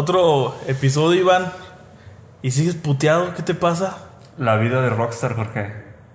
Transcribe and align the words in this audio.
Otro 0.00 0.54
episodio, 0.66 1.20
Iván. 1.20 1.52
¿Y 2.40 2.52
sigues 2.52 2.74
puteado? 2.74 3.34
¿Qué 3.34 3.42
te 3.42 3.52
pasa? 3.52 3.98
La 4.38 4.56
vida 4.56 4.80
de 4.80 4.88
rockstar, 4.88 5.34
Jorge. 5.34 5.74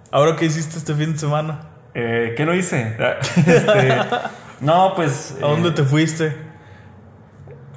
¿Ahora 0.09 0.35
qué 0.35 0.45
hiciste 0.45 0.79
este 0.79 0.95
fin 0.95 1.13
de 1.13 1.19
semana? 1.19 1.67
Eh, 1.93 2.33
¿Qué 2.35 2.47
no 2.47 2.55
hice? 2.55 2.97
Este, 3.35 3.99
no, 4.59 4.93
pues... 4.95 5.37
¿A 5.39 5.45
dónde 5.45 5.69
eh, 5.69 5.73
te 5.73 5.83
fuiste? 5.83 6.35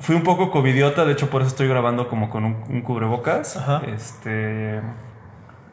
Fui 0.01 0.17
un 0.17 0.23
poco 0.23 0.51
covidiota, 0.51 1.05
de 1.05 1.13
hecho 1.13 1.29
por 1.29 1.43
eso 1.43 1.49
estoy 1.49 1.69
grabando 1.69 2.09
como 2.09 2.31
con 2.31 2.47
un, 2.47 2.65
un 2.71 2.81
cubrebocas. 2.81 3.59
Ajá. 3.59 3.83
Este... 3.95 4.81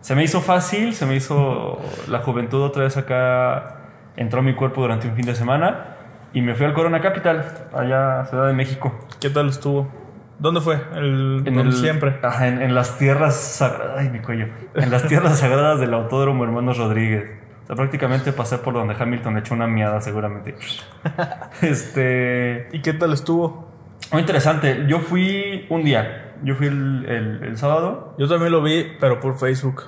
Se 0.01 0.15
me 0.15 0.23
hizo 0.25 0.41
fácil, 0.41 0.95
se 0.95 1.05
me 1.05 1.15
hizo 1.15 1.79
la 2.09 2.19
juventud 2.19 2.61
otra 2.61 2.83
vez 2.83 2.97
acá, 2.97 3.77
entró 4.17 4.41
a 4.41 4.43
mi 4.43 4.53
cuerpo 4.53 4.81
durante 4.81 5.07
un 5.07 5.15
fin 5.15 5.27
de 5.27 5.33
semana 5.33 5.95
y 6.33 6.41
me 6.41 6.55
fui 6.55 6.65
al 6.65 6.73
Corona 6.73 6.99
Capital, 6.99 7.69
allá 7.73 8.25
Ciudad 8.25 8.47
de 8.47 8.53
México. 8.53 8.93
¿Qué 9.21 9.29
tal 9.29 9.47
estuvo? 9.47 10.03
¿Dónde 10.39 10.59
fue? 10.61 10.81
El, 10.95 11.43
En 11.45 11.59
el- 11.59 11.73
siempre. 11.73 12.19
Ajá, 12.21 12.47
en, 12.47 12.61
en 12.61 12.75
las 12.75 12.97
tierras 12.97 13.35
sagradas. 13.35 13.97
Ay, 13.99 14.09
mi 14.09 14.19
cuello. 14.19 14.47
En 14.75 14.91
las 14.91 15.07
tierras 15.07 15.39
sagradas 15.39 15.79
del 15.79 15.93
Autódromo 15.93 16.43
Hermanos 16.43 16.77
Rodríguez. 16.77 17.31
O 17.63 17.67
sea, 17.67 17.75
prácticamente 17.75 18.31
pasé 18.33 18.57
por 18.59 18.73
donde 18.73 18.95
Hamilton 18.99 19.37
echó 19.37 19.53
una 19.53 19.65
miada, 19.67 19.99
seguramente. 20.01 20.55
Este. 21.61 22.67
¿Y 22.71 22.81
qué 22.81 22.93
tal 22.93 23.13
estuvo? 23.13 23.71
Muy 24.11 24.21
interesante. 24.21 24.85
Yo 24.87 24.99
fui 24.99 25.65
un 25.69 25.83
día. 25.83 26.33
Yo 26.43 26.55
fui 26.55 26.67
el, 26.67 27.05
el- 27.07 27.43
el 27.43 27.57
sábado. 27.57 28.13
Yo 28.17 28.27
también 28.27 28.51
lo 28.51 28.61
vi, 28.61 28.85
pero 28.99 29.19
por 29.19 29.37
Facebook. 29.37 29.83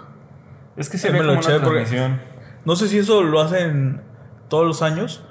Es 0.76 0.90
que 0.90 0.98
se 0.98 1.12
me 1.12 1.20
lo 1.22 1.32
una 1.34 1.40
eché 1.42 1.60
porque- 1.60 1.80
transmisión. 1.82 2.22
No 2.66 2.76
sé 2.76 2.88
si 2.88 2.98
eso 3.00 3.24
lo 3.24 3.40
hacen 3.42 4.02
todos 4.50 4.66
los 4.66 4.82
años, 4.82 5.24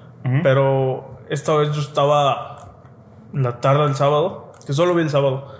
pero 0.42 1.20
esta 1.28 1.54
vez 1.54 1.70
yo 1.72 1.80
estaba 1.82 2.72
la 3.34 3.60
tarde 3.60 3.84
del 3.84 3.94
sábado, 3.94 4.45
que 4.66 4.72
solo 4.72 4.94
vi 4.94 5.02
el 5.02 5.10
sábado. 5.10 5.54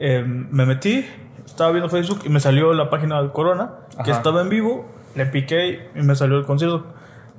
Eh, 0.00 0.24
me 0.26 0.64
metí, 0.66 1.04
estaba 1.44 1.70
viendo 1.72 1.88
Facebook 1.90 2.20
y 2.24 2.28
me 2.28 2.40
salió 2.40 2.72
la 2.72 2.88
página 2.90 3.20
del 3.20 3.32
Corona, 3.32 3.72
que 4.04 4.10
estaba 4.10 4.40
en 4.42 4.48
vivo, 4.48 4.86
le 5.14 5.26
piqué 5.26 5.90
y 5.94 6.02
me 6.02 6.14
salió 6.16 6.38
el 6.38 6.44
concierto, 6.44 6.86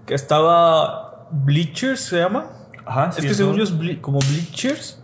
que 0.05 0.13
estaba 0.13 1.27
Bleachers, 1.31 2.01
se 2.01 2.19
llama. 2.19 2.45
Ajá, 2.85 3.07
es 3.09 3.15
sí, 3.15 3.21
que 3.21 3.27
eso. 3.27 3.37
según 3.37 3.55
yo 3.55 3.63
es 3.63 3.77
ble- 3.77 3.99
como 3.99 4.19
Bleachers. 4.19 5.01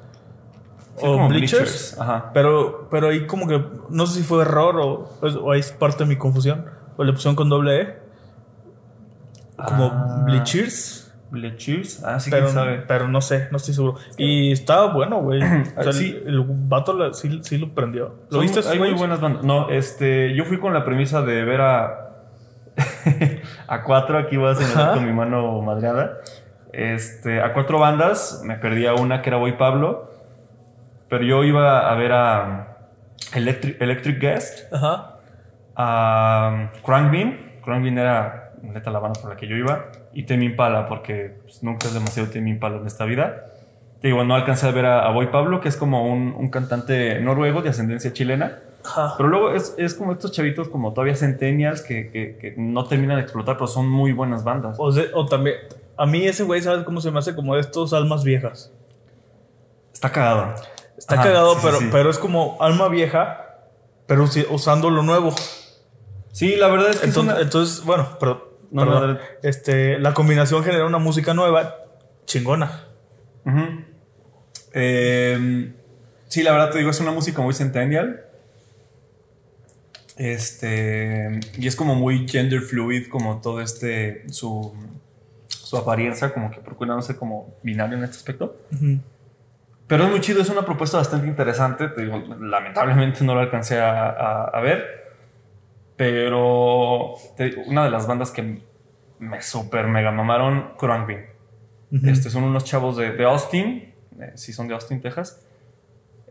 Sí, 0.98 1.08
o 1.08 1.14
como 1.14 1.30
Bleachers. 1.30 1.62
bleachers. 1.62 2.00
Ajá. 2.00 2.32
Pero, 2.34 2.88
pero 2.92 3.08
ahí 3.08 3.26
como 3.26 3.48
que 3.48 3.64
no 3.90 4.06
sé 4.06 4.20
si 4.20 4.24
fue 4.24 4.44
error 4.44 4.78
o, 4.80 5.10
o 5.22 5.52
ahí 5.52 5.60
es 5.60 5.72
parte 5.72 6.04
de 6.04 6.10
mi 6.10 6.16
confusión. 6.18 6.66
O 6.98 7.04
le 7.04 7.12
pusieron 7.14 7.36
con 7.36 7.50
doble 7.50 7.82
E. 7.82 7.98
Como 9.66 9.86
Ah. 9.86 10.22
Bleachers. 10.26 11.01
Bleachers. 11.32 12.04
Ah, 12.04 12.20
sí, 12.20 12.30
pero, 12.30 12.44
quién 12.46 12.54
sabe. 12.56 12.84
pero 12.88 13.08
no 13.08 13.22
sé, 13.22 13.48
no 13.52 13.58
estoy 13.58 13.74
seguro. 13.74 13.96
Y 14.18 14.52
estaba 14.52 14.94
bueno, 14.94 15.22
güey. 15.22 15.42
O 15.78 15.84
sea, 15.84 15.94
Sí. 15.94 16.16
el, 16.26 16.34
el 16.36 16.46
vato 16.48 16.94
la- 16.94 17.14
sí, 17.14 17.40
sí 17.44 17.58
lo 17.58 17.74
prendió. 17.74 18.16
¿Lo 18.30 18.38
Son- 18.38 18.42
viste? 18.42 18.60
Hay 18.70 18.78
muy 18.78 18.92
buenas 18.94 19.20
bandas. 19.22 19.44
No, 19.44 19.70
este, 19.70 20.36
yo 20.36 20.46
fui 20.46 20.60
con 20.60 20.74
la 20.74 20.84
premisa 20.86 21.22
de 21.24 21.44
ver 21.46 21.62
a 21.62 21.98
a 23.68 23.84
cuatro, 23.84 24.18
aquí 24.18 24.38
voy 24.38 24.52
a 24.52 24.56
señalar 24.56 24.96
con 24.96 25.06
mi 25.06 25.14
mano 25.14 25.62
madreada. 25.62 26.18
Este, 26.74 27.42
a 27.42 27.54
cuatro 27.54 27.80
bandas, 27.80 28.42
me 28.46 28.56
perdí 28.56 28.86
a 28.86 28.94
una 28.94 29.22
que 29.22 29.30
era 29.30 29.38
Boy 29.38 29.58
Pablo, 29.58 30.10
pero 31.10 31.24
yo 31.24 31.44
iba 31.44 31.90
a 31.92 31.96
ver 31.96 32.12
a 32.14 32.78
Electric, 33.36 33.82
Electric 33.82 34.20
Guest, 34.22 34.74
Ajá. 34.74 35.18
a 35.76 36.72
Crankbean, 36.86 37.60
Crankbean 37.64 37.98
era 37.98 38.54
neta 38.62 38.90
la 38.92 39.00
banda 39.00 39.20
por 39.20 39.32
la 39.32 39.36
que 39.38 39.48
yo 39.48 39.56
iba, 39.58 39.86
y 40.14 40.24
Temi 40.24 40.46
Impala, 40.48 40.88
porque 40.88 41.38
pues, 41.44 41.64
nunca 41.64 41.88
es 41.88 41.94
demasiado 41.94 42.30
Temi 42.30 42.52
Impala 42.52 42.78
en 42.78 42.88
esta 42.88 43.06
vida. 43.06 43.46
Te 44.02 44.08
digo, 44.08 44.24
no 44.24 44.34
alcancé 44.36 44.68
a 44.68 44.72
ver 44.72 44.86
a, 44.86 45.08
a 45.08 45.12
Boy 45.12 45.28
Pablo, 45.28 45.62
que 45.62 45.70
es 45.70 45.78
como 45.78 46.12
un, 46.12 46.34
un 46.38 46.50
cantante 46.50 47.20
noruego 47.20 47.62
de 47.62 47.70
ascendencia 47.70 48.12
chilena. 48.14 48.60
Ajá. 48.84 49.14
Pero 49.16 49.30
luego 49.30 49.52
es, 49.52 49.76
es 49.78 49.94
como 49.94 50.12
estos 50.12 50.32
chavitos 50.32 50.68
como 50.70 50.92
todavía 50.94 51.16
centennials 51.16 51.82
que, 51.84 52.10
que, 52.10 52.36
que 52.38 52.56
no 52.58 52.86
terminan 52.86 53.18
de 53.18 53.24
explotar, 53.24 53.56
pero 53.56 53.68
son 53.68 53.88
muy 53.88 54.12
buenas 54.12 54.44
bandas. 54.44 54.76
O, 54.80 54.92
se- 54.92 55.12
o 55.14 55.26
también. 55.28 55.56
A 55.98 56.08
mí 56.08 56.26
ese 56.26 56.44
güey, 56.44 56.62
¿sabes 56.62 56.84
cómo 56.84 57.00
se 57.00 57.12
me 57.12 57.20
hace? 57.20 57.36
Como 57.36 57.54
de 57.54 57.62
estos 57.62 57.94
almas 57.94 58.24
viejas. 58.24 58.72
Está 59.94 60.12
cagado. 60.12 60.56
Está 60.98 61.16
Ajá, 61.16 61.24
cagado, 61.26 61.54
sí, 61.56 61.60
pero, 61.64 61.78
sí. 61.78 61.90
pero 61.92 62.10
es 62.10 62.18
como 62.18 62.58
alma 62.60 62.88
vieja, 62.88 63.60
pero 64.08 64.26
usando 64.50 64.90
lo 64.90 65.04
nuevo. 65.04 65.32
Sí, 66.32 66.56
la 66.56 66.70
verdad 66.70 66.90
es 66.90 67.00
que 67.00 67.06
Entonces, 67.08 67.34
es 67.34 67.38
una... 67.38 67.44
entonces, 67.44 67.86
bueno, 67.86 68.08
pero, 68.20 68.51
No, 68.72 68.86
no, 68.86 68.92
perdón. 69.00 69.20
este, 69.44 70.00
la 70.00 70.14
combinación 70.14 70.64
genera 70.64 70.86
una 70.86 70.98
música 70.98 71.34
nueva, 71.34 71.76
chingona. 72.26 72.86
Eh, 74.74 75.74
sí, 76.28 76.42
la 76.44 76.52
verdad 76.54 76.72
te 76.72 76.78
digo, 76.80 76.90
es 76.92 77.00
una 77.00 77.12
música 77.12 77.42
muy 77.42 77.54
centennial. 77.54 78.26
Este... 80.18 81.40
Y 81.58 81.68
es 81.68 81.76
como 81.76 81.96
muy 81.96 82.28
gender 82.28 82.62
fluid, 82.62 83.10
como 83.10 83.42
todo 83.42 83.62
este... 83.62 84.24
Su, 84.32 84.74
su 85.48 85.78
apariencia, 85.78 86.34
como 86.34 86.52
que 86.52 86.60
procura 86.60 86.96
no 86.96 87.02
ser 87.02 87.16
como 87.16 87.56
binario 87.64 87.98
en 87.98 88.04
este 88.04 88.18
aspecto. 88.18 88.58
Pero 89.88 90.04
es 90.06 90.10
muy 90.10 90.22
chido, 90.22 90.42
es 90.42 90.50
una 90.50 90.66
propuesta 90.66 90.98
bastante 90.98 91.28
interesante. 91.28 91.88
Te 91.90 92.02
digo, 92.06 92.18
lamentablemente 92.40 93.24
no 93.24 93.36
la 93.36 93.42
alcancé 93.42 93.80
a, 93.80 94.06
a- 94.10 94.46
a 94.46 94.62
ver. 94.62 95.01
Pero 96.02 97.14
te 97.38 97.54
una 97.68 97.84
de 97.84 97.92
las 97.92 98.08
bandas 98.08 98.32
que 98.32 98.60
me 99.20 99.42
super 99.44 99.86
mega 99.86 100.12
mamaron, 100.12 100.72
Crankbean. 100.80 101.28
Ujú. 101.92 102.10
Este, 102.10 102.32
son 102.32 102.44
unos 102.44 102.64
chavos 102.64 102.98
de, 102.98 103.12
de 103.12 103.24
Austin. 103.24 103.94
eh, 104.20 104.32
sí, 104.34 104.52
son 104.52 104.68
de 104.68 104.74
Austin, 104.74 105.00
Texas. 105.00 105.46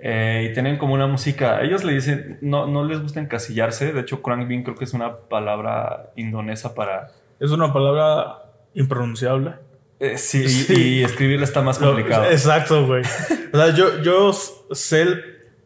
Eh, 0.03 0.49
y 0.51 0.55
tienen 0.55 0.77
como 0.77 0.95
una 0.95 1.07
música. 1.07 1.61
Ellos 1.63 1.85
le 1.85 1.93
dicen, 1.93 2.39
no, 2.41 2.67
no 2.67 2.85
les 2.85 3.01
gusta 3.01 3.21
encasillarse. 3.21 3.93
De 3.93 4.01
hecho, 4.01 4.23
Crankbean 4.23 4.65
creo 4.65 4.75
que 4.75 4.83
es 4.87 4.93
una 4.93 5.17
palabra 5.19 6.11
indonesa 6.17 6.75
para. 6.75 7.13
Es 7.39 7.53
una 7.53 7.73
palabra 7.73 8.39
impronunciable. 8.75 9.55
eh, 10.01 10.19
sí, 10.19 10.49
Sí. 10.49 10.99
y 10.99 11.05
escribirla 11.05 11.45
está 11.45 11.63
más 11.63 11.81
Lo- 11.81 11.89
complicado. 11.93 12.25
exacto, 12.31 12.89
güey. 12.89 13.03
O 13.53 13.57
sea, 13.57 13.73
yo, 13.73 14.03
yo 14.03 14.33
sé 14.33 15.07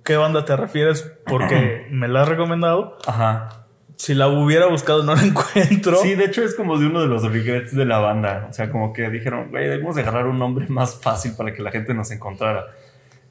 qué 0.05 0.19
banda 0.19 0.45
te 0.45 0.55
refieres 0.57 1.11
porque 1.27 1.87
me 1.91 2.07
la 2.07 2.21
has 2.23 2.29
recomendado. 2.29 2.99
Ajá. 3.07 3.64
Si 3.97 4.15
la 4.15 4.29
hubiera 4.29 4.67
buscado 4.67 5.03
no 5.05 5.15
la 5.15 5.23
encuentro. 5.25 5.97
Sí, 5.99 6.15
de 6.15 6.25
hecho 6.25 6.43
es 6.43 6.55
como 6.55 6.79
de 6.79 6.87
uno 6.87 7.01
de 7.01 7.07
los 7.07 7.23
regrets 7.31 7.75
de 7.75 7.85
la 7.85 7.99
banda. 7.99 8.47
O 8.51 8.53
sea, 8.53 8.71
como 8.71 8.93
que 8.93 9.09
dijeron, 9.11 9.51
güey, 9.51 9.69
debemos 9.69 9.95
de 9.97 10.03
agarrar 10.03 10.27
un 10.27 10.39
nombre 10.39 10.67
más 10.69 11.01
fácil 11.01 11.33
para 11.37 11.53
que 11.55 11.63
la 11.63 11.71
gente 11.71 11.95
nos 11.95 12.11
encontrara. 12.11 12.67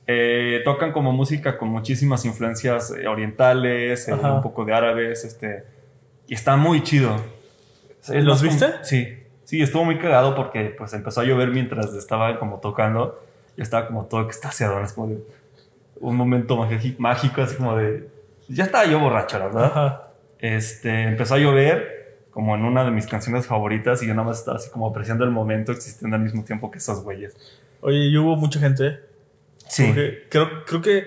Eh, 0.07 0.61
tocan 0.65 0.91
como 0.91 1.11
música 1.13 1.57
con 1.57 1.69
muchísimas 1.69 2.25
influencias 2.25 2.91
eh, 2.91 3.07
orientales, 3.07 4.07
eh, 4.09 4.13
un 4.13 4.41
poco 4.41 4.65
de 4.65 4.73
árabes, 4.73 5.23
este, 5.23 5.63
y 6.27 6.33
está 6.33 6.55
muy 6.57 6.83
chido. 6.83 7.15
Es 8.01 8.09
¿Los 8.23 8.43
más 8.43 8.53
como- 8.59 8.71
viste? 8.71 8.83
Sí, 8.83 9.17
sí, 9.45 9.61
estuvo 9.61 9.85
muy 9.85 9.97
cagado 9.97 10.35
porque 10.35 10.75
pues 10.77 10.93
empezó 10.93 11.21
a 11.21 11.23
llover 11.23 11.49
mientras 11.51 11.93
estaba 11.93 12.37
como 12.37 12.59
tocando. 12.59 13.21
Yo 13.55 13.63
estaba 13.63 13.87
como 13.87 14.05
todo 14.05 14.21
extasiado, 14.23 14.81
es 14.81 14.91
como 14.93 15.07
de 15.07 15.19
un 16.01 16.15
momento 16.17 16.57
mágico, 16.97 17.41
así 17.41 17.55
como 17.55 17.77
de, 17.77 18.09
ya 18.49 18.65
estaba 18.65 18.85
yo 18.85 18.99
borracho, 18.99 19.39
la 19.39 19.45
verdad. 19.45 19.63
Ajá. 19.65 20.07
Este, 20.43 21.03
empezó 21.03 21.35
a 21.35 21.37
llover, 21.37 22.25
como 22.29 22.53
en 22.53 22.65
una 22.65 22.83
de 22.83 22.91
mis 22.91 23.07
canciones 23.07 23.47
favoritas, 23.47 24.03
y 24.03 24.07
yo 24.07 24.13
nada 24.13 24.27
más 24.27 24.39
estaba 24.39 24.57
así 24.57 24.69
como 24.69 24.89
apreciando 24.89 25.23
el 25.23 25.31
momento 25.31 25.71
existiendo 25.71 26.17
al 26.17 26.21
mismo 26.21 26.43
tiempo 26.43 26.69
que 26.69 26.79
esos 26.79 27.01
güeyes. 27.01 27.33
Oye, 27.79 28.09
y 28.09 28.17
hubo 28.17 28.35
mucha 28.35 28.59
gente. 28.59 28.87
¿eh? 28.87 28.99
Sí. 29.69 29.85
Porque 29.85 30.27
creo, 30.29 30.65
creo 30.65 30.81
que 30.81 31.05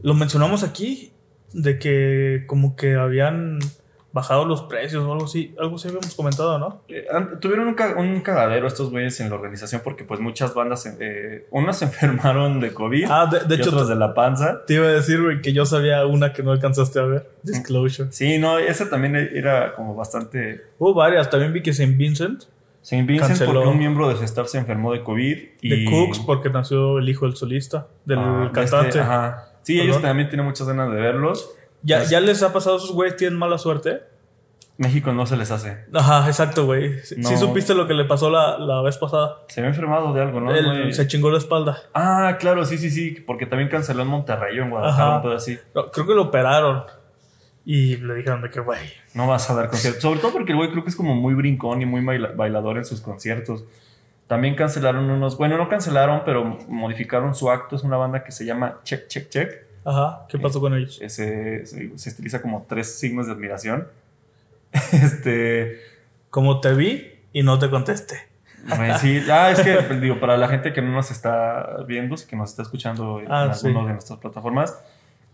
lo 0.00 0.14
mencionamos 0.14 0.62
aquí, 0.62 1.12
de 1.52 1.78
que 1.78 2.44
como 2.46 2.74
que 2.74 2.94
habían 2.94 3.58
bajado 4.12 4.44
los 4.44 4.62
precios 4.62 5.04
o 5.04 5.12
algo 5.12 5.24
así. 5.26 5.54
Algo 5.58 5.76
así 5.76 5.86
habíamos 5.88 6.14
comentado, 6.14 6.58
¿no? 6.58 6.82
Eh, 6.88 7.06
tuvieron 7.40 7.68
un, 7.68 7.74
ca- 7.74 7.94
un 7.96 8.20
cagadero 8.22 8.66
estos 8.66 8.90
güeyes 8.90 9.20
en 9.20 9.28
la 9.30 9.36
organización 9.36 9.82
porque 9.84 10.04
pues 10.04 10.18
muchas 10.20 10.52
bandas, 10.54 10.84
eh, 11.00 11.46
unas 11.50 11.78
se 11.78 11.84
enfermaron 11.84 12.58
de 12.60 12.72
COVID 12.74 13.06
Ah, 13.08 13.26
de, 13.30 13.40
de 13.40 13.54
y 13.56 13.60
hecho, 13.60 13.70
otras 13.70 13.88
de 13.88 13.96
la 13.96 14.12
panza. 14.14 14.64
te 14.66 14.74
iba 14.74 14.86
a 14.86 14.90
decir, 14.90 15.22
güey, 15.22 15.40
que 15.40 15.52
yo 15.52 15.64
sabía 15.64 16.04
una 16.06 16.32
que 16.32 16.42
no 16.42 16.50
alcanzaste 16.52 16.98
a 16.98 17.04
ver. 17.04 17.30
Disclosure. 17.42 18.10
Sí, 18.12 18.38
no, 18.38 18.58
esa 18.58 18.88
también 18.90 19.14
era 19.16 19.74
como 19.74 19.94
bastante... 19.94 20.62
Hubo 20.78 20.94
varias. 20.94 21.30
También 21.30 21.52
vi 21.52 21.62
que 21.62 21.70
St. 21.70 21.94
Vincent, 21.96 22.44
Saint 22.82 23.06
Vincent 23.06 23.28
Canceló. 23.38 23.52
porque 23.52 23.68
un 23.68 23.78
miembro 23.78 24.08
de 24.08 24.16
su 24.16 24.24
staff 24.24 24.48
se 24.48 24.58
enfermó 24.58 24.92
de 24.92 25.02
COVID 25.04 25.38
y... 25.60 25.68
de 25.68 25.90
Cooks, 25.90 26.18
porque 26.20 26.48
nació 26.50 26.98
el 26.98 27.08
hijo 27.08 27.26
del 27.26 27.36
solista, 27.36 27.86
del 28.04 28.18
Ah, 28.18 28.50
cantante. 28.52 28.88
este, 28.88 29.00
ajá. 29.00 29.46
Sí, 29.62 29.78
ellos 29.78 30.00
también 30.00 30.28
tienen 30.30 30.46
muchas 30.46 30.66
ganas 30.66 30.90
de 30.90 30.96
verlos. 30.96 31.54
¿Ya, 31.82 32.04
¿Ya 32.04 32.20
les 32.20 32.42
ha 32.42 32.52
pasado 32.52 32.76
a 32.76 32.78
esos 32.78 32.92
güeyes? 32.92 33.16
¿Tienen 33.16 33.38
mala 33.38 33.58
suerte? 33.58 34.02
México 34.76 35.12
no 35.12 35.26
se 35.26 35.36
les 35.36 35.50
hace. 35.50 35.84
Ajá, 35.92 36.26
exacto, 36.26 36.64
güey. 36.64 36.98
Sí, 37.00 37.16
No. 37.18 37.28
sí 37.28 37.36
supiste 37.36 37.74
lo 37.74 37.86
que 37.86 37.92
le 37.92 38.04
pasó 38.06 38.30
la, 38.30 38.56
la 38.58 38.80
vez 38.80 38.96
pasada. 38.96 39.42
Se 39.48 39.60
había 39.60 39.68
enfermado 39.70 40.12
de 40.14 40.22
algo, 40.22 40.40
¿no? 40.40 40.54
Él 40.54 40.66
Muy- 40.84 40.92
se 40.94 41.06
chingó 41.06 41.30
la 41.30 41.36
espalda. 41.38 41.78
Ah, 41.92 42.36
claro, 42.40 42.64
sí, 42.64 42.78
sí, 42.78 42.88
sí, 42.90 43.22
porque 43.26 43.44
también 43.44 43.68
canceló 43.68 44.02
en 44.02 44.08
Monterrey 44.08 44.58
o 44.58 44.62
en 44.62 44.70
Guadalajara, 44.70 45.16
un 45.16 45.22
pedo 45.22 45.34
así. 45.34 45.58
No, 45.74 45.90
creo 45.90 46.06
que 46.06 46.14
lo 46.14 46.22
operaron. 46.22 46.84
Y 47.66 47.96
le 47.98 48.14
dijeron 48.14 48.40
de 48.40 48.48
que, 48.48 48.60
güey. 48.60 48.78
No 49.12 49.26
vas 49.28 49.50
a 49.50 49.54
dar 49.54 49.68
conciertos. 49.68 50.00
Sobre 50.00 50.18
todo 50.20 50.32
porque 50.32 50.52
el 50.52 50.56
güey 50.56 50.70
creo 50.70 50.82
que 50.82 50.88
es 50.88 50.96
como 50.96 51.14
muy 51.14 51.34
brincón 51.34 51.82
y 51.82 51.86
muy 51.86 52.00
baila- 52.02 52.32
bailador 52.34 52.78
en 52.78 52.86
sus 52.86 53.02
conciertos. 53.02 53.64
También 54.28 54.54
cancelaron 54.54 55.10
unos, 55.10 55.36
bueno, 55.36 55.58
no 55.58 55.68
cancelaron, 55.68 56.22
pero 56.24 56.44
modificaron 56.68 57.34
su 57.34 57.50
acto. 57.50 57.76
Es 57.76 57.82
una 57.82 57.98
banda 57.98 58.24
que 58.24 58.32
se 58.32 58.46
llama 58.46 58.78
Check, 58.84 59.08
Check, 59.08 59.28
Check. 59.28 59.50
Ajá, 59.84 60.26
¿qué 60.28 60.38
pasó 60.38 60.60
con 60.60 60.74
ellos? 60.74 60.98
Ese, 61.00 61.64
se, 61.66 61.96
se 61.98 62.08
estiliza 62.10 62.42
como 62.42 62.64
tres 62.68 62.98
signos 62.98 63.26
de 63.26 63.32
admiración. 63.32 63.86
Este. 64.92 65.80
Como 66.30 66.60
te 66.60 66.74
vi 66.74 67.06
y 67.32 67.42
no 67.42 67.58
te 67.58 67.68
contesté. 67.70 68.18
Sí, 69.00 69.22
ah, 69.30 69.50
es 69.50 69.60
que 69.60 69.74
pues, 69.88 70.00
digo, 70.02 70.20
para 70.20 70.36
la 70.36 70.46
gente 70.46 70.72
que 70.74 70.82
no 70.82 70.92
nos 70.92 71.10
está 71.10 71.78
viendo, 71.88 72.14
que 72.28 72.36
nos 72.36 72.50
está 72.50 72.62
escuchando 72.62 73.18
en 73.20 73.32
Ah, 73.32 73.42
alguna 73.44 73.54
sí. 73.54 73.68
de 73.86 73.92
nuestras 73.94 74.18
plataformas, 74.20 74.78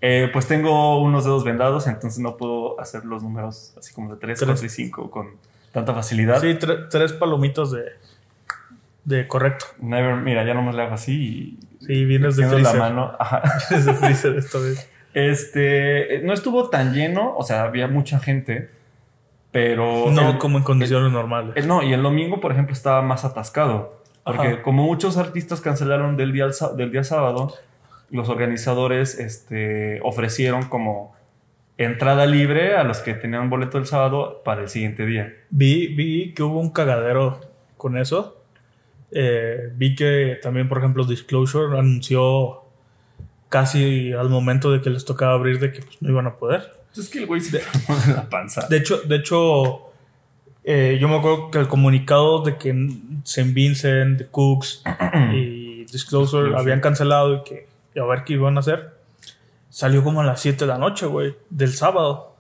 eh, 0.00 0.31
pues 0.32 0.46
tengo 0.46 1.00
unos 1.02 1.25
dedos 1.25 1.43
vendados, 1.43 1.88
entonces 1.88 2.20
no 2.20 2.37
puedo 2.37 2.81
hacer 2.81 3.04
los 3.04 3.25
números 3.25 3.75
así 3.76 3.93
como 3.93 4.14
de 4.14 4.20
3, 4.20 4.38
Tres. 4.38 4.46
4 4.48 4.66
y 4.66 4.69
5 4.69 5.10
con 5.10 5.31
tanta 5.72 5.93
facilidad. 5.93 6.40
Sí, 6.40 6.46
tre- 6.54 6.87
tres 6.88 7.12
palomitos 7.14 7.72
de, 7.72 7.82
de 9.04 9.26
correcto. 9.26 9.66
Never, 9.81 10.14
mira, 10.16 10.44
ya 10.44 10.54
nomás 10.54 10.75
le 10.76 10.82
hago 10.82 10.94
así 10.94 11.58
y 11.75 11.75
Sí, 11.87 12.05
vienes 12.05 12.37
de 12.37 12.61
la 12.61 12.73
mano. 12.75 13.12
Ajá. 13.19 13.43
Vienes 13.71 13.87
de 13.87 13.94
freezer 13.94 14.37
esta 14.37 14.59
vez. 14.59 14.91
Este, 15.15 16.21
no 16.25 16.33
estuvo 16.33 16.69
tan 16.69 16.93
lleno, 16.93 17.35
o 17.37 17.43
sea, 17.43 17.62
había 17.62 17.88
mucha 17.88 18.19
gente, 18.19 18.71
pero... 19.50 20.11
No 20.11 20.31
el- 20.33 20.38
como 20.38 20.59
en 20.59 20.65
condiciones 20.65 21.11
normales. 21.12 21.53
el- 21.56 21.67
no, 21.69 21.83
y 21.83 21.93
el 21.93 22.03
domingo, 22.03 22.41
por 22.41 22.53
ejemplo, 22.53 22.73
estaba 22.75 23.03
más 23.03 23.25
atascado. 23.25 24.03
Porque 24.25 24.49
Ajá. 24.49 24.62
como 24.62 24.83
muchos 24.83 25.17
artistas 25.19 25.61
cancelaron 25.61 26.17
del 26.17 26.33
día, 26.33 26.47
del 26.77 26.91
día 26.91 27.05
sábado, 27.05 27.55
los 28.11 28.29
organizadores 28.29 29.19
este, 29.19 30.00
ofrecieron 30.03 30.65
como 30.65 31.15
entrada 31.79 32.27
libre 32.27 32.77
a 32.77 32.82
los 32.85 32.99
que 32.99 33.15
tenían 33.15 33.49
boleto 33.50 33.79
el 33.79 33.87
sábado 33.87 34.43
para 34.44 34.62
el 34.62 34.69
siguiente 34.69 35.06
día. 35.06 35.32
Vi, 35.50 35.89
vi 35.94 36.35
que 36.35 36.43
hubo 36.43 36.59
un 36.59 36.71
cagadero 36.71 37.41
con 37.77 37.97
eso. 37.97 38.43
Eh, 39.19 39.73
vi 39.75 39.95
que 39.95 40.39
también, 40.43 40.69
por 40.69 40.77
ejemplo, 40.77 41.05
Disclosure 41.05 41.79
anunció 41.79 42.65
casi 43.49 44.13
al 44.13 44.29
momento 44.29 44.71
de 44.71 44.83
que 44.83 44.91
les 44.91 45.07
tocaba 45.07 45.33
abrir 45.33 45.59
de 45.59 45.73
que 45.73 45.81
pues, 45.81 46.03
no 46.03 46.11
iban 46.11 46.27
a 46.27 46.37
poder. 46.37 46.71
Es 46.95 47.09
que 47.09 47.21
el 47.21 47.27
güey 47.27 47.41
se 47.41 47.59
de 47.59 47.65
la 48.13 48.29
panza. 48.29 48.67
De 48.69 48.77
hecho, 48.77 49.01
de 49.03 49.17
hecho 49.17 49.91
eh, 50.65 50.99
yo 51.01 51.09
me 51.09 51.17
acuerdo 51.17 51.51
que 51.51 51.59
el 51.59 51.69
comunicado 51.69 52.43
de 52.43 52.59
que 52.59 52.75
St. 53.25 53.53
Vincent, 53.53 54.19
The 54.19 54.27
Cooks 54.27 54.83
y 55.33 55.85
Disclosure 55.85 56.49
Disclosure. 56.49 56.57
habían 56.59 56.81
cancelado 56.81 57.37
y 57.37 57.43
que 57.45 57.69
y 57.95 57.99
a 57.99 58.05
ver 58.05 58.25
qué 58.25 58.35
iban 58.35 58.59
a 58.59 58.61
hacer, 58.61 58.93
salió 59.71 60.05
como 60.05 60.21
a 60.21 60.25
las 60.25 60.41
7 60.41 60.59
de 60.59 60.67
la 60.67 60.77
noche, 60.77 61.07
güey, 61.07 61.35
del 61.49 61.73
sábado. 61.73 62.36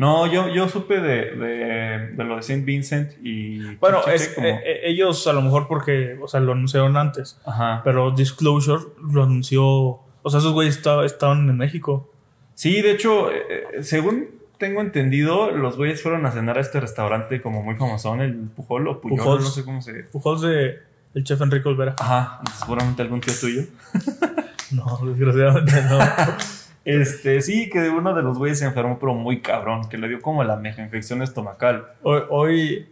No, 0.00 0.26
yo, 0.26 0.48
yo 0.48 0.68
supe 0.68 0.98
de, 1.00 1.36
de, 1.36 2.08
de 2.16 2.24
lo 2.24 2.34
de 2.36 2.40
St. 2.40 2.64
Vincent 2.64 3.12
y... 3.22 3.76
Bueno, 3.76 4.00
es, 4.06 4.28
como- 4.28 4.46
eh, 4.46 4.60
eh, 4.64 4.80
ellos 4.84 5.26
a 5.26 5.32
lo 5.34 5.42
mejor 5.42 5.68
porque, 5.68 6.18
o 6.20 6.26
sea, 6.26 6.40
lo 6.40 6.52
anunciaron 6.52 6.96
antes, 6.96 7.38
Ajá. 7.44 7.82
pero 7.84 8.10
Disclosure 8.10 8.82
lo 9.12 9.22
anunció, 9.22 9.64
o 9.66 10.30
sea, 10.30 10.40
esos 10.40 10.52
güeyes 10.54 10.76
esta- 10.78 11.04
estaban 11.04 11.48
en 11.50 11.56
México. 11.58 12.10
Sí, 12.54 12.80
de 12.80 12.92
hecho, 12.92 13.30
eh, 13.30 13.42
eh, 13.74 13.82
según 13.82 14.28
tengo 14.58 14.80
entendido, 14.80 15.50
los 15.50 15.76
güeyes 15.76 16.02
fueron 16.02 16.24
a 16.26 16.30
cenar 16.32 16.58
a 16.58 16.60
este 16.62 16.80
restaurante 16.80 17.40
como 17.42 17.62
muy 17.62 17.76
famosón, 17.76 18.20
el 18.22 18.34
Pujol 18.34 18.88
o 18.88 19.00
Puyol, 19.00 19.18
Pujols. 19.18 19.44
no 19.44 19.50
sé 19.50 19.64
cómo 19.64 19.82
se... 19.82 19.92
Pujols 20.04 20.40
de 20.42 20.78
el 21.14 21.24
chef 21.24 21.40
Enrique 21.42 21.68
Olvera. 21.68 21.94
Ajá, 21.98 22.40
seguramente 22.58 23.02
algún 23.02 23.20
tío 23.20 23.34
tuyo. 23.38 23.62
No, 24.72 25.00
desgraciadamente 25.04 25.82
no. 25.82 25.98
Este, 26.84 27.40
sí, 27.42 27.68
que 27.68 27.90
uno 27.90 28.14
de 28.14 28.22
los 28.22 28.38
güeyes 28.38 28.58
se 28.58 28.64
enfermó, 28.64 28.98
pero 28.98 29.14
muy 29.14 29.40
cabrón, 29.40 29.88
que 29.88 29.98
le 29.98 30.08
dio 30.08 30.20
como 30.20 30.42
la 30.44 30.56
mega 30.56 30.82
infección 30.82 31.22
estomacal. 31.22 31.86
Hoy, 32.02 32.22
hoy, 32.30 32.88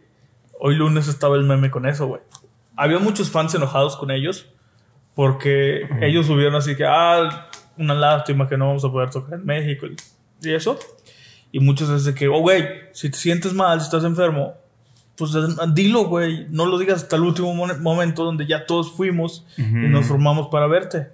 hoy 0.61 0.75
lunes 0.77 1.09
estaba 1.09 1.37
el 1.37 1.45
meme 1.45 1.71
con 1.71 1.87
eso, 1.87 2.07
güey. 2.07 2.21
Había 2.77 2.99
muchos 2.99 3.31
fans 3.31 3.55
enojados 3.55 3.97
con 3.97 4.11
ellos 4.11 4.49
porque 5.15 5.89
ellos 6.01 6.27
subieron 6.27 6.55
así 6.55 6.77
que, 6.77 6.85
ah, 6.87 7.49
una 7.77 7.95
lástima 7.95 8.49
que 8.49 8.57
no 8.57 8.67
vamos 8.69 8.85
a 8.85 8.91
poder 8.93 9.11
tocar 9.11 9.35
en 9.39 9.45
México 9.47 9.87
y, 9.87 10.53
eso. 10.53 10.79
Y 11.51 11.61
muchos 11.61 11.89
es 11.91 12.05
de 12.05 12.15
que, 12.15 12.29
oh, 12.29 12.41
güey, 12.41 12.65
si 12.93 13.11
te 13.11 13.17
sientes 13.19 13.53
mal, 13.55 13.81
si 13.81 13.87
estás 13.87 14.05
enfermo, 14.05 14.55
pues 15.17 15.33
dilo, 15.75 16.05
güey. 16.05 16.47
No 16.51 16.67
lo 16.67 16.79
digas 16.79 17.03
hasta 17.03 17.17
el 17.17 17.23
último 17.23 17.53
mo- 17.55 17.67
momento 17.81 18.23
donde 18.25 18.47
ya 18.47 18.65
todos 18.67 18.93
fuimos 18.93 19.45
y 19.57 19.63
nos 19.89 20.07
formamos 20.07 20.49
para 20.49 20.67
verte. 20.69 21.09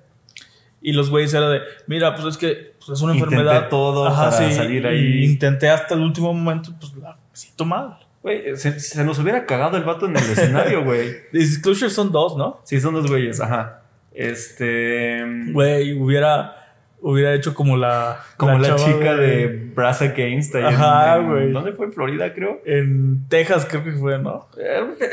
Y 0.86 0.92
los 0.92 1.08
güeyes 1.08 1.32
era 1.32 1.48
de, 1.48 1.62
mira, 1.86 2.14
pues 2.14 2.26
es 2.26 2.36
que 2.36 2.74
pues, 2.76 2.90
es 2.90 3.00
una 3.02 3.14
Intenté 3.14 3.36
enfermedad. 3.36 3.68
todo 3.70 4.04
para 4.04 4.30
salir 4.30 4.86
ahí. 4.86 5.24
Intenté 5.24 5.70
hasta 5.70 5.94
el 5.94 6.00
último 6.02 6.34
momento, 6.34 6.72
pues 6.78 6.94
la, 6.96 7.16
siento 7.32 7.64
mal. 7.64 7.98
Güey, 8.22 8.54
se, 8.58 8.78
se 8.78 9.02
nos 9.02 9.18
hubiera 9.18 9.46
cagado 9.46 9.78
el 9.78 9.84
vato 9.84 10.04
en 10.04 10.16
el 10.16 10.22
escenario, 10.22 10.84
güey. 10.84 11.14
Disclosure 11.32 11.90
son 11.90 12.12
dos, 12.12 12.36
¿no? 12.36 12.60
Sí, 12.64 12.80
son 12.82 12.92
dos 12.92 13.06
güeyes, 13.10 13.40
ajá. 13.40 13.80
Este... 14.12 15.24
Güey, 15.52 15.94
hubiera, 15.98 16.54
hubiera 17.00 17.32
hecho 17.32 17.54
como 17.54 17.78
la. 17.78 18.20
Como 18.36 18.58
la, 18.58 18.76
chica 18.76 19.16
de 19.16 19.70
Brass 19.74 20.02
Against. 20.02 20.54
ahí 20.54 20.62
en- 20.62 20.66
Ajá, 20.68 21.16
güey. 21.18 21.50
¿Dónde 21.50 21.72
fue? 21.72 21.86
En 21.86 21.92
Florida, 21.94 22.32
creo. 22.34 22.60
En 22.66 23.26
Texas, 23.28 23.66
creo 23.68 23.84
que 23.84 23.92
fue, 23.92 24.18
¿no? 24.18 24.48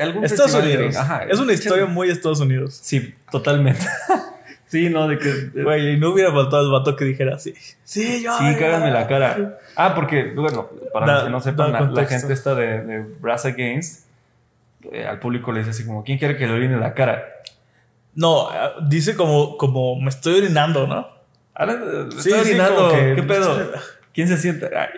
Algún- 0.02 0.26
Estados 0.26 0.52
de- 0.52 0.60
Unidos. 0.60 0.98
Ajá. 0.98 1.24
es 1.30 1.40
una 1.40 1.54
historia 1.54 1.86
muy 1.86 2.10
Estados 2.10 2.42
Unidos. 2.42 2.78
Sí, 2.82 3.14
totalmente. 3.32 3.86
sí, 4.72 4.90
no, 4.90 5.08
de 5.08 5.18
que... 5.20 5.62
Güey, 5.64 5.94
y 5.96 5.98
no 6.00 6.12
hubiera 6.12 6.32
faltado 6.32 6.64
el 6.66 6.72
vato 6.72 6.96
que 6.96 7.06
dijera 7.06 7.36
así. 7.36 7.54
Sí, 7.84 8.24
yo. 8.24 8.32
Sí, 8.38 8.56
cáganme 8.58 8.90
la 8.90 9.06
cara. 9.08 9.60
Ah, 9.76 9.94
porque, 9.94 10.32
bueno, 10.36 10.70
para 10.94 11.06
Da- 11.06 11.14
los 11.16 11.24
que 11.26 11.30
no 11.30 11.42
sepan, 11.42 11.72
la, 11.74 11.82
la 11.82 12.06
gente 12.06 12.32
esta 12.34 12.56
de, 12.56 12.82
de 12.84 13.00
Brass 13.20 13.46
Against, 13.46 14.06
eh, 14.92 15.06
al 15.06 15.20
público 15.20 15.52
le 15.52 15.60
dice 15.60 15.72
así 15.72 15.86
como, 15.86 16.04
¿quién 16.04 16.18
quiere 16.18 16.38
que 16.38 16.48
le 16.48 16.54
orine 16.54 16.78
la 16.78 16.94
cara? 16.94 17.24
No, 18.16 18.50
ah, 18.50 18.74
dice 18.88 19.16
como, 19.16 19.58
como 19.58 20.00
me 20.00 20.10
estoy 20.10 20.40
orinando, 20.40 20.88
¿no? 20.88 21.08
Ahora, 21.54 21.74
eh, 21.74 22.06
Sí, 22.20 22.30
estoy 22.30 22.34
sí, 22.46 22.50
orinando, 22.52 22.92
que- 22.92 23.14
¿qué 23.16 23.24
pedo? 23.24 23.72
¿Quién 24.14 24.28
se 24.28 24.38
siente? 24.38 24.70
Ay, 24.76 24.90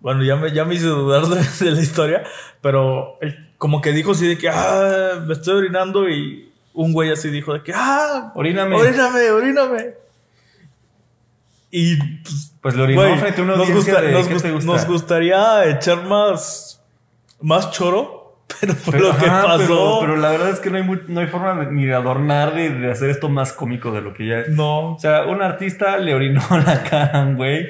Bueno, 0.00 0.22
ya 0.24 0.36
me, 0.36 0.52
ya 0.52 0.64
me 0.64 0.74
hice 0.74 0.86
dudar 0.86 1.22
de, 1.26 1.36
de 1.64 1.70
la 1.72 1.80
historia, 1.80 2.22
pero 2.60 3.18
él 3.20 3.42
como 3.58 3.80
que 3.80 3.92
dijo 3.92 4.12
así 4.12 4.26
de 4.28 4.36
que, 4.38 4.48
ah, 4.50 5.22
me 5.26 5.32
estoy 5.32 5.54
orinando 5.56 6.08
y 6.08 6.45
un 6.76 6.92
güey 6.92 7.10
así 7.10 7.30
dijo 7.30 7.52
de 7.52 7.62
que, 7.62 7.72
ah, 7.74 8.32
oríname. 8.34 8.76
oríname, 8.76 9.30
oríname. 9.30 9.94
Y 11.70 11.96
pues, 12.22 12.52
Pues 12.60 12.74
le 12.76 12.82
orinó 12.82 13.00
Güey, 13.02 13.18
frente 13.18 13.40
a 13.40 13.44
una 13.44 13.56
nos, 13.56 13.70
gusta- 13.70 14.00
de, 14.00 14.12
nos 14.12 14.26
¿qué 14.28 14.34
te 14.36 14.50
gusta? 14.52 14.72
nos 14.72 14.86
gustaría 14.86 15.68
echar 15.70 16.04
más, 16.04 16.82
más 17.40 17.70
choro, 17.72 18.38
pero 18.60 18.74
fue 18.74 18.92
Pero, 18.94 19.08
lo 19.12 19.18
que 19.18 19.26
pasó. 19.26 19.58
Pero, 19.58 19.98
pero 20.00 20.16
la 20.16 20.30
verdad 20.30 20.50
es 20.50 20.60
que 20.60 20.70
no 20.70 20.76
hay, 20.78 21.00
no 21.08 21.20
hay 21.20 21.26
forma 21.26 21.54
de- 21.64 21.72
ni 21.72 21.84
de 21.86 21.94
adornar 21.94 22.54
ni 22.54 22.68
de 22.68 22.90
hacer 22.90 23.10
esto 23.10 23.28
más 23.28 23.52
cómico 23.52 23.90
de 23.92 24.00
lo 24.00 24.14
que 24.14 24.26
ya 24.26 24.38
es. 24.40 24.48
No, 24.50 24.94
O 24.94 24.98
sea, 24.98 25.26
un 25.26 25.42
artista 25.42 25.96
le 25.98 26.14
orinó 26.14 26.40
la 26.66 26.82
cara 26.84 27.20
a 27.20 27.22
un 27.24 27.36
güey 27.36 27.66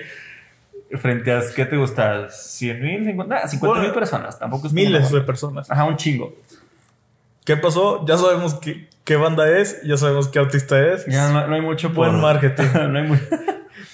frente 1.01 1.33
a, 1.33 1.41
¿qué 1.55 1.65
te 1.67 1.77
gusta? 1.77 2.29
¿100 2.29 2.81
mil? 2.81 3.05
50 3.05 3.47
mil 3.51 3.59
Bueno, 3.61 3.93
personas. 3.95 4.39
Tampoco 4.39 4.67
es 4.69 4.73
miles 4.73 5.11
de 5.11 5.21
personas. 5.23 5.71
Ajá, 5.71 5.85
un 5.85 5.97
chingo. 5.97 6.35
¿Qué 7.47 7.57
pasó? 7.57 8.05
Ya 8.07 8.19
sabemos 8.19 8.55
qué, 8.57 8.89
qué 9.05 9.17
banda 9.17 9.49
es, 9.59 9.81
ya 9.85 9.97
sabemos 9.97 10.29
qué 10.29 10.39
artista 10.41 10.79
es. 10.93 11.07
Ya 11.07 11.31
no, 11.31 11.47
no 11.47 11.55
hay 11.55 11.63
mucho 11.63 11.93
por... 11.95 12.09
Buen 12.11 12.21
marketing. 12.21 12.65
no 12.91 12.99
hay 12.99 13.07
mu- 13.07 13.17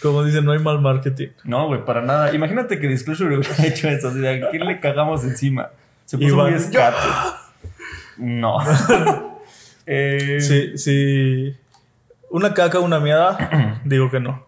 Como 0.02 0.24
dicen, 0.24 0.44
no 0.44 0.50
hay 0.52 0.58
mal 0.58 0.80
marketing. 0.80 1.28
No, 1.44 1.68
güey, 1.68 1.84
para 1.84 2.02
nada. 2.02 2.34
Imagínate 2.34 2.80
que 2.80 2.88
Disclosure 2.88 3.36
hubiera 3.36 3.54
hecho 3.66 3.88
eso. 3.88 4.08
O 4.08 4.12
sea, 4.12 4.32
¿a 4.46 4.50
quién 4.50 4.64
le 4.66 4.80
cagamos 4.80 5.22
encima? 5.22 5.70
Se 6.06 6.16
puso 6.16 6.28
Iván. 6.30 6.46
muy 6.50 6.54
escape. 6.60 6.96
No. 8.16 8.58
Eh, 9.84 10.38
Sí, 10.40 10.78
sí. 10.78 11.56
Una 12.30 12.54
caca, 12.54 12.78
una 12.78 13.00
miada, 13.00 13.80
digo 13.84 14.10
que 14.12 14.20
no. 14.20 14.46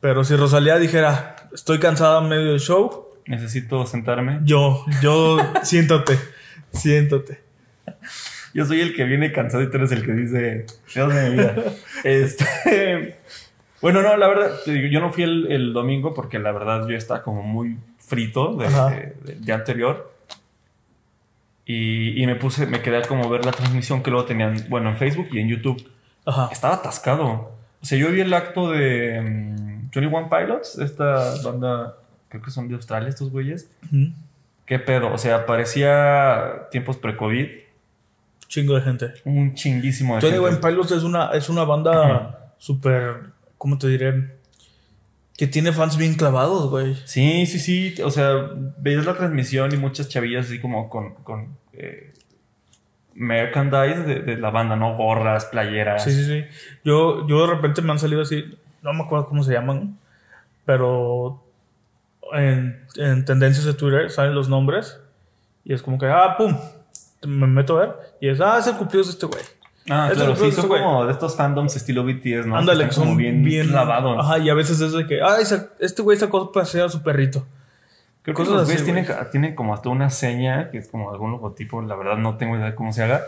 Pero 0.00 0.24
si 0.24 0.34
Rosalía 0.34 0.78
dijera, 0.78 1.36
estoy 1.54 1.78
cansada 1.78 2.20
en 2.20 2.28
medio 2.28 2.50
del 2.50 2.58
show, 2.60 3.08
Necesito 3.26 3.86
sentarme. 3.86 4.40
yo, 4.42 4.84
yo, 5.00 5.38
siéntate, 5.62 6.18
siéntate. 6.72 7.40
Yo 8.54 8.64
soy 8.64 8.80
el 8.80 8.94
que 8.94 9.04
viene 9.04 9.30
cansado 9.32 9.62
y 9.62 9.70
tú 9.70 9.76
eres 9.76 9.92
el 9.92 10.04
que 10.04 10.12
dice, 10.12 10.66
Dios 10.94 11.14
de 11.14 11.28
mi 11.30 11.36
vida. 11.36 11.54
Este, 12.04 13.18
bueno, 13.82 14.00
no, 14.02 14.16
la 14.16 14.26
verdad, 14.26 14.50
yo 14.66 15.00
no 15.00 15.12
fui 15.12 15.22
el, 15.24 15.52
el 15.52 15.72
domingo 15.74 16.14
porque 16.14 16.38
la 16.38 16.50
verdad 16.52 16.88
yo 16.88 16.96
estaba 16.96 17.22
como 17.22 17.42
muy 17.42 17.76
frito 17.98 18.56
de- 18.56 18.66
Ajá. 18.66 18.88
de- 18.90 19.14
del 19.24 19.44
día 19.44 19.54
anterior. 19.54 20.12
Y, 21.66 22.22
y 22.22 22.26
me 22.26 22.36
puse, 22.36 22.66
me 22.66 22.80
quedé 22.80 23.02
como 23.02 23.28
ver 23.28 23.44
la 23.44 23.52
transmisión 23.52 24.02
que 24.02 24.10
luego 24.10 24.24
tenían, 24.26 24.56
bueno, 24.70 24.88
en 24.90 24.96
Facebook 24.96 25.28
y 25.32 25.40
en 25.40 25.48
YouTube. 25.48 25.86
Ajá. 26.24 26.48
Estaba 26.50 26.76
atascado. 26.76 27.52
O 27.80 27.84
sea, 27.84 27.98
yo 27.98 28.10
vi 28.10 28.20
el 28.22 28.32
acto 28.32 28.70
de 28.70 29.20
mm, 29.20 29.90
21 29.94 30.30
Pilots, 30.30 30.78
esta 30.78 31.34
banda, 31.44 31.96
creo 32.28 32.42
que 32.42 32.50
son 32.50 32.68
de 32.68 32.74
Australia 32.74 33.10
estos 33.10 33.30
güeyes. 33.30 33.70
¿Qué 34.64 34.78
pedo? 34.78 35.12
O 35.12 35.18
sea, 35.18 35.44
parecía 35.46 36.68
tiempos 36.70 36.96
pre-COVID, 36.96 37.46
Chingo 38.48 38.74
de 38.74 38.80
gente. 38.80 39.12
un 39.24 39.54
chinguísimo 39.54 40.14
de 40.16 40.20
Tony 40.20 40.32
gente. 40.32 40.44
Wayne 40.44 40.58
Pilots 40.58 40.90
es 40.92 41.02
una, 41.02 41.30
es 41.32 41.48
una 41.48 41.64
banda 41.64 42.54
súper, 42.58 43.30
¿cómo 43.58 43.78
te 43.78 43.88
diré? 43.88 44.38
Que 45.36 45.46
tiene 45.46 45.72
fans 45.72 45.96
bien 45.96 46.14
clavados, 46.14 46.68
güey. 46.68 46.96
Sí, 47.04 47.46
sí, 47.46 47.60
sí. 47.60 48.02
O 48.02 48.10
sea, 48.10 48.32
veías 48.78 49.06
la 49.06 49.14
transmisión 49.14 49.72
y 49.72 49.76
muchas 49.76 50.08
chavillas 50.08 50.46
así 50.46 50.60
como 50.60 50.88
con, 50.90 51.14
con 51.22 51.56
eh, 51.74 52.12
merchandise 53.14 54.02
de, 54.02 54.20
de 54.20 54.36
la 54.36 54.50
banda, 54.50 54.74
¿no? 54.76 54.96
Gorras, 54.96 55.44
playeras. 55.44 56.02
Sí, 56.02 56.12
sí, 56.12 56.24
sí. 56.24 56.44
Yo, 56.84 57.26
yo 57.28 57.46
de 57.46 57.54
repente 57.54 57.82
me 57.82 57.92
han 57.92 57.98
salido 57.98 58.22
así, 58.22 58.44
no 58.82 58.92
me 58.94 59.02
acuerdo 59.04 59.28
cómo 59.28 59.44
se 59.44 59.52
llaman, 59.52 59.98
pero 60.64 61.44
en, 62.32 62.84
en 62.96 63.24
tendencias 63.24 63.64
de 63.64 63.74
Twitter 63.74 64.10
salen 64.10 64.34
los 64.34 64.48
nombres 64.48 65.00
y 65.64 65.72
es 65.72 65.82
como 65.82 65.98
que, 65.98 66.06
ah, 66.06 66.34
pum, 66.36 66.56
me 67.26 67.46
meto 67.46 67.76
a 67.78 67.80
ver 67.80 67.96
y 68.20 68.28
es, 68.28 68.40
ah, 68.40 68.58
es 68.58 68.66
el 68.66 68.76
cumpleaños 68.76 69.06
de 69.08 69.12
este 69.12 69.26
güey. 69.26 69.42
Ah, 69.90 70.08
Es 70.12 70.18
claro, 70.18 70.36
sí, 70.36 70.52
son 70.52 70.68
güey. 70.68 70.82
como 70.82 71.06
de 71.06 71.12
estos 71.12 71.34
fandoms 71.34 71.74
estilo 71.74 72.04
BTS, 72.04 72.46
¿no? 72.46 72.56
Ándale, 72.58 72.84
que 72.84 72.88
que 72.90 72.94
son 72.94 73.04
como 73.06 73.16
bien, 73.16 73.42
bien, 73.42 73.68
clavados. 73.68 74.18
Ajá, 74.18 74.38
y 74.38 74.50
a 74.50 74.54
veces 74.54 74.80
es 74.80 74.92
de 74.92 75.06
que, 75.06 75.20
ah, 75.22 75.36
este 75.80 76.02
güey 76.02 76.18
sacó 76.18 76.52
pasear 76.52 76.86
a 76.86 76.88
su 76.90 77.02
perrito. 77.02 77.46
Creo 78.22 78.36
que 78.36 78.44
los 78.44 78.64
güeyes 78.66 78.84
tienen, 78.84 79.06
tienen 79.30 79.54
como 79.54 79.72
hasta 79.72 79.88
una 79.88 80.10
seña, 80.10 80.70
que 80.70 80.76
es 80.78 80.88
como 80.88 81.10
algún 81.10 81.30
logotipo, 81.30 81.80
la 81.80 81.96
verdad 81.96 82.18
no 82.18 82.36
tengo 82.36 82.56
idea 82.56 82.66
de 82.66 82.74
cómo 82.74 82.92
se 82.92 83.02
haga, 83.02 83.22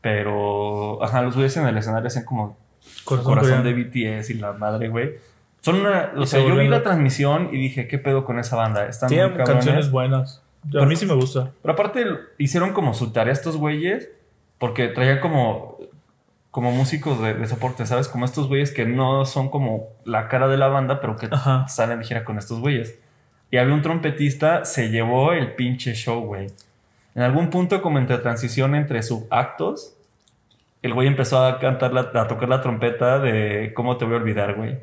pero, 0.00 1.02
ajá, 1.04 1.20
los 1.22 1.34
güeyes 1.34 1.54
en 1.58 1.66
el 1.66 1.76
escenario 1.76 2.06
hacen 2.06 2.24
como 2.24 2.56
Corazón, 3.04 3.34
corazón, 3.34 3.64
de 3.64 3.74
BTS 3.74 4.30
y 4.30 4.34
la 4.34 4.52
madre, 4.52 4.88
güey. 4.88 5.16
Son 5.60 5.74
una, 5.76 6.12
o 6.16 6.24
sea, 6.24 6.40
se 6.40 6.48
yo 6.48 6.56
vi 6.56 6.68
la 6.68 6.82
transmisión 6.82 7.50
y 7.52 7.58
dije, 7.58 7.88
¿qué 7.88 7.98
pedo 7.98 8.24
con 8.24 8.38
esa 8.38 8.56
banda? 8.56 8.86
Están 8.86 9.08
muy 9.08 9.16
Tiene 9.16 9.30
cabrones. 9.30 9.52
canciones 9.54 9.90
buenas. 9.90 10.42
Yo- 10.64 10.82
a 10.82 10.86
mí 10.86 10.96
sí 10.96 11.06
me 11.06 11.14
gusta. 11.14 11.50
Pero 11.62 11.72
aparte 11.74 12.04
hicieron 12.38 12.72
como 12.72 12.94
su 12.94 13.10
tarea 13.12 13.32
estos 13.32 13.56
güeyes 13.56 14.10
porque 14.58 14.88
traían 14.88 15.20
como, 15.20 15.78
como 16.50 16.72
músicos 16.72 17.20
de, 17.22 17.34
de 17.34 17.46
soporte, 17.46 17.86
¿sabes? 17.86 18.08
Como 18.08 18.24
estos 18.24 18.48
güeyes 18.48 18.72
que 18.72 18.84
no 18.84 19.24
son 19.24 19.48
como 19.50 19.88
la 20.04 20.28
cara 20.28 20.48
de 20.48 20.56
la 20.56 20.68
banda, 20.68 21.00
pero 21.00 21.16
que 21.16 21.28
Ajá. 21.30 21.66
salen 21.68 22.00
de 22.00 22.04
gira 22.04 22.24
con 22.24 22.38
estos 22.38 22.60
güeyes. 22.60 22.98
Y 23.50 23.56
había 23.56 23.72
un 23.74 23.82
trompetista, 23.82 24.64
se 24.64 24.90
llevó 24.90 25.32
el 25.32 25.52
pinche 25.54 25.94
show, 25.94 26.20
güey. 26.24 26.48
En 27.14 27.22
algún 27.22 27.50
punto, 27.50 27.80
como 27.80 27.98
entre 27.98 28.18
transición 28.18 28.74
entre 28.74 29.02
subactos, 29.02 29.94
el 30.82 30.92
güey 30.94 31.08
empezó 31.08 31.44
a 31.44 31.58
cantar, 31.58 31.92
la- 31.92 32.10
a 32.14 32.28
tocar 32.28 32.48
la 32.48 32.60
trompeta 32.60 33.18
de 33.18 33.72
¿Cómo 33.74 33.96
te 33.96 34.04
voy 34.04 34.14
a 34.14 34.18
olvidar, 34.18 34.54
güey? 34.54 34.78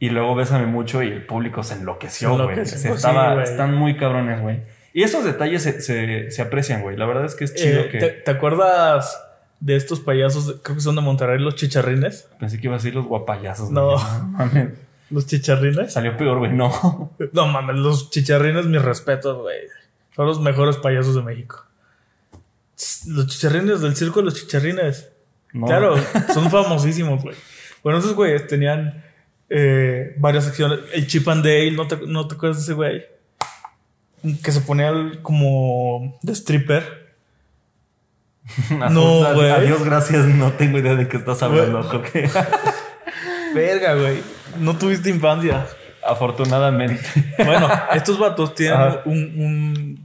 Y 0.00 0.10
luego 0.10 0.34
Bésame 0.34 0.66
mucho 0.66 1.02
y 1.02 1.08
el 1.08 1.26
público 1.26 1.62
se 1.62 1.74
enloqueció, 1.74 2.36
güey. 2.42 2.64
Se 2.66 2.78
sí, 2.78 2.88
están 2.88 3.74
muy 3.74 3.96
cabrones, 3.96 4.40
güey. 4.40 4.62
Y 4.92 5.02
esos 5.02 5.24
detalles 5.24 5.62
se, 5.62 5.80
se- 5.80 6.30
se 6.30 6.42
aprecian, 6.42 6.82
güey. 6.82 6.96
La 6.96 7.06
verdad 7.06 7.24
es 7.24 7.34
que 7.34 7.44
es 7.44 7.54
chido 7.54 7.80
Eh, 7.82 7.88
que... 7.90 7.98
¿te, 7.98 8.08
te 8.10 8.30
acuerdas 8.30 9.20
de 9.60 9.76
estos 9.76 10.00
payasos? 10.00 10.60
creo 10.62 10.76
que 10.76 10.82
son 10.82 10.94
de 10.96 11.02
Monterrey, 11.02 11.38
los 11.40 11.56
chicharrines. 11.56 12.28
Pensé 12.38 12.58
que 12.60 12.66
iba 12.68 12.74
a 12.76 12.78
decir 12.78 12.94
los 12.94 13.06
guapayazos. 13.06 13.70
No. 13.70 13.92
güey. 13.92 14.04
mames. 14.32 14.68
Los 15.10 15.26
chicharrines. 15.26 15.92
Salió 15.92 16.16
peor, 16.16 16.38
güey. 16.38 16.52
No. 16.52 17.12
No 17.32 17.46
mames, 17.48 17.76
los 17.76 18.10
chicharrines, 18.10 18.66
mis 18.66 18.82
respetos, 18.82 19.36
güey. 19.42 19.58
Son 20.14 20.26
los 20.26 20.40
mejores 20.40 20.76
payasos 20.76 21.14
de 21.14 21.22
México. 21.22 21.64
Los 23.08 23.26
chicharrines 23.26 23.80
del 23.80 23.96
circo, 23.96 24.22
los 24.22 24.34
chicharrines. 24.34 25.10
No. 25.52 25.66
Claro, 25.66 25.96
son 26.34 26.50
famosísimos, 26.50 27.22
güey. 27.22 27.34
Bueno, 27.82 27.98
esos 27.98 28.14
güeyes 28.14 28.46
tenían 28.46 29.04
eh, 29.50 30.14
varias 30.18 30.44
secciones. 30.44 30.80
El 30.94 31.06
Chip 31.06 31.26
and 31.28 31.42
Dale, 31.44 31.72
¿no 31.72 31.86
te, 31.88 31.98
no 32.06 32.26
te 32.28 32.34
acuerdas 32.34 32.58
de 32.58 32.62
ese 32.64 32.72
güey? 32.74 33.06
Que 34.42 34.50
se 34.52 34.60
ponía 34.62 34.88
el- 34.88 35.20
como 35.22 36.18
de 36.22 36.32
stripper. 36.32 37.08
No, 38.90 39.34
güey. 39.34 39.50
Adiós, 39.50 39.84
gracias. 39.84 40.24
No 40.26 40.52
tengo 40.52 40.78
idea 40.78 40.94
de 40.94 41.06
qué 41.08 41.16
estás 41.18 41.42
hablando. 41.42 41.82
Jorge. 41.82 42.28
Verga, 43.54 43.94
güey. 43.94 44.22
No 44.58 44.76
tuviste 44.76 45.10
infancia. 45.10 45.66
Afortunadamente. 46.06 47.02
Bueno, 47.44 47.68
estos 47.94 48.18
vatos 48.18 48.54
tienen 48.54 48.78
un, 49.04 49.14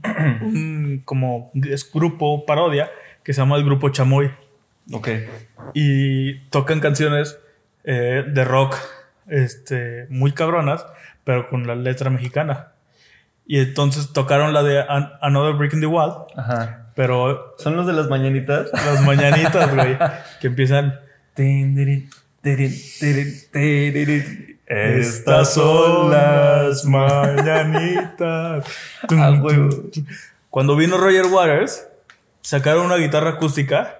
un 0.42 1.02
como 1.04 1.50
es 1.68 1.90
grupo 1.90 2.44
parodia 2.46 2.90
que 3.24 3.32
se 3.32 3.40
llama 3.40 3.56
el 3.56 3.64
grupo 3.64 3.88
Chamoy. 3.88 4.30
ok. 4.92 5.08
y 5.72 6.38
tocan 6.50 6.78
canciones 6.80 7.38
eh, 7.84 8.22
de 8.26 8.44
rock 8.44 8.76
este, 9.28 10.06
muy 10.10 10.32
cabronas, 10.32 10.84
pero 11.24 11.48
con 11.48 11.66
la 11.66 11.74
letra 11.74 12.10
mexicana. 12.10 12.68
Y 13.46 13.58
entonces 13.58 14.12
tocaron 14.12 14.52
la 14.54 14.62
de 14.62 14.80
An- 14.88 15.12
Another 15.20 15.54
Brick 15.54 15.74
in 15.74 15.80
the 15.80 15.86
Wall, 15.86 16.26
Ajá. 16.36 16.86
pero 16.94 17.54
¿Son 17.58 17.76
los 17.76 17.86
de 17.86 17.92
las 17.92 18.08
mañanitas? 18.08 18.70
las 18.72 19.02
mañanitas, 19.02 19.74
güey, 19.74 19.98
que 20.40 20.46
empiezan. 20.46 20.98
Estas 24.66 25.52
son 25.54 26.10
las 26.10 26.84
mañanitas. 26.84 28.64
Ah. 29.10 29.38
Cuando 30.48 30.76
vino 30.76 30.96
Roger 30.96 31.26
Waters, 31.26 31.86
sacaron 32.40 32.86
una 32.86 32.96
guitarra 32.96 33.30
acústica 33.30 33.98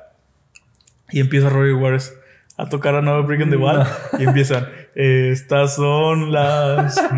y 1.11 1.21
empieza 1.21 1.49
Roger 1.51 1.75
Waters 1.75 2.15
a 2.57 2.69
tocar 2.69 2.95
Another 2.95 3.27
Brick 3.27 3.41
in 3.41 3.51
the 3.51 3.57
Wall 3.57 3.85
y 4.19 4.25
empiezan. 4.25 4.69
Estas 4.95 5.75
son 5.75 6.33
las 6.33 7.13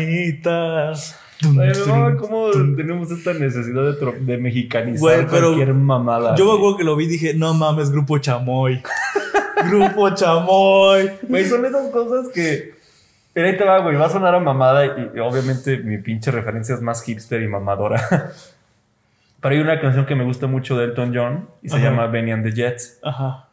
mañanitas. 0.00 1.18
Tum, 1.40 1.56
no, 1.56 2.16
¿Cómo 2.18 2.50
tenemos 2.76 3.10
esta 3.10 3.32
necesidad 3.32 3.96
de, 3.98 4.36
mexicanizar 4.36 5.00
Güey, 5.00 5.26
pero 5.30 5.46
cualquier 5.48 5.72
mamada? 5.72 6.36
Yo 6.36 6.44
me 6.44 6.52
acuerdo 6.52 6.76
que 6.76 6.84
lo 6.84 6.96
vi 6.96 7.06
y 7.06 7.08
dije, 7.08 7.32
no 7.32 7.54
mames, 7.54 7.90
Grupo 7.90 8.18
Chamoy. 8.18 8.82
Grupo 9.70 10.10
Chamoy. 10.10 11.10
Güey, 11.22 11.46
son 11.46 11.64
esas 11.64 11.90
cosas 11.90 12.28
que. 12.34 12.74
Pero 13.32 13.46
ahí 13.46 13.56
te 13.56 13.64
va, 13.64 13.78
güey. 13.78 13.96
Va 13.96 14.06
a 14.06 14.10
sonar 14.10 14.34
a 14.34 14.40
mamada 14.40 14.84
y, 14.84 15.12
y 15.14 15.20
obviamente 15.20 15.78
mi 15.78 15.96
pinche 15.98 16.30
referencia 16.30 16.74
es 16.74 16.82
más 16.82 17.02
hipster 17.04 17.40
y 17.40 17.48
mamadora. 17.48 18.06
Pero 19.40 19.54
hay 19.54 19.60
una 19.60 19.80
canción 19.80 20.04
que 20.04 20.14
me 20.14 20.24
gusta 20.24 20.46
mucho 20.46 20.76
de 20.76 20.84
Elton 20.84 21.12
John 21.14 21.48
y 21.62 21.70
se 21.70 21.76
Ajá. 21.76 21.84
llama 21.84 22.06
Benny 22.08 22.32
and 22.32 22.44
the 22.44 22.52
Jets. 22.52 22.98
Ajá. 23.02 23.46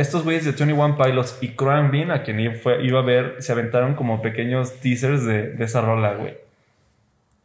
Estos 0.00 0.24
güeyes 0.24 0.44
de 0.44 0.52
21 0.52 0.96
Pilots 0.96 1.38
y 1.40 1.48
Crown 1.50 1.90
Bean, 1.90 2.10
a 2.10 2.22
quien 2.22 2.40
iba, 2.40 2.54
fue- 2.54 2.84
iba 2.84 2.98
a 3.00 3.02
ver, 3.02 3.36
se 3.38 3.52
aventaron 3.52 3.94
como 3.94 4.20
pequeños 4.20 4.72
teasers 4.80 5.24
de, 5.24 5.50
de 5.52 5.64
esa 5.64 5.80
rola, 5.80 6.14
güey. 6.14 6.34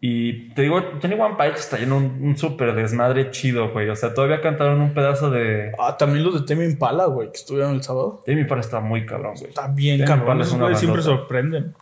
Y 0.02 0.50
te 0.54 0.62
digo, 0.62 0.82
21 1.02 1.38
Pilots 1.38 1.60
está 1.60 1.78
lleno 1.78 1.98
un, 1.98 2.20
un 2.24 2.38
súper 2.38 2.74
desmadre 2.74 3.32
chido, 3.32 3.70
güey. 3.72 3.90
O 3.90 3.96
sea, 3.96 4.14
todavía 4.14 4.40
cantaron 4.42 4.80
un 4.80 4.94
pedazo 4.94 5.30
de. 5.30 5.74
Ah, 5.78 5.98
también 5.98 6.24
los 6.24 6.34
de 6.40 6.48
Tame 6.48 6.66
Impala, 6.66 7.06
güey, 7.06 7.28
que 7.32 7.38
estuvieron 7.38 7.76
el 7.76 7.84
sábado. 7.84 8.24
De 8.26 8.34
mi 8.36 8.46
parte 8.46 8.62
está 8.62 8.80
muy 8.80 9.06
cabrón, 9.06 9.34
güey. 9.36 9.50
Está 9.50 9.68
bien, 9.68 10.00
Tame 10.06 10.22
Impala 10.22 10.26
cabrón. 10.26 10.42
es 10.42 10.48
Esos 10.48 10.60
güeyes 10.60 10.80
siempre 10.80 11.02
sorprenden. 11.02 11.76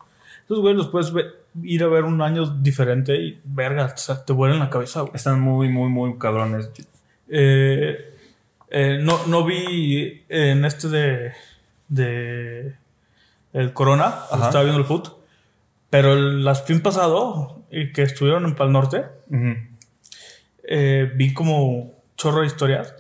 Esos 0.46 0.60
güeyes 0.62 0.78
los 0.78 0.88
puedes 0.88 1.14
ver- 1.14 1.36
ir 1.64 1.84
a 1.84 1.88
ver 1.88 2.04
un 2.06 2.22
año 2.22 2.46
diferente 2.46 3.16
y, 3.16 3.40
verga, 3.46 3.86
o 3.94 3.98
sea, 3.98 4.26
te 4.26 4.34
vuelan 4.34 4.60
la 4.60 4.70
cabeza, 4.70 5.02
güey. 5.02 5.12
Están 5.16 5.40
muy, 5.40 5.70
muy, 5.70 5.90
muy 5.90 6.18
cabrones. 6.18 6.72
Eh, 7.30 8.14
eh, 8.70 9.00
no, 9.02 9.26
no 9.28 9.46
vi 9.46 10.26
en 10.30 10.66
este 10.66 10.90
de, 10.90 11.34
de 11.88 12.76
el 13.54 13.74
Corona, 13.74 14.16
estaba 14.32 14.64
viendo 14.64 14.80
el 14.80 14.86
foot, 14.86 15.10
pero 15.90 16.14
el 16.14 16.44
las 16.44 16.64
fin 16.64 16.82
pasado 16.82 17.66
y 17.72 17.92
que 17.92 18.04
estuvieron 18.04 18.46
en 18.46 18.56
Pal 18.56 18.72
Norte, 18.72 19.06
eh, 20.64 21.12
vi 21.16 21.34
como 21.34 22.04
chorro 22.16 22.42
de 22.42 22.48
historias. 22.48 22.94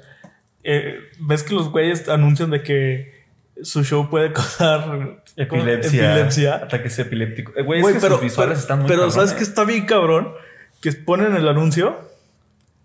Eh, 0.64 1.00
¿Ves 1.20 1.44
que 1.44 1.54
los 1.54 1.70
güeyes 1.70 2.10
anuncian 2.10 2.50
de 2.50 2.64
que 2.64 3.26
su 3.62 3.84
show 3.84 4.10
puede 4.10 4.32
causar 4.34 5.24
Epilepsia. 5.36 6.14
epilepsia? 6.14 6.56
Ataques 6.56 6.98
epilépticos. 7.00 7.56
Eh, 7.58 7.64
Güey, 7.64 7.82
es 7.82 7.94
que 7.94 8.00
sus 8.00 8.22
visuales 8.22 8.54
pero, 8.54 8.60
están 8.60 8.80
muy 8.80 8.88
pero 8.88 9.12
¿sabes 9.12 9.34
que 9.34 9.44
está 9.44 9.64
bien 9.64 9.86
cabrón? 9.86 10.34
Que 10.82 10.92
ponen 10.94 11.36
el 11.36 11.48
anuncio 11.48 12.00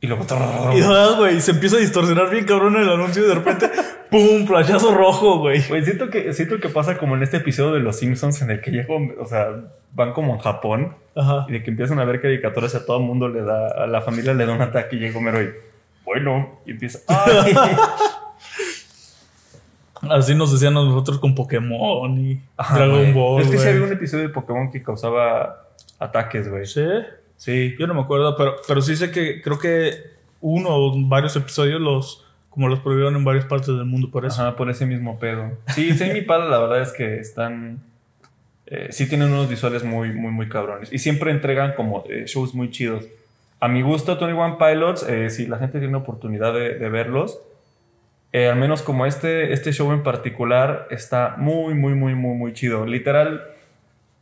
Y 0.02 0.08
luego... 0.08 0.26
y 0.74 0.82
güey, 1.16 1.40
se 1.40 1.52
empieza 1.52 1.76
a 1.76 1.78
distorsionar 1.78 2.28
bien 2.28 2.44
cabrón 2.44 2.74
el 2.76 2.88
anuncio 2.88 3.24
y 3.24 3.28
de 3.28 3.34
repente, 3.36 3.70
¡pum! 4.10 4.44
Flashazo 4.48 4.92
rojo, 4.92 5.38
güey. 5.38 5.62
Güey, 5.68 5.84
siento 5.84 6.10
que, 6.10 6.32
siento 6.32 6.58
que 6.58 6.68
pasa 6.68 6.98
como 6.98 7.14
en 7.14 7.22
este 7.22 7.36
episodio 7.36 7.74
de 7.74 7.78
Los 7.78 8.00
Simpsons 8.00 8.42
en 8.42 8.50
el 8.50 8.60
que 8.60 8.72
llego, 8.72 8.98
o 9.20 9.26
sea, 9.26 9.50
van 9.92 10.12
como 10.12 10.34
en 10.34 10.40
Japón 10.40 10.96
Ajá. 11.14 11.46
y 11.48 11.52
de 11.52 11.62
que 11.62 11.70
empiezan 11.70 12.00
a 12.00 12.04
ver 12.04 12.20
caricaturas 12.20 12.74
y 12.74 12.78
a 12.78 12.84
todo 12.84 12.96
el 12.96 13.04
mundo 13.04 13.28
le 13.28 13.42
da, 13.42 13.68
a 13.68 13.86
la 13.86 14.00
familia 14.00 14.34
le 14.34 14.44
da 14.44 14.52
un 14.52 14.62
ataque 14.62 14.96
y 14.96 14.98
llega 14.98 15.16
Homero 15.16 15.40
y, 15.40 15.50
bueno, 16.04 16.58
y 16.66 16.72
empieza, 16.72 16.98
¡ay! 17.06 17.54
Así 20.10 20.34
nos 20.34 20.50
decían 20.50 20.76
a 20.76 20.82
nosotros 20.82 21.20
con 21.20 21.36
Pokémon 21.36 22.18
y 22.18 22.40
Ajá, 22.56 22.76
Dragon. 22.76 23.14
Ball. 23.14 23.42
Es 23.42 23.46
que 23.48 23.56
sí 23.56 23.62
güey. 23.62 23.74
había 23.74 23.86
un 23.86 23.92
episodio 23.92 24.24
de 24.24 24.30
Pokémon 24.30 24.68
que 24.72 24.82
causaba 24.82 25.68
ataques, 26.00 26.50
güey. 26.50 26.66
Sí, 26.66 26.82
Sí. 27.44 27.74
yo 27.78 27.86
no 27.86 27.94
me 27.94 28.00
acuerdo, 28.02 28.36
pero, 28.36 28.56
pero 28.68 28.80
sí 28.82 28.94
sé 28.96 29.10
que 29.10 29.42
creo 29.42 29.58
que 29.58 29.94
uno 30.40 30.68
o 30.70 30.92
varios 31.08 31.34
episodios 31.36 31.80
los 31.80 32.24
como 32.50 32.68
los 32.68 32.80
prohibieron 32.80 33.16
en 33.16 33.24
varias 33.24 33.46
partes 33.46 33.68
del 33.68 33.86
mundo 33.86 34.10
por 34.10 34.26
eso. 34.26 34.42
Ajá, 34.42 34.56
por 34.56 34.68
ese 34.68 34.84
mismo 34.84 35.18
pedo. 35.18 35.52
Sí, 35.68 35.92
Semi 35.96 36.20
Pala, 36.20 36.44
la 36.46 36.58
verdad 36.58 36.82
es 36.82 36.92
que 36.92 37.16
están. 37.18 37.80
eh, 38.66 38.88
sí 38.90 39.08
tienen 39.08 39.28
unos 39.32 39.48
visuales 39.48 39.84
muy, 39.84 40.12
muy, 40.12 40.30
muy 40.32 40.48
cabrones. 40.48 40.92
Y 40.92 40.98
siempre 40.98 41.30
entregan 41.30 41.72
como 41.74 42.04
eh, 42.10 42.24
shows 42.26 42.54
muy 42.54 42.70
chidos. 42.70 43.06
A 43.58 43.68
mi 43.68 43.80
gusto, 43.80 44.18
Tony 44.18 44.32
One 44.32 44.56
Pilots, 44.58 45.02
eh, 45.08 45.30
si 45.30 45.46
la 45.46 45.56
gente 45.58 45.78
tiene 45.78 45.96
oportunidad 45.96 46.52
de, 46.52 46.74
de 46.78 46.88
verlos, 46.90 47.40
eh, 48.32 48.48
al 48.48 48.56
menos 48.56 48.82
como 48.82 49.06
este, 49.06 49.52
este 49.52 49.72
show 49.72 49.90
en 49.92 50.02
particular, 50.02 50.88
está 50.90 51.36
muy, 51.38 51.72
muy, 51.74 51.94
muy, 51.94 52.14
muy, 52.14 52.34
muy 52.36 52.52
chido. 52.52 52.84
Literal, 52.86 53.42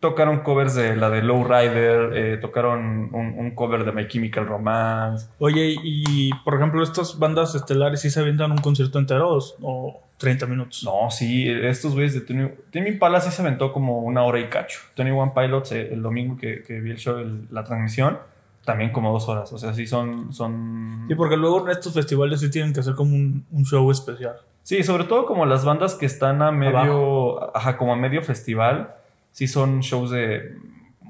tocaron 0.01 0.41
covers 0.41 0.75
de 0.75 0.97
la 0.97 1.11
de 1.11 1.23
Lowrider, 1.23 2.13
eh, 2.17 2.37
tocaron 2.39 3.11
un, 3.15 3.35
un 3.39 3.51
cover 3.55 3.85
de 3.85 3.93
My 3.93 4.09
Chemical 4.09 4.47
Romance. 4.47 5.29
Oye, 5.39 5.77
y 5.83 6.31
por 6.45 6.55
ejemplo, 6.55 6.83
estas 6.83 7.19
bandas 7.19 7.55
estelares 7.55 8.01
sí 8.01 8.11
se 8.11 8.21
avientan 8.21 8.51
un 8.51 8.59
concierto 8.59 8.99
entero 8.99 9.37
o- 9.37 9.43
o 9.63 10.01
30 10.17 10.47
minutos. 10.47 10.83
No, 10.85 11.11
sí, 11.11 11.49
estos 11.49 11.93
güeyes 11.95 12.15
de 12.15 12.21
Tony, 12.23 12.49
Tame 12.73 12.89
Impala 12.89 13.21
sí 13.21 13.31
se 13.31 13.43
aventó 13.43 13.73
como 13.73 13.99
una 14.01 14.23
hora 14.23 14.41
y 14.41 14.49
cacho. 14.49 14.81
Tony 14.95 15.11
One 15.11 15.33
Pilots, 15.35 15.73
eh, 15.73 15.93
el 15.93 16.03
domingo 16.03 16.37
que, 16.37 16.63
que 16.63 16.81
vi 16.81 16.91
el 16.91 16.99
show, 16.99 17.19
el- 17.19 17.47
la 17.51 17.63
transmisión, 17.65 18.19
también 18.65 18.91
como 18.93 19.13
dos 19.13 19.29
horas. 19.29 19.53
O 19.53 19.59
sea, 19.59 19.73
sí 19.75 19.87
son... 19.87 20.33
son... 20.33 21.05
Sí, 21.09 21.15
porque 21.15 21.37
luego 21.37 21.65
en 21.65 21.71
estos 21.73 21.93
festivales 21.95 22.41
sí 22.41 22.51
tienen 22.51 22.73
que 22.73 22.81
hacer 22.81 22.95
como 22.95 23.15
un, 23.15 23.45
un 23.51 23.65
show 23.65 23.91
especial. 23.91 24.37
Sí, 24.63 24.83
sobre 24.83 25.05
todo 25.05 25.25
como 25.27 25.47
las 25.47 25.65
bandas 25.65 25.95
que 25.95 26.05
están 26.07 26.43
a 26.43 26.53
medio, 26.53 27.57
ajá, 27.57 27.77
como 27.79 27.95
a 27.95 27.97
medio 27.97 28.23
festival, 28.23 28.95
sí 29.33 29.47
son 29.47 29.81
shows 29.81 30.11
de, 30.11 30.57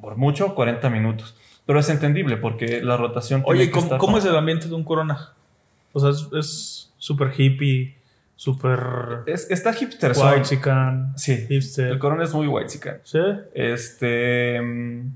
por 0.01 0.17
mucho, 0.17 0.55
40 0.55 0.89
minutos. 0.91 1.37
Pero 1.67 1.79
es 1.81 1.89
entendible 1.89 2.37
porque 2.37 2.81
la 2.83 2.97
rotación... 2.97 3.43
tiene 3.43 3.59
Oye, 3.61 3.67
que 3.67 3.73
¿cómo, 3.73 3.85
estar 3.85 3.99
cómo 3.99 4.19
es 4.19 4.25
el 4.25 4.37
ambiente 4.37 4.67
de 4.69 4.75
un 4.75 4.85
Corona? 4.85 5.33
O 5.93 6.01
sea, 6.01 6.11
es- 6.39 6.91
súper 6.99 7.33
hippie, 7.37 7.97
súper 8.37 8.79
Es- 9.27 9.51
está 9.51 9.73
hipster. 9.73 10.13
white 10.17 10.43
chican, 10.43 11.13
Sí, 11.17 11.47
hipster. 11.49 11.87
el 11.93 11.99
corona 11.99 12.25
es 12.25 12.35
muy 12.35 12.47
white 12.47 12.69
chican. 12.69 12.99
¿Sí? 13.05 13.19
Este. 13.55 14.61
mm, 14.61 15.13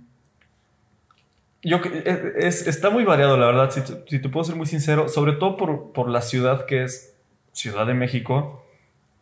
Yo, 1.62 1.80
que- 1.80 2.02
es, 2.04 2.60
es- 2.60 2.66
está 2.66 2.90
muy 2.90 3.04
variado, 3.04 3.36
la 3.38 3.46
verdad, 3.46 3.70
si, 3.70 3.80
te- 3.82 4.04
si 4.08 4.18
te 4.18 4.28
puedo 4.28 4.44
ser 4.44 4.56
muy 4.56 4.66
sincero, 4.66 5.08
sobre 5.08 5.32
todo 5.32 5.56
por, 5.56 5.92
por 5.92 6.08
la 6.10 6.20
ciudad 6.22 6.66
que 6.66 6.84
es 6.84 7.14
Ciudad 7.52 7.86
de 7.86 7.94
México. 7.94 8.63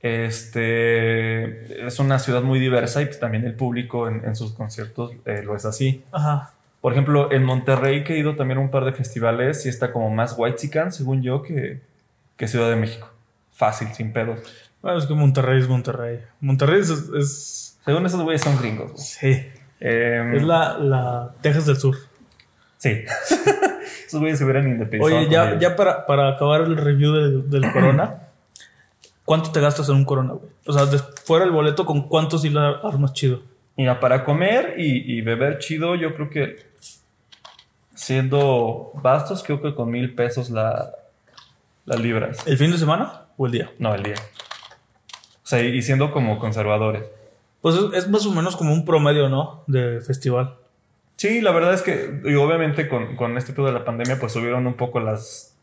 Este 0.02 1.86
es 1.86 1.98
una 1.98 2.18
ciudad 2.18 2.42
muy 2.42 2.58
diversa 2.58 3.02
y 3.02 3.06
pues 3.06 3.18
también 3.20 3.44
el 3.44 3.54
público 3.54 4.08
en, 4.08 4.24
en 4.24 4.36
sus 4.36 4.52
conciertos 4.52 5.12
eh, 5.24 5.42
lo 5.44 5.54
es 5.56 5.64
así. 5.64 6.02
Ajá. 6.12 6.52
Por 6.80 6.92
ejemplo, 6.92 7.30
en 7.32 7.44
Monterrey, 7.44 8.02
que 8.02 8.14
he 8.14 8.18
ido 8.18 8.34
también 8.34 8.58
a 8.58 8.60
un 8.60 8.70
par 8.70 8.84
de 8.84 8.92
festivales, 8.92 9.62
sí 9.62 9.68
está 9.68 9.92
como 9.92 10.10
más 10.10 10.34
white 10.36 10.58
según 10.90 11.22
yo, 11.22 11.42
que, 11.42 11.80
que 12.36 12.48
Ciudad 12.48 12.68
de 12.70 12.76
México. 12.76 13.08
Fácil, 13.52 13.88
sin 13.94 14.12
pedos. 14.12 14.40
Bueno, 14.80 14.98
es 14.98 15.06
que 15.06 15.14
Monterrey 15.14 15.60
es 15.60 15.68
Monterrey. 15.68 16.20
Monterrey 16.40 16.80
es... 16.80 16.90
es- 16.90 17.78
Según 17.84 18.04
esos 18.06 18.20
güeyes 18.22 18.40
son 18.42 18.58
gringos. 18.58 18.92
güey. 18.92 19.04
sí. 19.04 19.46
Em, 19.78 20.34
Es 20.36 20.42
la, 20.42 20.78
la 20.78 21.34
Texas 21.40 21.66
del 21.66 21.76
Sur. 21.76 21.96
Sí. 22.78 23.04
esos 24.06 24.18
güeyes 24.20 24.38
se 24.38 24.44
hubieran 24.44 24.66
independizado. 24.68 25.20
Oye, 25.20 25.28
ya, 25.30 25.58
ya 25.58 25.76
para, 25.76 26.06
para 26.06 26.28
acabar 26.30 26.62
el 26.62 26.76
review 26.76 27.12
del, 27.12 27.50
del 27.50 27.72
Corona, 27.72 28.28
¿cuánto 29.24 29.52
te 29.52 29.60
gastas 29.60 29.88
en 29.88 29.96
un 29.96 30.04
Corona, 30.04 30.32
güey? 30.32 30.50
O 30.66 30.72
sea, 30.72 30.86
fuera 31.24 31.44
el 31.44 31.50
boleto, 31.50 31.86
¿con 31.86 32.08
cuánto 32.08 32.38
sí 32.38 32.50
la 32.50 32.80
armas 32.82 33.12
chido? 33.12 33.42
Mira, 33.76 34.00
para 34.00 34.24
comer 34.24 34.74
y, 34.78 35.18
y 35.18 35.20
beber 35.22 35.58
chido, 35.58 35.94
yo 35.94 36.14
creo 36.14 36.28
que 36.28 36.72
siendo 37.94 38.90
bastos, 38.94 39.42
creo 39.42 39.62
que 39.62 39.74
con 39.74 39.90
mil 39.90 40.14
pesos 40.14 40.50
la, 40.50 40.90
las 41.84 42.00
libras. 42.00 42.46
¿El 42.46 42.58
fin 42.58 42.70
de 42.70 42.78
semana 42.78 43.26
o 43.36 43.46
el 43.46 43.52
día? 43.52 43.70
No, 43.78 43.94
el 43.94 44.02
día. 44.02 44.16
O 45.42 45.46
sea, 45.46 45.60
y 45.60 45.80
siendo 45.82 46.12
como 46.12 46.38
conservadores. 46.38 47.04
Pues 47.60 47.76
es, 47.94 48.08
más 48.08 48.26
o 48.26 48.32
menos 48.32 48.56
como 48.56 48.72
un 48.72 48.84
promedio, 48.84 49.28
¿no? 49.28 49.64
De 49.66 50.00
festival. 50.00 50.56
Sí, 51.16 51.40
la 51.40 51.52
verdad 51.52 51.74
es 51.74 51.82
que, 51.82 52.20
y 52.24 52.34
obviamente 52.34 52.88
con, 52.88 53.16
con 53.16 53.36
este 53.38 53.52
pedo 53.52 53.66
de 53.66 53.72
la 53.72 53.84
pandemia, 53.84 54.18
pues 54.18 54.32
subieron 54.32 54.66
un 54.66 54.74
poco 54.74 54.98
las, 54.98 55.56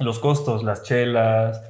los 0.00 0.18
costos, 0.18 0.64
las 0.64 0.82
chelas. 0.82 1.62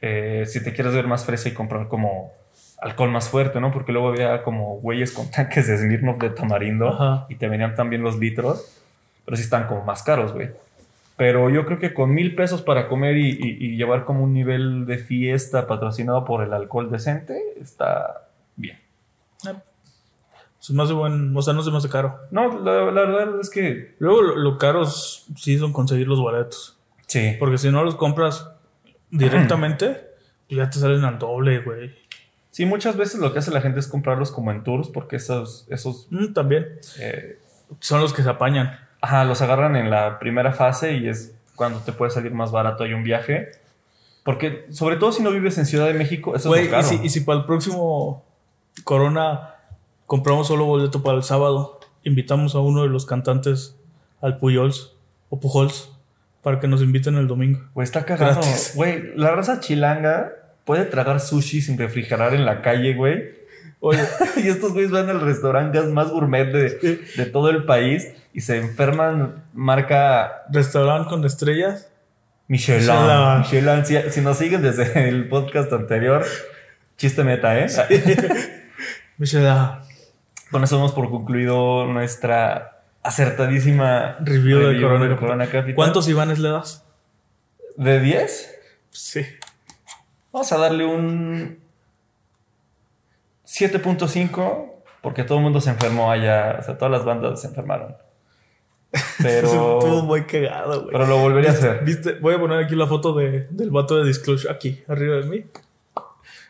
Eh, 0.00 0.44
si 0.46 0.62
te 0.62 0.72
quieres 0.72 0.94
ver 0.94 1.06
más 1.06 1.24
fresa 1.24 1.48
y 1.48 1.52
comprar 1.54 1.88
como 1.88 2.32
alcohol 2.80 3.10
más 3.10 3.28
fuerte, 3.28 3.60
¿no? 3.60 3.72
Porque 3.72 3.92
luego 3.92 4.08
había 4.08 4.42
como 4.42 4.76
güeyes 4.80 5.12
con 5.12 5.30
tanques 5.30 5.66
de 5.66 5.78
Smirnoff 5.78 6.18
de 6.18 6.30
tamarindo 6.30 6.88
Ajá. 6.88 7.26
y 7.28 7.34
te 7.36 7.48
venían 7.48 7.74
también 7.74 8.02
los 8.02 8.18
litros, 8.18 8.80
pero 9.24 9.36
sí 9.36 9.42
están 9.42 9.66
como 9.66 9.84
más 9.84 10.02
caros, 10.02 10.32
güey. 10.32 10.50
Pero 11.16 11.50
yo 11.50 11.66
creo 11.66 11.80
que 11.80 11.92
con 11.94 12.14
mil 12.14 12.36
pesos 12.36 12.62
para 12.62 12.86
comer 12.86 13.16
y, 13.16 13.30
y- 13.30 13.56
y 13.72 13.76
llevar 13.76 14.04
como 14.04 14.22
un 14.22 14.32
nivel 14.32 14.86
de 14.86 14.98
fiesta 14.98 15.66
patrocinado 15.66 16.24
por 16.24 16.44
el 16.44 16.52
alcohol 16.52 16.90
decente, 16.92 17.36
está 17.60 18.28
bien. 18.54 18.78
Es 20.60 20.70
más 20.70 20.88
de 20.88 20.94
buen, 20.94 21.36
o 21.36 21.42
sea, 21.42 21.54
no 21.54 21.62
se 21.62 21.70
me 21.70 21.76
hace 21.78 21.88
caro. 21.88 22.18
No, 22.30 22.60
la, 22.60 22.90
la 22.90 23.00
verdad 23.02 23.40
es 23.40 23.48
que 23.48 23.94
Luego 24.00 24.22
lo, 24.22 24.36
lo 24.36 24.58
caros 24.58 25.26
sí 25.36 25.56
son 25.58 25.72
conseguir 25.72 26.08
los 26.08 26.20
boletos. 26.20 26.76
sí. 27.06 27.36
Porque 27.38 27.58
si 27.58 27.70
no 27.70 27.84
los 27.84 27.94
compras 27.94 28.50
directamente, 29.10 30.00
pues 30.48 30.58
ya 30.58 30.70
te 30.70 30.78
salen 30.78 31.04
al 31.04 31.18
doble, 31.18 31.60
güey. 31.60 31.94
Sí, 32.50 32.66
muchas 32.66 32.96
veces 32.96 33.20
lo 33.20 33.32
que 33.32 33.38
hace 33.38 33.50
la 33.50 33.60
gente 33.60 33.78
es 33.80 33.86
comprarlos 33.86 34.32
como 34.32 34.50
en 34.50 34.64
tours 34.64 34.88
porque 34.88 35.16
esos, 35.16 35.66
esos 35.70 36.06
Mm, 36.10 36.32
también. 36.32 36.66
eh, 36.98 37.38
Son 37.80 38.00
los 38.00 38.12
que 38.12 38.22
se 38.22 38.30
apañan. 38.30 38.78
ajá, 39.00 39.24
los 39.24 39.40
agarran 39.42 39.76
en 39.76 39.90
la 39.90 40.18
primera 40.18 40.52
fase 40.52 40.96
y 40.96 41.08
es 41.08 41.34
cuando 41.54 41.78
te 41.80 41.92
puede 41.92 42.10
salir 42.10 42.32
más 42.32 42.50
barato 42.50 42.84
hay 42.84 42.94
un 42.94 43.04
viaje. 43.04 43.50
Porque, 44.24 44.66
sobre 44.70 44.96
todo 44.96 45.12
si 45.12 45.22
no 45.22 45.30
vives 45.30 45.56
en 45.58 45.66
Ciudad 45.66 45.86
de 45.86 45.94
México, 45.94 46.34
eso 46.34 46.48
Güey, 46.48 46.68
es 46.74 46.86
si, 46.86 46.96
y 47.02 47.08
si 47.10 47.20
para 47.20 47.38
el 47.40 47.44
próximo 47.46 48.24
Corona 48.84 49.54
compramos 50.06 50.46
solo 50.48 50.64
boleto 50.64 51.02
para 51.02 51.16
el 51.16 51.22
sábado, 51.22 51.80
invitamos 52.04 52.54
a 52.54 52.58
uno 52.60 52.82
de 52.82 52.88
los 52.88 53.06
cantantes 53.06 53.76
al 54.20 54.38
Puyols 54.38 54.94
o 55.30 55.38
Pujols 55.40 55.92
para 56.42 56.60
que 56.60 56.68
nos 56.68 56.82
inviten 56.82 57.16
el 57.16 57.26
domingo. 57.26 57.60
Güey, 57.74 57.84
está 57.84 58.04
cagado. 58.04 58.40
Güey, 58.74 59.16
la 59.16 59.32
raza 59.32 59.60
chilanga 59.60 60.32
puede 60.64 60.84
tragar 60.84 61.20
sushi 61.20 61.60
sin 61.60 61.78
refrigerar 61.78 62.34
en 62.34 62.44
la 62.44 62.62
calle, 62.62 62.94
güey. 62.94 63.36
Oye, 63.80 64.00
y 64.36 64.48
estos 64.48 64.72
güeyes 64.72 64.90
van 64.90 65.08
al 65.08 65.20
restaurante 65.20 65.80
más 65.82 66.10
gourmet 66.10 66.46
de, 66.46 67.00
de 67.16 67.26
todo 67.26 67.50
el 67.50 67.64
país 67.64 68.08
y 68.32 68.40
se 68.40 68.58
enferman 68.58 69.44
marca 69.52 70.44
restaurante 70.50 71.08
con 71.08 71.24
estrellas. 71.24 71.88
Michelin. 72.48 72.80
Michelin. 72.80 73.38
Michelin. 73.40 73.86
Si, 73.86 74.10
si 74.10 74.20
nos 74.20 74.38
siguen 74.38 74.62
desde 74.62 75.08
el 75.08 75.28
podcast 75.28 75.72
anterior, 75.72 76.24
chiste 76.96 77.24
meta, 77.24 77.58
¿eh? 77.58 77.66
Michelin. 79.18 79.54
Con 80.50 80.64
eso 80.64 80.76
damos 80.76 80.92
por 80.92 81.10
concluido 81.10 81.86
nuestra 81.86 82.77
acertadísima 83.02 84.16
Review 84.20 84.58
de 84.60 84.80
Corona, 84.80 85.08
de. 85.08 85.16
Corona 85.16 85.46
Capital. 85.46 85.74
¿Cuántos 85.74 86.08
Ivanes 86.08 86.38
le 86.38 86.50
das? 86.50 86.84
¿De 87.76 88.00
10? 88.00 88.54
Sí. 88.90 89.26
Vamos 90.32 90.52
a 90.52 90.58
darle 90.58 90.84
un 90.84 91.58
7.5 93.46 94.72
porque 95.02 95.24
todo 95.24 95.38
el 95.38 95.44
mundo 95.44 95.60
se 95.60 95.70
enfermó 95.70 96.10
allá, 96.10 96.56
o 96.60 96.62
sea, 96.62 96.76
todas 96.76 96.92
las 96.92 97.04
bandas 97.04 97.40
se 97.40 97.48
enfermaron. 97.48 97.96
Estuvo 98.92 99.78
Pero, 99.80 100.02
muy 100.02 100.24
cagado, 100.24 100.80
güey. 100.82 100.92
pero 100.92 101.06
lo 101.06 101.18
volvería 101.18 101.50
a 101.50 101.52
hacer. 101.52 101.84
¿Viste? 101.84 102.14
Voy 102.14 102.34
a 102.34 102.38
poner 102.38 102.64
aquí 102.64 102.74
la 102.74 102.86
foto 102.86 103.14
de, 103.14 103.46
del 103.50 103.70
vato 103.70 103.96
de 103.98 104.06
Disclosure, 104.06 104.52
aquí, 104.52 104.82
arriba 104.88 105.16
de 105.16 105.24
mí. 105.24 105.44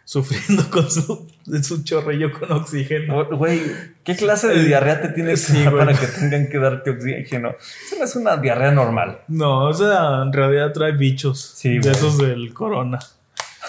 Sufriendo 0.08 0.70
con 0.70 0.90
su, 0.90 1.28
su 1.62 1.84
chorrillo 1.84 2.32
con 2.32 2.50
oxígeno. 2.52 3.26
Güey, 3.26 3.60
¿qué 4.02 4.16
clase 4.16 4.48
de 4.48 4.64
diarrea 4.64 5.02
te 5.02 5.08
tienes 5.10 5.42
Sí, 5.42 5.62
para 5.64 5.92
que 5.92 6.06
tengan 6.06 6.48
que 6.48 6.56
darte 6.58 6.88
oxígeno? 6.92 7.50
Eso 7.50 7.96
no 7.98 8.04
es 8.06 8.16
una 8.16 8.38
diarrea 8.38 8.70
normal. 8.70 9.18
No, 9.28 9.64
o 9.66 9.74
sea, 9.74 10.22
en 10.22 10.32
realidad 10.32 10.72
trae 10.72 10.92
bichos. 10.92 11.38
Sí, 11.56 11.78
de 11.78 11.90
esos 11.90 12.16
del 12.16 12.54
corona. 12.54 12.98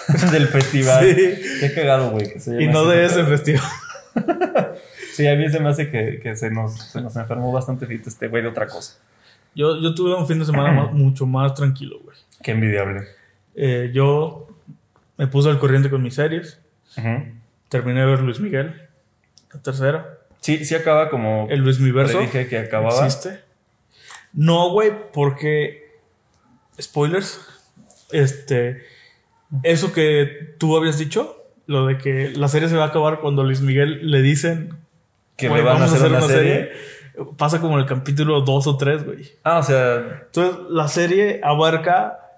Del 0.32 0.48
festival. 0.48 1.14
Sí. 1.14 1.34
Qué 1.60 1.72
cagado, 1.74 2.08
güey. 2.10 2.32
Y 2.58 2.68
no 2.68 2.86
de 2.86 3.04
ese 3.04 3.22
festival. 3.24 3.62
Sí, 5.12 5.26
a 5.26 5.34
mí 5.36 5.50
se 5.50 5.60
me 5.60 5.68
hace 5.68 5.90
que, 5.90 6.20
que 6.22 6.34
se, 6.36 6.50
nos, 6.50 6.72
se 6.92 7.02
nos 7.02 7.14
enfermó 7.16 7.52
bastante 7.52 7.84
fit 7.86 8.06
este 8.06 8.28
güey 8.28 8.42
de 8.42 8.48
otra 8.48 8.66
cosa. 8.66 8.94
Yo, 9.54 9.76
yo 9.78 9.94
tuve 9.94 10.14
un 10.14 10.26
fin 10.26 10.38
de 10.38 10.46
semana 10.46 10.72
más- 10.72 10.92
mucho 10.94 11.26
más 11.26 11.52
tranquilo, 11.52 11.98
güey. 12.02 12.16
Qué 12.42 12.52
envidiable. 12.52 13.02
Eh, 13.54 13.90
yo 13.92 14.46
me 15.20 15.26
puse 15.26 15.50
al 15.50 15.58
corriente 15.58 15.90
con 15.90 16.02
mis 16.02 16.14
series. 16.14 16.58
Terminé 17.68 18.00
de 18.00 18.06
ver 18.06 18.20
Luis 18.20 18.40
Miguel. 18.40 18.88
La 19.52 19.60
tercera. 19.60 20.18
Sí, 20.40 20.64
sí 20.64 20.74
acaba 20.74 21.10
como 21.10 21.46
El 21.50 21.60
Luis 21.60 21.78
Miverso. 21.78 22.20
dije 22.20 22.48
que 22.48 22.56
acababa. 22.56 23.04
¿Existe? 23.04 23.40
No, 24.32 24.70
güey, 24.70 24.90
porque. 25.12 25.98
Spoilers. 26.80 27.38
Este. 28.12 28.82
Eso 29.62 29.92
que 29.92 30.54
tú 30.58 30.74
habías 30.74 30.98
dicho, 30.98 31.44
lo 31.66 31.84
de 31.84 31.98
que 31.98 32.30
la 32.34 32.48
serie 32.48 32.70
se 32.70 32.76
va 32.76 32.84
a 32.84 32.88
acabar 32.88 33.20
cuando 33.20 33.44
Luis 33.44 33.60
Miguel 33.60 34.10
le 34.10 34.22
dicen 34.22 34.70
Que 35.36 35.48
"Güey, 35.48 35.60
le 35.60 35.68
van 35.68 35.82
a 35.82 35.84
hacer 35.84 36.08
una 36.10 36.22
serie. 36.22 36.70
Pasa 37.36 37.60
como 37.60 37.74
en 37.74 37.80
el 37.80 37.86
capítulo 37.86 38.40
2 38.40 38.66
o 38.68 38.76
3, 38.78 39.04
güey. 39.04 39.30
Ah, 39.44 39.58
o 39.58 39.62
sea, 39.62 40.22
Entonces, 40.24 40.56
la 40.70 40.88
serie 40.88 41.42
abarca 41.44 42.29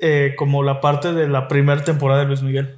eh, 0.00 0.34
como 0.36 0.62
la 0.62 0.80
parte 0.80 1.12
de 1.12 1.28
la 1.28 1.48
primera 1.48 1.82
temporada 1.84 2.20
de 2.20 2.26
Luis 2.26 2.42
Miguel. 2.42 2.76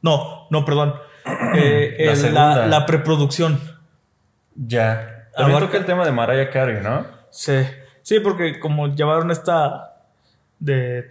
No, 0.00 0.46
no, 0.50 0.64
perdón. 0.64 0.94
Eh, 1.54 1.96
La 1.98 2.10
el- 2.12 2.16
segunda. 2.16 2.56
la, 2.56 2.66
la 2.66 2.86
preproducción. 2.86 3.60
ya. 4.54 5.28
También 5.36 5.56
Abarca- 5.56 5.66
toca 5.66 5.78
el 5.78 5.86
tema 5.86 6.04
de 6.04 6.12
Mariah 6.12 6.50
Carey, 6.50 6.82
¿no? 6.82 7.06
Sí, 7.30 7.54
sí, 8.02 8.20
porque 8.20 8.58
como 8.58 8.88
llevaron 8.94 9.30
esta 9.30 9.94
de, 10.58 11.08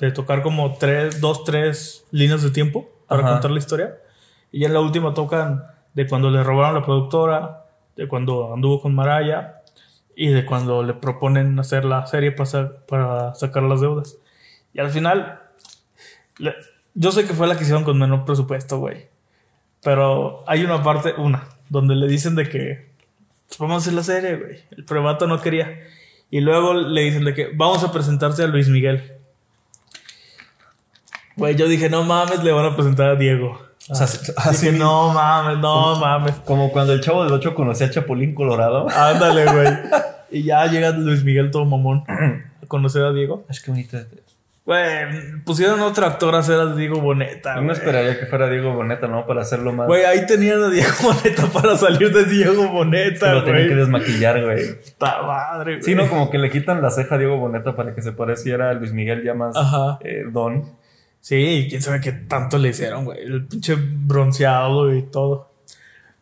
de 0.00 0.10
tocar 0.12 0.42
como 0.42 0.74
tres, 0.78 1.20
dos, 1.20 1.44
tres 1.44 2.06
líneas 2.12 2.42
de 2.42 2.50
tiempo 2.50 2.88
para 3.08 3.22
Ajá. 3.22 3.32
contar 3.32 3.50
la 3.50 3.58
historia. 3.58 3.94
Y 4.52 4.60
ya 4.60 4.68
en 4.68 4.74
la 4.74 4.80
última 4.80 5.12
tocan 5.12 5.64
de 5.94 6.06
cuando 6.06 6.30
le 6.30 6.42
robaron 6.42 6.74
la 6.76 6.84
productora, 6.84 7.64
de 7.96 8.06
cuando 8.08 8.54
anduvo 8.54 8.80
con 8.80 8.94
Maraya 8.94 9.57
y 10.20 10.30
de 10.30 10.44
cuando 10.44 10.82
le 10.82 10.94
proponen 10.94 11.56
hacer 11.60 11.84
la 11.84 12.04
serie 12.08 12.32
para, 12.32 12.84
para 12.86 13.34
sacar 13.36 13.62
las 13.62 13.80
deudas. 13.80 14.18
Y 14.74 14.80
al 14.80 14.90
final, 14.90 15.40
yo 16.92 17.12
sé 17.12 17.24
que 17.24 17.34
fue 17.34 17.46
la 17.46 17.56
que 17.56 17.62
hicieron 17.62 17.84
con 17.84 17.96
menor 17.96 18.24
presupuesto, 18.24 18.80
güey. 18.80 19.06
Pero 19.80 20.42
hay 20.48 20.64
una 20.64 20.82
parte, 20.82 21.14
una, 21.16 21.48
donde 21.68 21.94
le 21.94 22.08
dicen 22.08 22.34
de 22.34 22.48
que 22.48 22.90
pues, 23.46 23.60
vamos 23.60 23.76
a 23.76 23.78
hacer 23.78 23.92
la 23.92 24.02
serie, 24.02 24.36
güey. 24.36 24.58
El 24.76 24.84
prevato 24.84 25.28
no 25.28 25.40
quería. 25.40 25.86
Y 26.32 26.40
luego 26.40 26.74
le 26.74 27.02
dicen 27.02 27.24
de 27.24 27.32
que 27.32 27.50
vamos 27.54 27.84
a 27.84 27.92
presentarse 27.92 28.42
a 28.42 28.48
Luis 28.48 28.68
Miguel. 28.68 29.12
Güey, 31.36 31.54
yo 31.54 31.68
dije, 31.68 31.88
no 31.88 32.02
mames, 32.02 32.42
le 32.42 32.50
van 32.50 32.66
a 32.66 32.74
presentar 32.74 33.10
a 33.10 33.14
Diego. 33.14 33.67
O 33.90 33.94
sea, 33.94 34.06
así 34.36 34.70
no 34.70 35.12
mames, 35.12 35.58
no 35.58 35.96
mames. 35.96 36.34
Como 36.44 36.70
cuando 36.70 36.92
el 36.92 37.00
chavo 37.00 37.24
del 37.24 37.32
8 37.32 37.54
conocía 37.54 37.86
a 37.86 37.90
Chapulín 37.90 38.34
Colorado. 38.34 38.88
Ándale, 38.96 39.44
güey. 39.46 39.68
y 40.30 40.42
ya 40.44 40.66
llega 40.66 40.90
Luis 40.90 41.24
Miguel 41.24 41.50
todo 41.50 41.64
mamón 41.64 42.04
a 42.62 42.66
conocer 42.66 43.04
a 43.04 43.12
Diego. 43.12 43.44
Es 43.48 43.60
que 43.60 43.70
bonito. 43.70 43.98
Güey, 44.68 45.40
pusieron 45.46 45.80
otro 45.80 46.04
actor 46.04 46.34
a 46.34 46.40
hacer 46.40 46.60
a 46.60 46.74
Diego 46.74 47.00
Boneta. 47.00 47.58
No 47.58 47.72
esperaría 47.72 48.20
que 48.20 48.26
fuera 48.26 48.50
Diego 48.50 48.74
Boneta, 48.74 49.08
¿no? 49.08 49.26
Para 49.26 49.40
hacerlo 49.40 49.72
más. 49.72 49.86
Güey, 49.86 50.04
ahí 50.04 50.26
tenían 50.26 50.62
a 50.62 50.68
Diego 50.68 50.92
Boneta 51.02 51.46
para 51.46 51.74
salir 51.74 52.12
de 52.12 52.26
Diego 52.26 52.68
Boneta, 52.68 53.30
Se 53.30 53.32
lo 53.32 53.44
tenían 53.44 53.68
que 53.68 53.74
desmaquillar, 53.76 54.44
güey. 54.44 54.60
Está 54.62 55.22
madre, 55.22 55.76
güey. 55.76 55.84
Sí, 55.84 55.94
no, 55.94 56.06
como 56.06 56.28
que 56.28 56.36
le 56.36 56.50
quitan 56.50 56.82
la 56.82 56.90
ceja 56.90 57.14
a 57.14 57.18
Diego 57.18 57.38
Boneta 57.38 57.74
para 57.74 57.94
que 57.94 58.02
se 58.02 58.12
pareciera 58.12 58.68
a 58.68 58.74
Luis 58.74 58.92
Miguel 58.92 59.24
ya 59.24 59.32
más 59.32 59.56
eh, 60.02 60.24
don. 60.30 60.64
Sí, 61.28 61.66
quién 61.68 61.82
sabe 61.82 62.00
qué 62.00 62.12
tanto 62.12 62.56
le 62.56 62.70
hicieron, 62.70 63.04
güey. 63.04 63.22
El 63.22 63.44
pinche 63.46 63.74
bronceado 63.76 64.94
y 64.94 65.02
todo. 65.02 65.52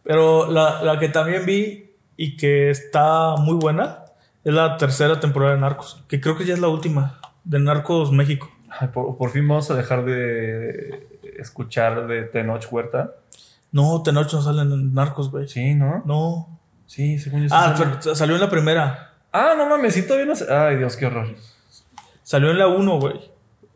Pero 0.02 0.50
la, 0.50 0.82
la 0.82 0.98
que 0.98 1.08
también 1.08 1.46
vi 1.46 1.92
y 2.16 2.36
que 2.36 2.70
está 2.70 3.36
muy 3.36 3.54
buena 3.54 4.00
es 4.42 4.52
la 4.52 4.76
tercera 4.76 5.20
temporada 5.20 5.54
de 5.54 5.60
Narcos, 5.60 6.02
que 6.08 6.20
creo 6.20 6.36
que 6.36 6.44
ya 6.44 6.54
es 6.54 6.60
la 6.60 6.66
última 6.66 7.20
de 7.44 7.60
Narcos 7.60 8.10
México. 8.10 8.50
por, 8.92 9.30
fin 9.30 9.46
vamos 9.46 9.70
a 9.70 9.76
dejar 9.76 10.04
de 10.04 11.06
escuchar 11.38 12.08
de 12.08 12.22
Tenoch 12.22 12.66
Huerta. 12.68 13.12
No, 13.70 14.02
Tenoch 14.02 14.32
no 14.32 14.42
sale 14.42 14.62
en 14.62 14.92
Narcos, 14.92 15.30
güey. 15.30 15.46
Sí, 15.46 15.76
¿no? 15.76 16.02
No. 16.04 16.58
Sí, 16.86 17.20
según 17.20 17.46
yo. 17.46 17.54
Ah, 17.54 17.76
pero 17.78 18.12
salió 18.16 18.34
en 18.34 18.40
la 18.40 18.50
primera. 18.50 19.12
Ah, 19.30 19.54
no 19.56 19.68
mames, 19.68 19.94
sí, 19.94 20.02
todavía 20.02 20.34
no. 20.34 20.52
Ay, 20.52 20.78
Dios, 20.78 20.96
qué 20.96 21.06
horror. 21.06 21.28
Salió 22.24 22.50
en 22.50 22.58
la 22.58 22.66
1, 22.66 22.98
güey. 22.98 23.20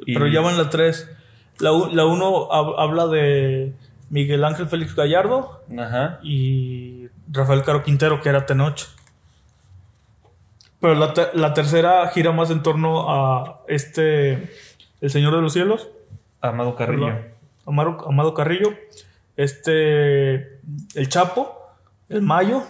Pero 0.05 0.27
ya 0.27 0.41
va 0.41 0.51
en 0.51 0.59
la 0.59 0.69
3. 0.69 1.19
La 1.61 1.73
1 1.73 2.53
habla 2.53 3.07
de 3.07 3.73
Miguel 4.09 4.45
Ángel 4.45 4.67
Félix 4.67 4.95
Gallardo. 4.95 5.63
Ajá. 5.79 6.19
Y 6.23 7.09
Rafael 7.31 7.63
Caro 7.63 7.83
Quintero, 7.83 8.21
que 8.21 8.29
era 8.29 8.47
Tenoch. 8.47 8.89
Pero 10.81 10.95
la, 10.95 11.55
tercera 11.55 12.09
gira 12.09 12.33
más 12.33 12.51
en 12.51 12.63
torno 12.63 13.11
a 13.11 13.61
este. 13.69 14.51
El 15.01 15.11
Señor 15.11 15.35
de 15.37 15.43
los 15.43 15.53
Cielos. 15.53 15.89
Amado 16.41 16.75
Carrillo. 16.75 17.15
Amado, 17.67 17.99
Amado 18.09 18.35
Carrillo. 18.35 18.75
Este. 19.37 20.61
El 20.95 21.09
Chapo. 21.09 21.59
El 22.09 22.23
Mayo. 22.23 22.63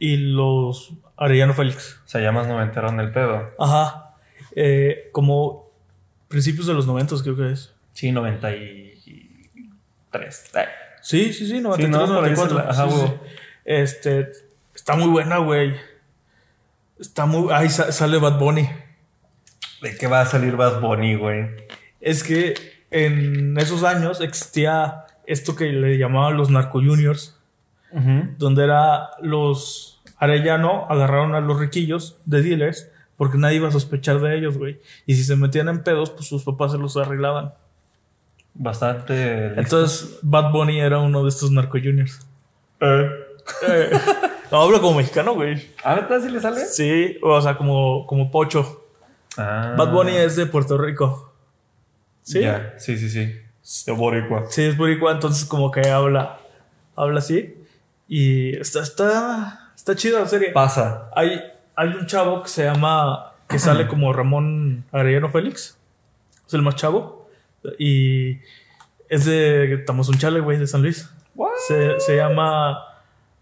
Y 0.00 0.16
los 0.16 0.92
Arellano 1.16 1.54
Félix. 1.54 2.00
O 2.04 2.08
sea, 2.08 2.20
ya 2.20 2.32
más 2.32 2.48
noventero 2.48 2.88
en 2.88 3.00
el 3.00 3.12
pedo. 3.12 3.50
Ajá. 3.58 4.16
Eh, 4.54 5.08
como 5.12 5.70
principios 6.28 6.66
de 6.66 6.74
los 6.74 6.86
noventos, 6.86 7.22
creo 7.22 7.36
que 7.36 7.52
es. 7.52 7.74
Sí, 7.98 8.12
93. 8.12 10.50
Sí, 11.02 11.32
sí, 11.32 11.48
sí, 11.48 11.60
93, 11.60 11.78
sí, 11.78 11.88
no, 11.90 12.06
94. 12.06 12.58
Ajá, 12.60 12.86
Este. 13.64 14.30
Está 14.72 14.94
muy 14.94 15.08
buena, 15.08 15.38
güey. 15.38 15.74
Está 17.00 17.26
muy. 17.26 17.52
Ay, 17.52 17.68
sale 17.70 18.18
Bad 18.18 18.38
Bunny. 18.38 18.70
¿De 19.82 19.96
qué 19.96 20.06
va 20.06 20.20
a 20.20 20.26
salir 20.26 20.54
Bad 20.54 20.80
Bunny, 20.80 21.16
güey? 21.16 21.48
Es 22.00 22.22
que 22.22 22.54
en 22.92 23.58
esos 23.58 23.82
años 23.82 24.20
existía 24.20 25.06
esto 25.26 25.56
que 25.56 25.64
le 25.64 25.98
llamaban 25.98 26.36
los 26.36 26.50
narco 26.50 26.78
juniors, 26.78 27.36
donde 28.36 28.62
era 28.62 29.10
los 29.22 30.00
Arellano 30.18 30.86
agarraron 30.88 31.34
a 31.34 31.40
los 31.40 31.58
riquillos 31.58 32.20
de 32.26 32.42
dealers 32.42 32.88
porque 33.16 33.38
nadie 33.38 33.56
iba 33.56 33.66
a 33.66 33.72
sospechar 33.72 34.20
de 34.20 34.38
ellos, 34.38 34.56
güey. 34.56 34.80
Y 35.04 35.16
si 35.16 35.24
se 35.24 35.34
metían 35.34 35.68
en 35.68 35.82
pedos, 35.82 36.10
pues 36.10 36.28
sus 36.28 36.44
papás 36.44 36.70
se 36.70 36.78
los 36.78 36.96
arreglaban. 36.96 37.54
Bastante. 38.54 39.58
Entonces, 39.58 40.18
Bad 40.22 40.50
Bunny 40.52 40.80
era 40.80 40.98
uno 40.98 41.22
de 41.22 41.28
estos 41.28 41.50
narco 41.50 41.78
juniors. 41.78 42.20
Eh. 42.80 43.10
eh. 43.68 43.90
No, 44.50 44.62
hablo 44.62 44.80
como 44.80 44.98
mexicano, 44.98 45.34
güey. 45.34 45.70
¿A 45.84 45.94
ver, 45.94 46.22
si 46.22 46.30
le 46.30 46.40
sale? 46.40 46.64
Sí, 46.64 47.18
o 47.22 47.40
sea, 47.40 47.56
como, 47.56 48.06
como 48.06 48.30
pocho. 48.30 48.84
Ah. 49.36 49.74
Bad 49.76 49.92
Bunny 49.92 50.16
es 50.16 50.36
de 50.36 50.46
Puerto 50.46 50.78
Rico. 50.78 51.32
¿Sí? 52.22 52.42
Sí, 52.78 52.98
sí, 52.98 53.08
sí. 53.08 53.34
De 53.86 53.92
boricua. 53.92 54.46
Sí, 54.48 54.62
es 54.64 54.76
boricua, 54.76 55.12
entonces 55.12 55.44
como 55.44 55.70
que 55.70 55.88
habla, 55.88 56.38
habla 56.96 57.18
así. 57.18 57.54
Y 58.08 58.56
está, 58.56 58.82
está, 58.82 59.72
está 59.76 59.94
chida 59.94 60.20
la 60.20 60.26
serie. 60.26 60.52
Pasa. 60.52 61.10
Hay, 61.14 61.40
hay 61.76 61.88
un 61.88 62.06
chavo 62.06 62.42
que 62.42 62.48
se 62.48 62.64
llama, 62.64 63.34
que 63.46 63.58
sale 63.58 63.86
como 63.86 64.12
Ramón 64.12 64.84
Arellano 64.90 65.28
Félix. 65.28 65.76
Es 66.46 66.54
el 66.54 66.62
más 66.62 66.76
chavo. 66.76 67.17
Y 67.78 68.38
es 69.08 69.24
de 69.24 69.78
Tamazunchale, 69.86 70.40
güey, 70.40 70.58
de 70.58 70.66
San 70.66 70.82
Luis. 70.82 71.10
Se, 71.66 72.00
se 72.00 72.16
llama 72.16 72.78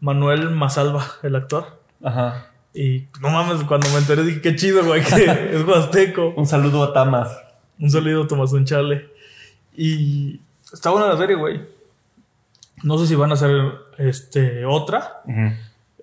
Manuel 0.00 0.50
Masalva, 0.50 1.05
el 1.22 1.37
actor. 1.37 1.81
Ajá. 2.02 2.50
Y 2.76 3.09
no 3.22 3.31
mames, 3.31 3.64
cuando 3.64 3.88
me 3.88 3.98
enteré 3.98 4.22
dije, 4.22 4.42
qué 4.42 4.55
chido, 4.55 4.85
güey, 4.85 5.02
que 5.02 5.24
es 5.55 5.66
huasteco. 5.66 6.35
Un 6.37 6.46
saludo 6.46 6.83
a 6.83 6.92
Tamas. 6.92 7.37
Un 7.81 7.90
saludo 7.90 8.24
a 8.24 8.29
Tomás 8.29 8.52
Unchale. 8.52 9.11
Y 9.74 10.40
está 10.72 10.90
buena 10.90 11.09
la 11.09 11.16
serie, 11.16 11.37
güey. 11.37 11.62
No 12.83 12.98
sé 12.98 13.07
si 13.07 13.14
van 13.14 13.31
a 13.31 13.35
hacer 13.35 13.50
este, 13.96 14.66
otra. 14.66 15.22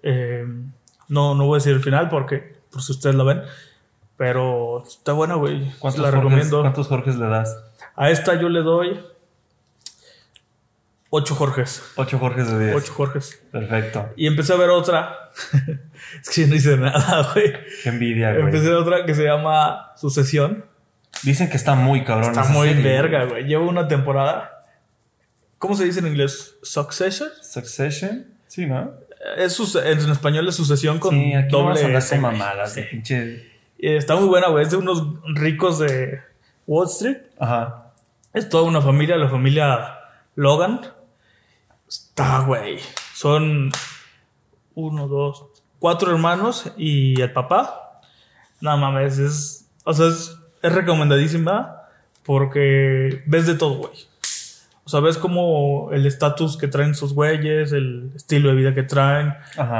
Eh, 0.01 0.45
no, 1.07 1.35
no 1.35 1.45
voy 1.45 1.55
a 1.55 1.59
decir 1.59 1.73
el 1.73 1.83
final 1.83 2.09
porque 2.09 2.57
por 2.71 2.81
si 2.81 2.91
ustedes 2.91 3.15
la 3.15 3.23
ven. 3.23 3.41
Pero 4.17 4.83
está 4.83 5.13
buena, 5.13 5.35
güey. 5.35 5.71
¿Cuántos, 5.79 6.01
la 6.01 6.09
recomiendo. 6.09 6.61
¿Cuántos 6.61 6.87
Jorges 6.87 7.17
le 7.17 7.27
das? 7.27 7.55
A 7.95 8.09
esta 8.09 8.39
yo 8.39 8.49
le 8.49 8.61
doy 8.61 8.99
Ocho 11.15 11.35
Jorges. 11.35 11.83
Ocho 11.95 12.17
Jorges 12.17 12.51
de 12.51 12.65
10. 12.71 12.75
Ocho 12.75 12.93
Jorges. 12.93 13.39
Perfecto. 13.51 14.09
Y 14.15 14.25
empecé 14.25 14.51
a 14.53 14.55
ver 14.55 14.71
otra. 14.71 15.29
es 16.19 16.29
que 16.31 16.41
yo 16.41 16.47
no 16.47 16.55
hice 16.55 16.75
nada, 16.75 17.31
güey. 17.31 17.53
Qué 17.83 17.89
envidia, 17.89 18.31
güey. 18.31 18.45
Empecé 18.45 18.65
a 18.65 18.69
ver 18.69 18.79
otra 18.79 19.05
que 19.05 19.13
se 19.13 19.23
llama 19.23 19.91
Sucesión. 19.95 20.65
Dicen 21.21 21.51
que 21.51 21.57
está 21.57 21.75
muy 21.75 22.03
cabrón. 22.03 22.31
Está 22.31 22.45
muy 22.45 22.73
verga, 22.73 23.25
güey. 23.25 23.43
Llevo 23.43 23.69
una 23.69 23.87
temporada. 23.87 24.63
¿Cómo 25.59 25.75
se 25.75 25.85
dice 25.85 25.99
en 25.99 26.07
inglés? 26.07 26.55
¿Succession? 26.63 27.29
¿Succession? 27.43 28.25
Sí, 28.47 28.65
¿no? 28.65 28.93
Es 29.37 29.59
en 29.75 30.09
español 30.09 30.47
es 30.49 30.55
sucesión 30.55 30.97
con 30.97 31.11
sí, 31.11 31.35
aquí 31.35 31.51
doble 31.51 31.95
S. 31.95 32.17
mamadas 32.17 32.73
de 32.73 32.83
pinche. 32.85 33.51
Está 33.77 34.15
muy 34.15 34.27
buena, 34.27 34.47
güey. 34.47 34.63
Es 34.63 34.71
de 34.71 34.77
unos 34.77 35.03
ricos 35.35 35.77
de 35.77 36.21
Wall 36.65 36.87
Street. 36.87 37.17
Ajá. 37.37 37.82
Es 38.33 38.49
toda 38.49 38.63
una 38.63 38.81
familia, 38.81 39.15
la 39.15 39.29
familia 39.29 39.99
Logan. 40.33 40.81
Está, 41.87 42.39
güey. 42.39 42.79
Son 43.13 43.71
uno, 44.73 45.07
dos, 45.07 45.45
cuatro 45.77 46.11
hermanos 46.11 46.71
y 46.75 47.21
el 47.21 47.31
papá. 47.31 48.01
No 48.59 48.75
mames, 48.75 49.19
es. 49.19 49.69
O 49.83 49.93
sea, 49.93 50.07
es, 50.07 50.35
recomendadísima 50.63 51.81
porque 52.23 53.21
ves 53.27 53.45
de 53.45 53.53
todo, 53.53 53.75
güey. 53.75 53.93
O 54.85 54.89
sea, 54.89 54.99
ves 54.99 55.17
como 55.17 55.91
el 55.91 56.07
estatus 56.07 56.57
que 56.57 56.67
traen 56.67 56.95
sus 56.95 57.13
güeyes, 57.13 57.71
el 57.71 58.11
estilo 58.15 58.49
de 58.49 58.55
vida 58.55 58.73
que 58.73 58.83
traen, 58.83 59.35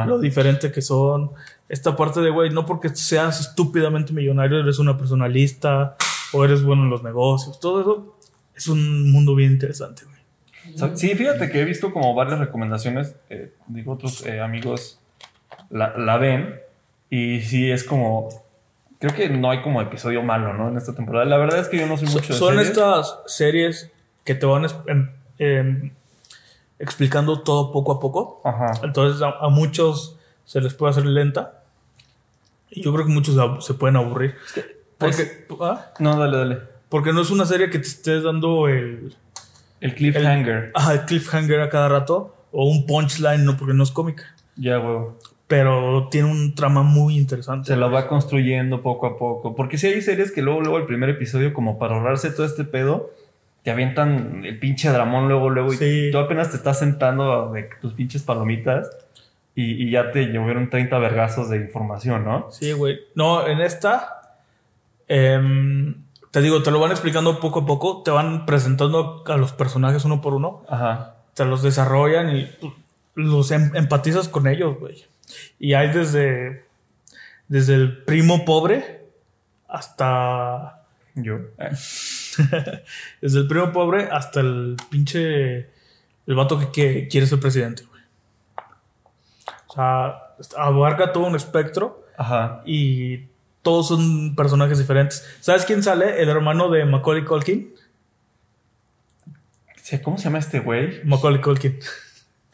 lo 0.06 0.20
diferente 0.20 0.72
que 0.72 0.82
son. 0.82 1.32
Esta 1.68 1.96
parte 1.96 2.22
de, 2.22 2.30
güey, 2.30 2.52
no 2.52 2.68
porque 2.68 2.89
seas 2.89 3.39
estúpidamente 3.42 4.13
millonario, 4.13 4.60
eres 4.60 4.78
una 4.78 4.96
personalista 4.96 5.98
o 6.34 6.46
eres 6.46 6.63
bueno 6.63 6.84
en 6.84 6.89
los 6.89 7.02
negocios. 7.02 7.60
Todo 7.60 7.82
eso 7.82 8.18
es 8.56 8.68
un 8.68 9.12
mundo 9.12 9.36
bien 9.36 9.52
interesante, 9.54 10.04
güey. 10.06 10.24
Sí, 10.96 11.13
fíjate 11.16 11.50
que 11.50 11.62
he 11.62 11.66
visto 11.66 11.92
como 11.92 12.16
varias 12.16 12.39
recomendaciones, 12.39 13.16
eh, 13.30 13.54
digo, 13.68 13.94
otros 13.94 14.26
eh, 14.26 14.39
amigos 14.39 15.00
la, 15.70 16.18
ven 16.18 16.60
y 17.10 17.42
sí 17.42 17.70
es 17.70 17.84
como, 17.84 18.30
creo 19.00 19.13
que 19.13 19.30
no 19.30 19.52
hay 19.52 19.62
como 19.62 19.82
episodio 19.82 20.24
malo, 20.24 20.54
¿no? 20.54 20.70
En 20.70 20.78
esta 20.78 20.96
temporada. 20.96 21.26
La 21.26 21.38
verdad 21.38 21.60
es 21.60 21.68
que 21.68 21.78
yo 21.78 21.88
no 21.88 21.98
soy 21.98 22.08
mucho 22.08 22.34
de 22.34 22.39
Son 22.39 22.60
estas 22.60 23.20
series 23.26 23.92
que 24.24 24.36
te 24.36 24.46
van 24.46 24.66
em, 24.88 25.10
em, 25.38 25.92
explicando 26.80 27.42
todo 27.42 27.72
poco 27.72 27.92
a 27.92 28.00
poco. 28.00 28.42
Entonces 28.84 29.22
a, 29.22 29.50
muchos 29.50 30.18
se 30.46 30.62
les 30.62 30.74
puede 30.74 30.92
hacer 30.92 31.06
lenta. 31.06 31.63
Y 32.70 32.82
yo 32.82 32.94
creo 32.94 33.06
que 33.06 33.12
muchos 33.12 33.66
se 33.66 33.74
pueden 33.74 33.98
aburrir. 33.98 34.36
Porque, 34.98 35.46
¿ah? 35.62 35.92
No, 36.00 36.18
dale, 36.18 36.38
dale. 36.38 36.72
Porque 36.93 37.12
no 37.12 37.21
es 37.21 37.32
una 37.32 37.47
serie 37.47 37.71
que 37.71 37.79
te 37.79 37.88
estés 37.88 38.21
dando 38.21 38.67
el 38.67 39.15
el 39.82 39.95
cliffhanger. 39.95 40.65
El, 40.65 40.71
ajá, 40.75 40.93
el 40.93 41.06
cliffhanger 41.06 41.62
a 41.62 41.69
cada 41.69 41.89
rato. 41.89 42.36
o 42.51 42.69
un 42.69 42.86
punchline, 42.86 43.43
no 43.43 43.58
porque 43.58 43.73
no 43.73 43.82
es 43.82 43.89
cómica. 43.89 44.25
Ya, 44.58 44.77
huevo. 44.77 45.17
Pero 45.47 46.08
tiene 46.12 46.29
un 46.29 46.53
trama 46.53 46.84
muy 46.84 47.17
interesante. 47.17 47.69
Se 47.69 47.77
lo 47.77 47.89
va 47.89 48.08
construyendo 48.08 48.84
poco 48.84 49.08
a 49.08 49.17
poco. 49.17 49.56
Porque 49.56 49.79
si 49.79 49.88
hay 49.88 50.03
series 50.03 50.32
que 50.32 50.43
luego, 50.43 50.62
luego 50.62 50.77
el 50.77 50.86
primer 50.86 51.10
episodio, 51.10 51.51
como 51.51 51.79
para 51.79 51.95
ahorrarse 51.95 52.29
todo 52.29 52.45
este 52.45 52.63
pedo, 52.63 53.10
te 53.63 53.71
avientan 53.71 54.45
el 54.45 54.60
pinche 54.60 54.88
dramón 54.89 55.27
luego, 55.27 55.49
luego. 55.49 55.71
Sí. 55.71 56.10
Y 56.10 56.12
tú 56.12 56.19
apenas 56.19 56.51
te 56.51 56.58
estás 56.58 56.77
sentando 56.77 57.53
de 57.53 57.69
tus 57.82 57.93
pinches 57.93 58.21
palomitas 58.21 58.88
y, 59.56 59.84
y 59.84 59.89
ya 59.89 60.12
te 60.12 60.27
llovieron 60.27 60.69
30 60.69 60.95
vergazos 60.99 61.49
de 61.49 61.58
información, 61.58 62.23
¿no? 62.23 62.51
Sí, 62.51 62.71
güey. 62.73 62.99
No, 63.15 63.47
en 63.47 63.62
esta, 63.62 64.38
em, 65.08 66.03
te 66.34 66.41
digo, 66.41 66.63
te 66.63 66.72
lo 66.72 66.80
van 66.80 66.89
explicando 66.89 67.39
poco 67.39 67.60
a 67.60 67.65
poco, 67.67 68.02
te 68.02 68.10
van 68.10 68.48
presentando 68.48 69.24
a 69.28 69.38
los 69.38 69.52
personajes 69.52 70.04
uno 70.04 70.19
por 70.19 70.34
uno, 70.34 70.63
Ajá. 70.67 71.17
te 71.36 71.46
los 71.46 71.62
desarrollan 71.62 72.36
y 72.36 72.46
pues, 72.60 72.74
los 73.13 73.52
em- 73.52 73.76
empatizas 73.76 74.30
con 74.30 74.48
ellos, 74.48 74.80
güey. 74.80 75.06
Y 75.60 75.76
hay 75.76 75.89
desde, 75.93 76.65
desde 77.48 77.76
el 77.76 78.04
primo 78.04 78.46
pobre 78.46 79.06
hasta... 79.67 80.82
Yo. 81.13 81.36
Eh, 81.60 81.69
Desde 83.22 83.39
el 83.41 83.48
primo 83.48 83.72
pobre 83.72 84.10
hasta 84.12 84.39
el 84.39 84.76
pinche... 84.89 85.69
El 86.26 86.36
vato 86.36 86.58
que, 86.58 86.72
que 86.72 87.08
quiere 87.08 87.28
ser 87.28 87.39
presidente, 87.39 87.84
güey. 87.84 88.02
O 89.67 89.74
sea, 89.76 90.34
abarca 90.58 91.13
todo 91.13 91.28
un 91.28 91.36
espectro 91.36 92.08
Ajá. 92.17 92.63
y 92.65 93.28
todos 93.63 93.88
son 93.88 94.36
personajes 94.36 94.78
diferentes. 94.78 95.26
¿Sabes 95.39 95.65
quién 95.65 95.82
sale? 95.82 96.21
El 96.21 96.30
hermano 96.30 96.69
de 96.69 96.86
Macaulay 96.86 97.23
Culkin. 97.26 97.73
¿Cómo 100.04 100.17
se 100.17 100.23
llama 100.26 100.39
este 100.39 100.60
güey? 100.60 101.02
Macaulay 101.04 101.41
Culkin. 101.41 101.80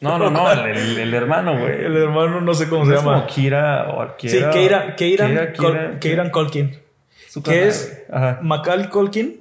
No, 0.02 0.18
no, 0.18 0.30
no, 0.30 0.52
el, 0.52 0.60
el- 0.78 0.98
el 1.00 1.14
hermano, 1.14 1.58
güey. 1.60 1.86
El 1.86 1.96
hermano 1.98 2.42
no 2.42 2.54
sé 2.54 2.68
cómo 2.70 2.86
se 2.86 2.92
¿No 2.92 2.98
es 2.98 3.02
llama. 3.04 3.16
como 3.22 3.28
Kira 3.28 3.90
o 3.90 4.08
Sí, 4.20 4.28
Kira. 4.28 4.52
Keiran, 4.52 4.96
Kira, 4.96 5.54
Col- 5.54 5.72
Kira, 5.74 6.00
Keiran 6.00 6.30
Culkin. 6.32 6.80
que 7.44 7.68
es. 7.68 8.04
Ajá. 8.12 8.40
Macaulay 8.42 8.88
Culkin 8.90 9.40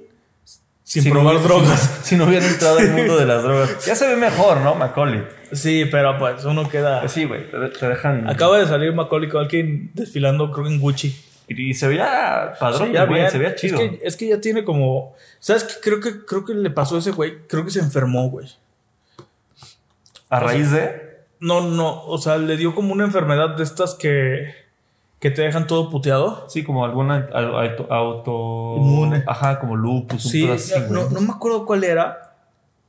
sin 0.83 1.03
Si 1.03 1.09
no 1.09 1.15
probar 1.15 1.35
hubiera- 1.37 1.47
drogas. 1.49 1.99
Si, 2.03 2.15
no 2.15 2.25
hubiera 2.25 2.45
entrado 2.45 2.79
al 2.79 2.89
mundo 2.91 3.17
de 3.17 3.25
las 3.25 3.43
drogas. 3.43 3.85
Ya 3.85 3.95
se 3.95 4.07
ve 4.07 4.15
mejor, 4.15 4.57
¿no? 4.61 4.75
Macaulay. 4.75 5.23
Sí, 5.51 5.85
pero 5.89 6.17
pues 6.19 6.45
uno 6.45 6.67
queda... 6.69 6.99
Pues 7.01 7.11
sí, 7.13 7.25
güey. 7.25 7.49
Te, 7.49 7.57
te 7.69 7.87
dejan. 7.87 8.29
Acaba 8.29 8.59
de 8.59 8.67
salir 8.67 8.93
Macaulay 8.93 9.29
Culkin 9.29 9.91
desfilando 9.93 10.51
creo 10.51 10.65
que 10.65 10.71
en 10.73 10.79
Gucci. 10.79 11.15
Y 11.49 11.73
se 11.73 11.87
veía 11.87 12.53
padrón, 12.59 12.87
Sí, 12.89 12.93
ya 12.93 13.05
güey. 13.05 13.19
bien. 13.19 13.31
Se 13.31 13.37
veía 13.37 13.55
chido. 13.55 13.79
Es 13.79 13.89
que, 13.89 13.99
es 14.07 14.15
que 14.17 14.27
ya 14.29 14.39
tiene 14.39 14.63
como... 14.63 15.15
¿Sabes 15.39 15.63
qué? 15.63 15.73
Creo 15.81 15.99
que, 15.99 16.25
creo 16.25 16.45
que 16.45 16.53
le 16.53 16.69
pasó 16.69 16.95
a 16.95 16.99
ese 16.99 17.11
güey. 17.11 17.39
Creo 17.47 17.65
que 17.65 17.71
se 17.71 17.79
enfermó, 17.79 18.29
güey. 18.29 18.47
A 20.29 20.39
raíz 20.39 20.71
de. 20.71 21.17
No, 21.39 21.61
no. 21.61 22.03
O 22.05 22.17
sea, 22.17 22.37
le 22.37 22.55
dio 22.57 22.75
como 22.75 22.93
una 22.93 23.03
enfermedad 23.05 23.55
de 23.55 23.63
estas 23.63 23.95
que... 23.95 24.53
Que 25.19 25.31
te 25.31 25.41
dejan 25.41 25.67
todo 25.67 25.89
puteado. 25.89 26.45
Sí, 26.47 26.63
como 26.63 26.85
alguna 26.85 27.27
al- 27.33 27.53
auto. 27.53 27.87
auto 27.93 28.75
Inmune. 28.77 29.23
Ajá, 29.27 29.59
como 29.59 29.75
lupus. 29.75 30.23
Sí, 30.23 30.47
así, 30.49 30.73
no, 30.89 31.09
no 31.09 31.19
me 31.19 31.31
acuerdo 31.33 31.65
cuál 31.65 31.83
era. 31.83 32.35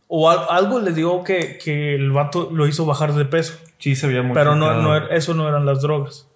O 0.07 0.31
al- 0.31 0.47
algo 0.49 0.79
le 0.79 0.93
dio 0.93 1.25
que, 1.25 1.59
que 1.59 1.97
el 1.97 2.13
vato 2.13 2.49
lo 2.53 2.69
hizo 2.69 2.87
bajar 2.87 3.15
de 3.15 3.25
peso. 3.25 3.55
Sí, 3.79 3.97
se 3.97 4.07
veía 4.07 4.23
muy 4.23 4.35
Pero 4.35 4.55
no, 4.55 4.75
no 4.75 4.97
eso 5.09 5.35
no 5.35 5.49
eran 5.49 5.67
las 5.67 5.81
drogas. 5.83 6.29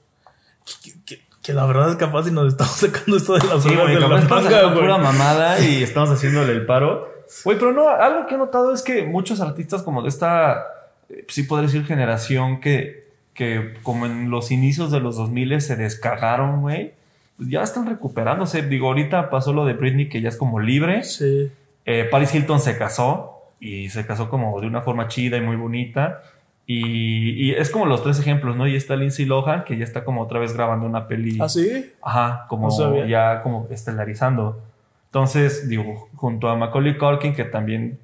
Que, 0.83 0.93
que- 1.05 1.24
que 1.45 1.53
la 1.53 1.67
verdad 1.67 1.91
es 1.91 1.97
capaz 1.97 2.25
si 2.25 2.31
nos 2.33 2.49
estamos 2.49 2.73
sacando 2.77 3.17
esto 3.17 3.35
de 3.35 3.47
las 3.47 3.63
Sí, 3.63 3.75
güey, 3.75 3.95
de 3.95 4.01
la 4.01 4.09
manga, 4.09 4.63
güey. 4.63 4.75
pura 4.75 4.99
mamada 4.99 5.61
y 5.61 5.83
estamos 5.83 6.11
haciéndole 6.11 6.53
el 6.53 6.65
paro. 6.65 7.13
Güey, 7.45 7.59
pero 7.59 7.73
no, 7.73 7.89
algo 7.89 8.27
que 8.27 8.35
he 8.35 8.39
notado 8.39 8.73
es 8.73 8.83
que 8.83 9.05
muchos 9.05 9.41
artistas 9.41 9.83
como 9.83 10.03
de 10.03 10.09
esta, 10.09 10.65
eh, 11.11 11.25
sí 11.29 11.43
podría 11.43 11.67
decir 11.67 11.85
generación 11.85 12.61
que, 12.61 13.09
que 13.35 13.75
como 13.83 14.07
en 14.07 14.31
los 14.31 14.51
inicios 14.51 14.91
de 14.91 15.01
los 15.01 15.17
2000 15.17 15.61
se 15.61 15.77
descagaron, 15.77 16.63
güey, 16.63 16.95
pues 17.37 17.51
ya 17.51 17.63
están 17.63 17.87
recuperándose. 17.87 18.63
Digo, 18.63 18.89
ahorita 18.89 19.29
pasó 19.29 19.53
lo 19.53 19.67
de 19.67 19.75
Britney 19.75 20.09
que 20.09 20.23
ya 20.23 20.31
es 20.31 20.37
como 20.37 20.61
libre. 20.61 21.03
Sí. 21.03 21.51
Eh, 21.85 22.09
Paris 22.11 22.35
Hilton 22.35 22.61
se 22.61 22.79
casó 22.79 23.53
y 23.61 23.91
se 23.91 24.07
casó 24.07 24.31
como 24.31 24.59
de 24.61 24.67
una 24.67 24.81
forma 24.81 25.09
chida 25.09 25.37
y 25.37 25.43
muy 25.43 25.57
bonita. 25.57 26.23
Y, 26.67 27.49
y 27.49 27.51
es 27.53 27.71
como 27.71 27.85
los 27.87 28.03
tres 28.03 28.19
ejemplos, 28.19 28.57
¿no? 28.57 28.67
Y 28.67 28.75
está 28.75 28.97
Lindsay 28.97 29.27
Lohan, 29.27 29.65
que 29.65 29.77
ya 29.77 29.85
está 29.85 30.05
como 30.05 30.23
otra 30.23 30.39
vez 30.39 30.55
grabando 30.55 30.87
una 30.87 31.07
peli. 31.07 31.39
¿Ah, 31.41 31.49
sí? 31.49 31.93
Ajá, 32.03 32.47
como 32.49 32.69
No 32.69 33.07
ya 33.07 33.43
como 33.43 33.67
estelarizando. 33.71 34.63
Entonces, 35.07 35.69
digo, 35.69 36.09
junto 36.17 36.49
a 36.49 36.57
Macaulay 36.57 36.97
Culkin, 36.97 37.35
que 37.35 37.45
también 37.45 37.99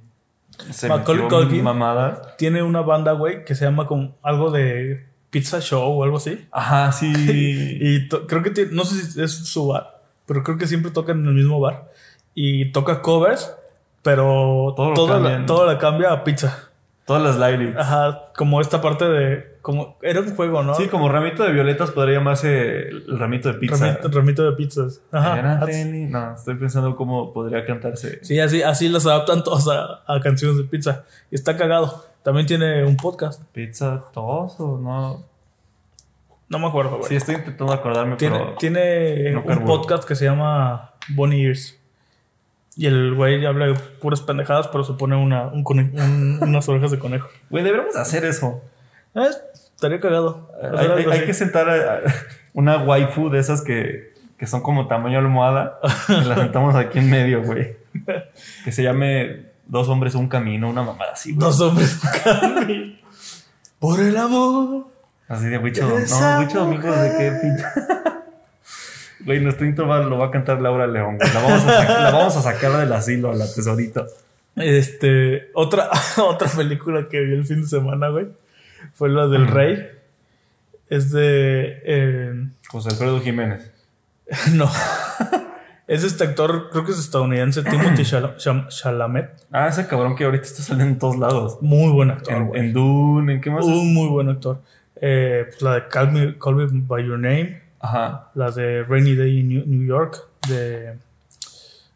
se 0.71 0.89
Macaulay 0.89 1.23
metió 1.25 1.39
Culkin. 1.39 1.65
mamadas. 1.65 2.37
Tiene 2.37 2.63
una 2.63 2.83
banda, 2.83 3.13
güey, 3.13 3.45
que 3.45 3.55
se 3.55 3.65
llama 3.65 3.87
como 3.87 4.15
algo 4.23 4.51
de 4.51 5.07
Pizza 5.31 5.61
Show 5.61 5.99
o 5.99 6.05
algo 6.05 6.19
así. 6.19 6.47
Ajá, 6.53 6.93
sí. 6.93 7.11
Y 7.81 8.09
creo 8.09 8.43
que 8.43 8.51
tiene, 8.51 8.73
no 8.73 8.85
sé 8.85 9.03
si 9.03 9.23
es 9.23 9.33
su 9.33 9.69
bar, 9.69 10.03
pero 10.27 10.43
creo 10.43 10.59
que 10.59 10.67
siempre 10.67 10.91
tocan 10.91 11.21
en 11.21 11.27
el 11.27 11.35
mismo 11.35 11.59
bar. 11.61 11.91
Y 12.35 12.71
toca 12.73 13.01
covers, 13.03 13.53
pero 14.03 14.75
Todo 14.77 14.91
lo 14.91 14.95
todo, 14.95 15.19
la, 15.19 15.47
todo 15.47 15.67
la 15.67 15.79
cambia 15.79 16.13
a 16.13 16.23
pizza. 16.25 16.70
Todas 17.15 17.39
las 17.39 17.51
lyrics. 17.51 17.77
Ajá, 17.77 18.31
como 18.37 18.61
esta 18.61 18.81
parte 18.81 19.05
de. 19.05 19.57
como 19.63 19.99
Era 20.03 20.21
un 20.21 20.35
juego, 20.37 20.63
¿no? 20.63 20.75
Sí, 20.75 20.87
como 20.89 21.09
ramito 21.09 21.43
de 21.43 21.53
violetas 21.53 21.91
podría 21.91 22.19
llamarse 22.19 22.89
el 22.89 23.19
ramito 23.19 23.53
de 23.53 23.59
pizza. 23.59 23.85
Ramito, 23.87 24.09
ramito 24.11 24.45
de 24.51 24.57
pizzas. 24.57 25.03
Ajá. 25.11 25.59
No, 25.67 26.35
estoy 26.35 26.55
pensando 26.55 26.95
cómo 26.95 27.33
podría 27.33 27.65
cantarse. 27.67 28.25
Sí, 28.25 28.39
así, 28.39 28.63
así 28.63 28.89
las 28.89 29.07
adaptan 29.07 29.43
todas 29.43 29.67
a, 29.69 30.03
a 30.07 30.21
canciones 30.21 30.57
de 30.59 30.65
pizza. 30.65 31.05
Y 31.31 31.35
está 31.35 31.57
cagado. 31.57 32.05
También 32.23 32.47
tiene 32.47 32.85
un 32.85 32.97
podcast. 32.97 33.43
Pizza 33.53 34.05
tos 34.13 34.55
o 34.61 34.79
no. 34.79 35.25
No 36.49 36.59
me 36.59 36.67
acuerdo, 36.67 36.99
güey. 36.99 37.09
Sí, 37.09 37.17
estoy 37.17 37.37
intentando 37.37 37.73
acordarme, 37.73 38.17
tiene 38.17 38.39
pero. 38.39 38.55
tiene 38.55 39.33
no 39.33 39.41
un 39.41 39.47
carburo. 39.47 39.67
podcast 39.67 40.05
que 40.05 40.15
se 40.15 40.27
llama 40.27 40.93
Bonnie 41.09 41.47
Ears. 41.47 41.80
Y 42.81 42.87
el 42.87 43.15
güey 43.15 43.45
habla 43.45 43.67
de 43.67 43.75
puras 43.75 44.23
pendejadas, 44.23 44.69
pero 44.69 44.85
se 44.85 44.95
pone 44.95 45.15
una, 45.15 45.49
un 45.49 45.65
un- 45.67 46.39
unas 46.41 46.67
orejas 46.67 46.91
de 46.91 46.99
conejo. 46.99 47.29
Güey, 47.51 47.63
deberíamos 47.63 47.95
hacer 47.95 48.25
eso. 48.25 48.63
Eh, 49.15 49.27
estaría 49.75 50.01
cagado. 50.01 50.51
Hay, 50.63 50.87
Hacer 50.87 51.11
hay- 51.13 51.27
que 51.27 51.35
sentar 51.35 51.69
a- 51.69 51.97
a 51.97 52.01
una 52.55 52.79
waifu 52.79 53.29
de 53.29 53.39
esas 53.39 53.61
que, 53.61 54.15
que 54.39 54.47
son 54.47 54.63
como 54.63 54.89
tamaño 54.89 55.19
almohada. 55.19 55.79
y 56.09 56.25
la 56.25 56.37
sentamos 56.37 56.75
aquí 56.75 57.01
en 57.01 57.11
medio, 57.11 57.43
güey. 57.43 57.77
Que 58.65 58.73
se 58.73 58.83
llame 58.83 59.51
Dos 59.67 59.89
hombres, 59.91 60.15
un 60.15 60.29
camino, 60.29 60.71
una 60.71 60.83
mamada 60.83 61.13
así, 61.13 61.33
güey. 61.35 61.45
Dos 61.47 61.61
hombres 61.61 62.01
Cami. 62.25 62.99
Por 63.79 64.01
el 64.01 64.17
amor. 64.17 64.87
Así 65.29 65.49
de 65.49 65.59
Huicho 65.59 65.87
No, 65.87 66.39
Huicho 66.39 66.61
Domingos, 66.61 66.99
¿de 66.99 67.11
qué 67.19 67.33
pinche? 67.43 67.65
Güey, 69.25 69.41
nuestro 69.41 69.67
intro 69.67 69.87
va- 69.87 70.01
lo 70.03 70.19
va 70.19 70.27
a 70.27 70.31
cantar 70.31 70.61
Laura 70.61 70.87
León, 70.87 71.17
güey. 71.19 71.33
La 71.33 71.41
vamos 71.41 71.65
a, 71.65 71.73
sacar, 71.81 72.01
la 72.03 72.11
vamos 72.11 72.37
a 72.37 72.43
sacar 72.43 72.73
del 72.79 72.93
asilo, 72.93 73.31
a 73.31 73.35
la 73.35 73.45
tesorito. 73.53 74.07
Este, 74.57 75.51
otra, 75.55 75.91
otra 76.19 76.49
película 76.49 77.09
que 77.09 77.21
vi 77.21 77.35
el 77.35 77.45
fin 77.45 77.63
de 77.63 77.67
semana, 77.69 78.09
güey, 78.09 78.27
fue 78.95 79.09
la 79.09 79.27
del 79.27 79.47
Rey. 79.47 79.89
Es 80.89 81.13
de. 81.13 81.81
eh, 81.85 82.49
José 82.69 82.91
Alfredo 82.91 83.21
Jiménez. 83.21 83.71
no. 84.55 84.71
es 85.87 86.03
este 86.05 86.25
actor, 86.25 86.69
creo 86.71 86.85
que 86.85 86.93
es 86.93 86.99
estadounidense, 86.99 87.63
Timothy 87.63 88.03
Chalamet. 88.69 89.31
Ah, 89.53 89.69
ese 89.69 89.87
cabrón 89.87 90.17
que 90.17 90.25
ahorita 90.25 90.45
está 90.45 90.63
saliendo 90.63 90.93
en 90.95 90.99
todos 90.99 91.17
lados. 91.19 91.59
Muy 91.61 91.91
buen 91.93 92.11
actor, 92.11 92.35
En, 92.35 92.57
en 92.57 92.73
Dune, 92.73 93.35
¿en 93.35 93.41
qué 93.41 93.51
más? 93.51 93.65
Un 93.65 93.93
muy 93.95 94.09
buen 94.09 94.29
actor. 94.29 94.61
Eh, 95.01 95.45
pues 95.49 95.63
la 95.63 95.75
de 95.75 95.89
Call 95.89 96.13
Me, 96.13 96.39
Call 96.39 96.57
Me 96.57 96.67
By 96.73 97.05
Your 97.07 97.19
Name. 97.19 97.63
Ajá. 97.81 98.31
La 98.35 98.51
de 98.51 98.85
Rainy 98.85 99.15
Day 99.17 99.41
in 99.41 99.49
New, 99.49 99.87
York. 99.87 100.17
De 100.49 100.99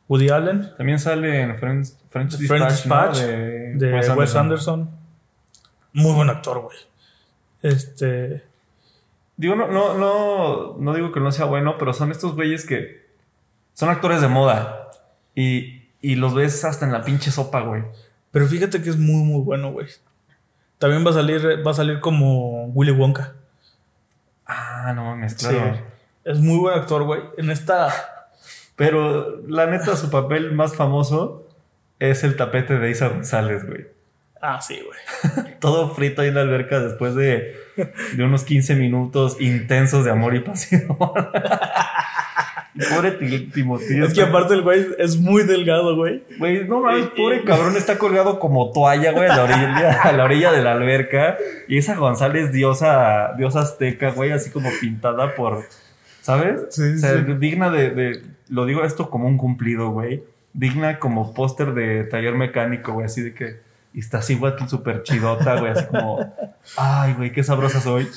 Woody 0.09 0.31
Allen. 0.31 0.73
También 0.77 0.99
sale 0.99 1.41
en 1.43 1.57
French, 1.59 1.89
French 2.11 2.37
Dispatch, 2.37 2.49
French 2.49 2.73
Dispatch, 2.73 3.21
¿no? 3.21 3.79
de 3.79 4.15
Wes, 4.17 4.35
Anderson. 4.35 4.91
Muy 5.93 6.13
buen 6.15 6.31
actor, 6.31 6.61
güey. 6.61 6.77
Este. 7.63 8.43
Digo, 9.37 9.55
no, 9.57 9.69
no, 9.69 9.95
no, 9.99 10.77
no 10.79 10.95
digo 10.95 11.13
que 11.13 11.21
no 11.21 11.33
sea 11.33 11.45
bueno, 11.45 11.77
pero 11.79 11.93
son 11.93 12.11
estos 12.11 12.35
güeyes 12.35 12.67
que 12.67 13.05
son 13.73 13.89
actores 13.91 14.21
de 14.21 14.29
moda. 14.29 14.91
Y, 15.35 15.83
y 16.01 16.15
los 16.15 16.35
ves 16.35 16.65
hasta 16.65 16.87
en 16.87 16.93
la 16.93 17.03
pinche 17.03 17.31
sopa, 17.31 17.61
güey. 17.61 17.83
Pero 18.31 18.47
fíjate 18.47 18.83
que 18.83 18.91
es 18.91 18.99
muy, 18.99 19.25
muy 19.25 19.43
bueno, 19.43 19.73
güey. 19.73 19.87
También 20.79 21.05
va 21.05 21.11
a 21.11 21.15
salir, 21.15 21.67
va 21.67 21.71
a 21.71 21.75
salir 21.75 22.01
como 22.01 22.67
Willy 22.67 22.93
Wonka. 22.93 23.35
Ah, 24.47 24.93
no 24.95 25.05
mames, 25.05 25.33
Sí. 25.39 25.49
claro. 25.49 25.79
Es 26.25 26.39
muy 26.39 26.59
buen 26.59 26.79
actor, 26.79 27.03
güey. 27.05 27.21
En 27.39 27.51
esta. 27.51 27.89
Pero 28.77 29.41
la 29.47 29.67
neta, 29.67 29.95
su 29.97 30.11
papel 30.11 30.53
más 30.53 30.75
famoso 30.75 31.47
es 31.99 32.25
el 32.25 32.37
tapete 32.37 32.79
de 32.79 32.91
Isa 32.91 33.09
González, 33.09 33.67
güey. 33.67 33.87
Ah, 34.43 34.61
sí, 34.61 34.81
güey. 34.85 35.55
Todo 35.61 35.95
frito 35.95 36.23
ahí 36.23 36.29
en 36.29 36.35
la 36.35 36.43
alberca 36.43 36.81
después 36.81 37.15
de, 37.15 37.57
de 38.17 38.25
unos 38.25 38.45
15 38.45 38.75
minutos 38.75 39.41
intensos 39.41 40.05
de 40.05 40.11
amor 40.11 40.35
y 40.35 40.41
pasión. 40.41 40.99
Pobre 42.75 43.13
Timoteo. 43.53 44.05
Es 44.05 44.15
que 44.15 44.23
aparte 44.23 44.55
el 44.55 44.63
güey 44.63 44.85
es 44.99 45.21
muy 45.21 45.45
delgado, 45.45 45.95
güey. 45.95 46.25
Güey, 46.39 46.67
no 46.67 46.81
mames, 46.81 47.07
pobre 47.17 47.45
cabrón 47.45 47.77
está 47.77 47.99
colgado 47.99 48.41
como 48.41 48.73
toalla, 48.73 49.13
güey, 49.13 49.29
a 49.29 49.37
la 49.37 49.45
orilla, 49.45 50.03
a 50.03 50.13
la 50.13 50.25
orilla 50.25 50.53
de 50.53 50.63
la 50.63 50.73
alberca. 50.73 51.37
Y 51.69 51.79
esa 51.79 51.95
González 51.95 52.53
diosa, 52.53 53.35
diosa 53.39 53.61
azteca, 53.61 54.11
güey, 54.11 54.33
así 54.33 54.51
como 54.51 54.71
pintada 54.81 55.37
por, 55.37 55.65
¿sabes? 56.21 56.67
Sí, 56.71 56.95
o 56.97 56.99
sea, 56.99 57.25
sí. 57.25 57.35
digna 57.39 57.71
de, 57.71 57.91
de, 57.91 58.23
lo 58.49 58.67
digo 58.67 58.85
esto 58.85 59.09
como 59.09 59.29
un 59.29 59.39
cumplido, 59.39 59.91
güey. 59.91 60.25
Digna 60.53 60.99
como 60.99 61.33
póster 61.33 61.75
de 61.75 62.05
taller 62.05 62.35
mecánico, 62.35 62.93
güey, 62.93 63.07
así 63.07 63.23
de 63.23 63.35
que, 63.35 63.61
y 63.93 64.01
está 64.01 64.19
así, 64.19 64.35
güey, 64.35 64.53
súper 64.67 65.05
chidota, 65.05 65.61
güey, 65.61 65.71
así 65.71 65.87
como, 65.87 66.19
ay, 66.77 67.15
güey, 67.15 67.31
qué 67.31 67.45
sabrosa 67.45 67.81
soy. 67.81 68.09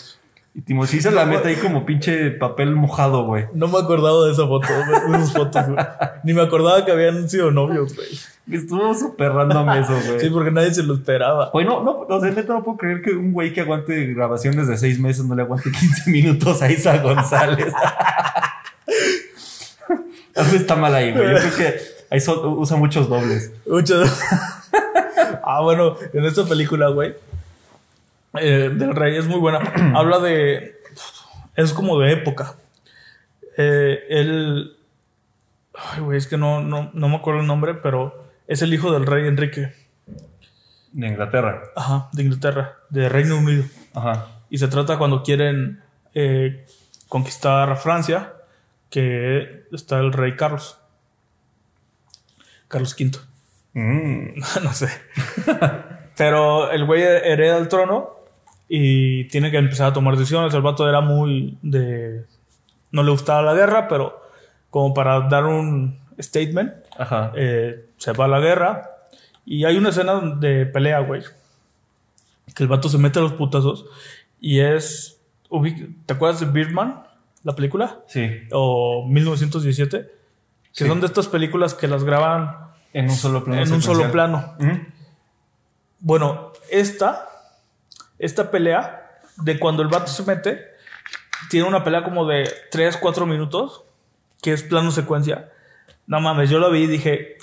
Y 0.58 0.62
Timothy 0.62 1.02
se 1.02 1.12
la 1.12 1.24
mete 1.28 1.50
ahí 1.50 1.56
como 1.58 1.86
pinche 1.86 2.32
papel 2.32 2.74
mojado, 2.76 3.26
güey. 3.26 3.46
No 3.54 3.67
me 3.67 3.78
acordaba 3.78 4.26
de 4.26 4.32
esa 4.32 4.48
foto, 4.48 4.65
de 4.67 5.17
esas 5.17 5.32
fotos, 5.32 5.67
güey. 5.67 5.86
Ni 6.24 6.34
me 6.34 6.41
acordaba 6.41 6.84
que 6.84 6.91
habían 6.91 7.30
sido 7.30 7.52
novios, 7.52 7.96
güey. 7.96 8.08
Estuvo 8.52 8.91
súper 8.96 9.34
random 9.34 9.70
eso, 9.70 9.93
güey. 10.08 10.20
Sí, 10.20 10.32
porque 10.32 10.50
nadie 10.50 10.74
se 10.74 10.82
lo 10.82 10.96
esperaba. 10.96 11.52
Güey, 11.54 11.63
no, 11.63 11.84
no, 11.84 12.00
o 12.10 12.20
sea, 12.20 12.32
neta 12.32 12.54
no 12.56 12.63
puedo 12.63 12.76
creer 12.78 13.04
que 13.04 13.12
un 13.12 13.34
güey 13.34 13.54
que 13.54 13.62
aguante 13.62 14.04
grabaciones 14.15 14.67
de 14.67 14.78
seis 14.78 15.00
meses 15.00 15.26
no 15.26 15.36
le 15.36 15.43
aguante 15.43 15.70
15 15.70 16.10
minutos 16.10 16.60
a 16.63 16.72
Isa 16.72 16.98
González. 17.04 17.72
Algo 20.36 20.56
está 20.56 20.76
mal 20.76 20.96
ahí, 20.96 21.12
güey. 21.13 21.34
Yo 21.34 21.38
creo 21.38 21.56
que 21.56 21.76
ahí 22.10 22.20
so- 22.20 22.50
usa 22.58 22.78
muchos 22.78 23.08
dobles. 23.08 23.52
Mucho. 23.67 24.02
ah, 25.43 25.62
bueno, 25.62 25.98
en 26.13 26.26
esta 26.26 26.46
película, 26.46 26.88
güey, 26.89 27.13
eh, 28.34 28.72
del 28.74 28.96
rey 28.96 29.16
es 29.18 29.28
muy 29.28 29.40
buena. 29.40 29.60
Habla 29.96 30.20
de. 30.20 30.76
Es 31.56 31.74
como 31.74 32.00
de 32.00 32.13
época. 32.13 32.56
Eh, 33.58 34.00
él. 34.10 34.78
Ay, 35.74 36.02
güey, 36.02 36.18
es 36.18 36.28
que 36.28 36.38
no, 36.38 36.62
no, 36.62 36.92
no 36.94 37.10
me 37.10 37.16
acuerdo 37.16 37.42
el 37.42 37.48
nombre, 37.48 37.76
pero 37.76 38.28
es 38.48 38.62
el 38.62 38.74
hijo 38.74 38.92
del 38.92 39.06
rey 39.06 39.28
Enrique. 39.28 39.74
De 40.92 41.08
Inglaterra. 41.08 41.63
Ajá, 41.76 42.10
de 42.13 42.24
Inglaterra, 42.24 42.78
de 42.90 43.10
Reino 43.10 43.38
Unido. 43.38 43.63
Ajá. 43.94 44.28
Y 44.50 44.58
se 44.58 44.68
trata 44.68 44.98
cuando 44.98 45.22
quieren 45.22 45.84
eh, 46.16 46.66
conquistar 47.08 47.70
a 47.70 47.76
Francia, 47.76 48.34
que 48.90 49.66
está 49.72 50.00
el 50.00 50.13
rey 50.13 50.36
Carlos. 50.36 50.80
Carlos 52.68 52.96
V. 53.00 53.20
Mm. 53.74 54.40
no 54.63 54.74
sé. 54.74 54.90
Pero 56.18 56.72
el 56.72 56.86
güey 56.86 57.04
hereda 57.04 57.58
el 57.58 57.68
trono 57.68 58.17
y 58.70 59.26
tiene 59.30 59.50
que 59.52 59.58
empezar 59.58 59.88
a 59.88 59.94
tomar 59.94 60.16
decisiones. 60.18 60.54
El 60.54 60.62
vato 60.62 60.88
era 60.88 61.02
muy 61.02 61.58
de... 61.62 62.26
No 62.92 63.04
le 63.04 63.12
gustaba 63.12 63.42
la 63.42 63.54
guerra, 63.54 63.88
pero 63.88 64.22
como 64.70 64.94
para 64.94 65.22
dar 65.28 65.46
un 65.46 66.00
statement, 66.20 66.74
Ajá. 66.98 67.32
eh, 67.36 67.90
se 67.98 68.12
va 68.14 68.26
a 68.26 68.28
la 68.30 68.40
guerra. 68.40 68.90
Y 69.46 69.64
hay 69.66 69.78
una 69.78 69.90
escena 69.90 70.20
de 70.40 70.66
pelea, 70.66 71.00
güey. 71.00 71.22
Que 72.56 72.64
el 72.64 72.70
vato 72.70 72.90
se 72.90 72.98
mete 72.98 73.20
a 73.20 73.22
los 73.22 73.34
putazos 73.34 73.86
y 74.40 74.60
es... 74.60 75.20
¿Te 76.06 76.14
acuerdas 76.14 76.40
de 76.42 76.46
Birdman? 76.48 77.04
La 77.44 77.56
película. 77.56 78.00
Sí. 78.08 78.30
O 78.52 79.06
1917. 79.08 79.98
Que 80.02 80.12
Sí. 80.72 80.86
son 80.88 81.00
de 81.00 81.06
estas 81.08 81.28
películas 81.28 81.74
que 81.74 81.88
las 81.88 82.04
graban 82.04 82.56
En 82.94 83.06
un 83.06 83.16
solo 83.16 83.44
plano. 83.44 83.62
en 83.62 83.72
un 83.74 83.82
solo 83.82 84.12
plano. 84.12 84.54
Mm. 84.60 84.88
Bueno, 86.00 86.52
esta, 86.70 87.26
esta 88.20 88.52
pelea, 88.52 89.20
de 89.38 89.60
cuando 89.60 89.84
el 89.84 89.90
vato 89.90 90.08
se 90.08 90.24
mete, 90.24 90.66
tiene 91.50 91.68
una 91.68 91.84
pelea 91.84 92.04
como 92.04 92.26
de 92.26 92.50
3, 92.72 92.98
4 92.98 93.26
minutos, 93.26 93.84
que 94.42 94.54
es 94.54 94.64
plano 94.64 94.92
secuencia. 94.92 95.52
No 96.08 96.20
mames, 96.22 96.50
yo 96.50 96.60
lo 96.60 96.72
vi 96.72 96.84
y 96.84 96.88
dije, 96.88 97.38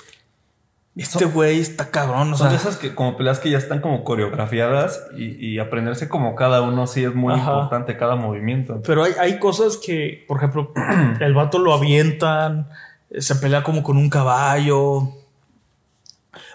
este 0.95 1.25
güey 1.25 1.59
está 1.59 1.91
cabrón, 1.91 2.33
o 2.33 2.37
Son 2.37 2.49
sea, 2.49 2.57
esas 2.57 2.77
que 2.77 2.95
como 2.95 3.17
peleas 3.17 3.39
que 3.39 3.49
ya 3.49 3.57
están 3.57 3.81
como 3.81 4.03
coreografiadas 4.03 5.07
y, 5.15 5.45
y 5.45 5.59
aprenderse 5.59 6.07
como 6.07 6.35
cada 6.35 6.61
uno 6.61 6.87
sí 6.87 7.03
es 7.03 7.13
muy 7.13 7.33
Ajá. 7.33 7.51
importante, 7.51 7.97
cada 7.97 8.15
movimiento. 8.15 8.81
pero 8.85 9.03
hay, 9.03 9.13
hay 9.19 9.39
cosas 9.39 9.77
que, 9.77 10.23
por 10.27 10.37
ejemplo, 10.37 10.71
el 11.19 11.33
vato 11.33 11.59
lo 11.59 11.73
avientan, 11.73 12.69
se 13.17 13.35
pelea 13.35 13.63
como 13.63 13.83
con 13.83 13.97
un 13.97 14.09
caballo. 14.09 15.09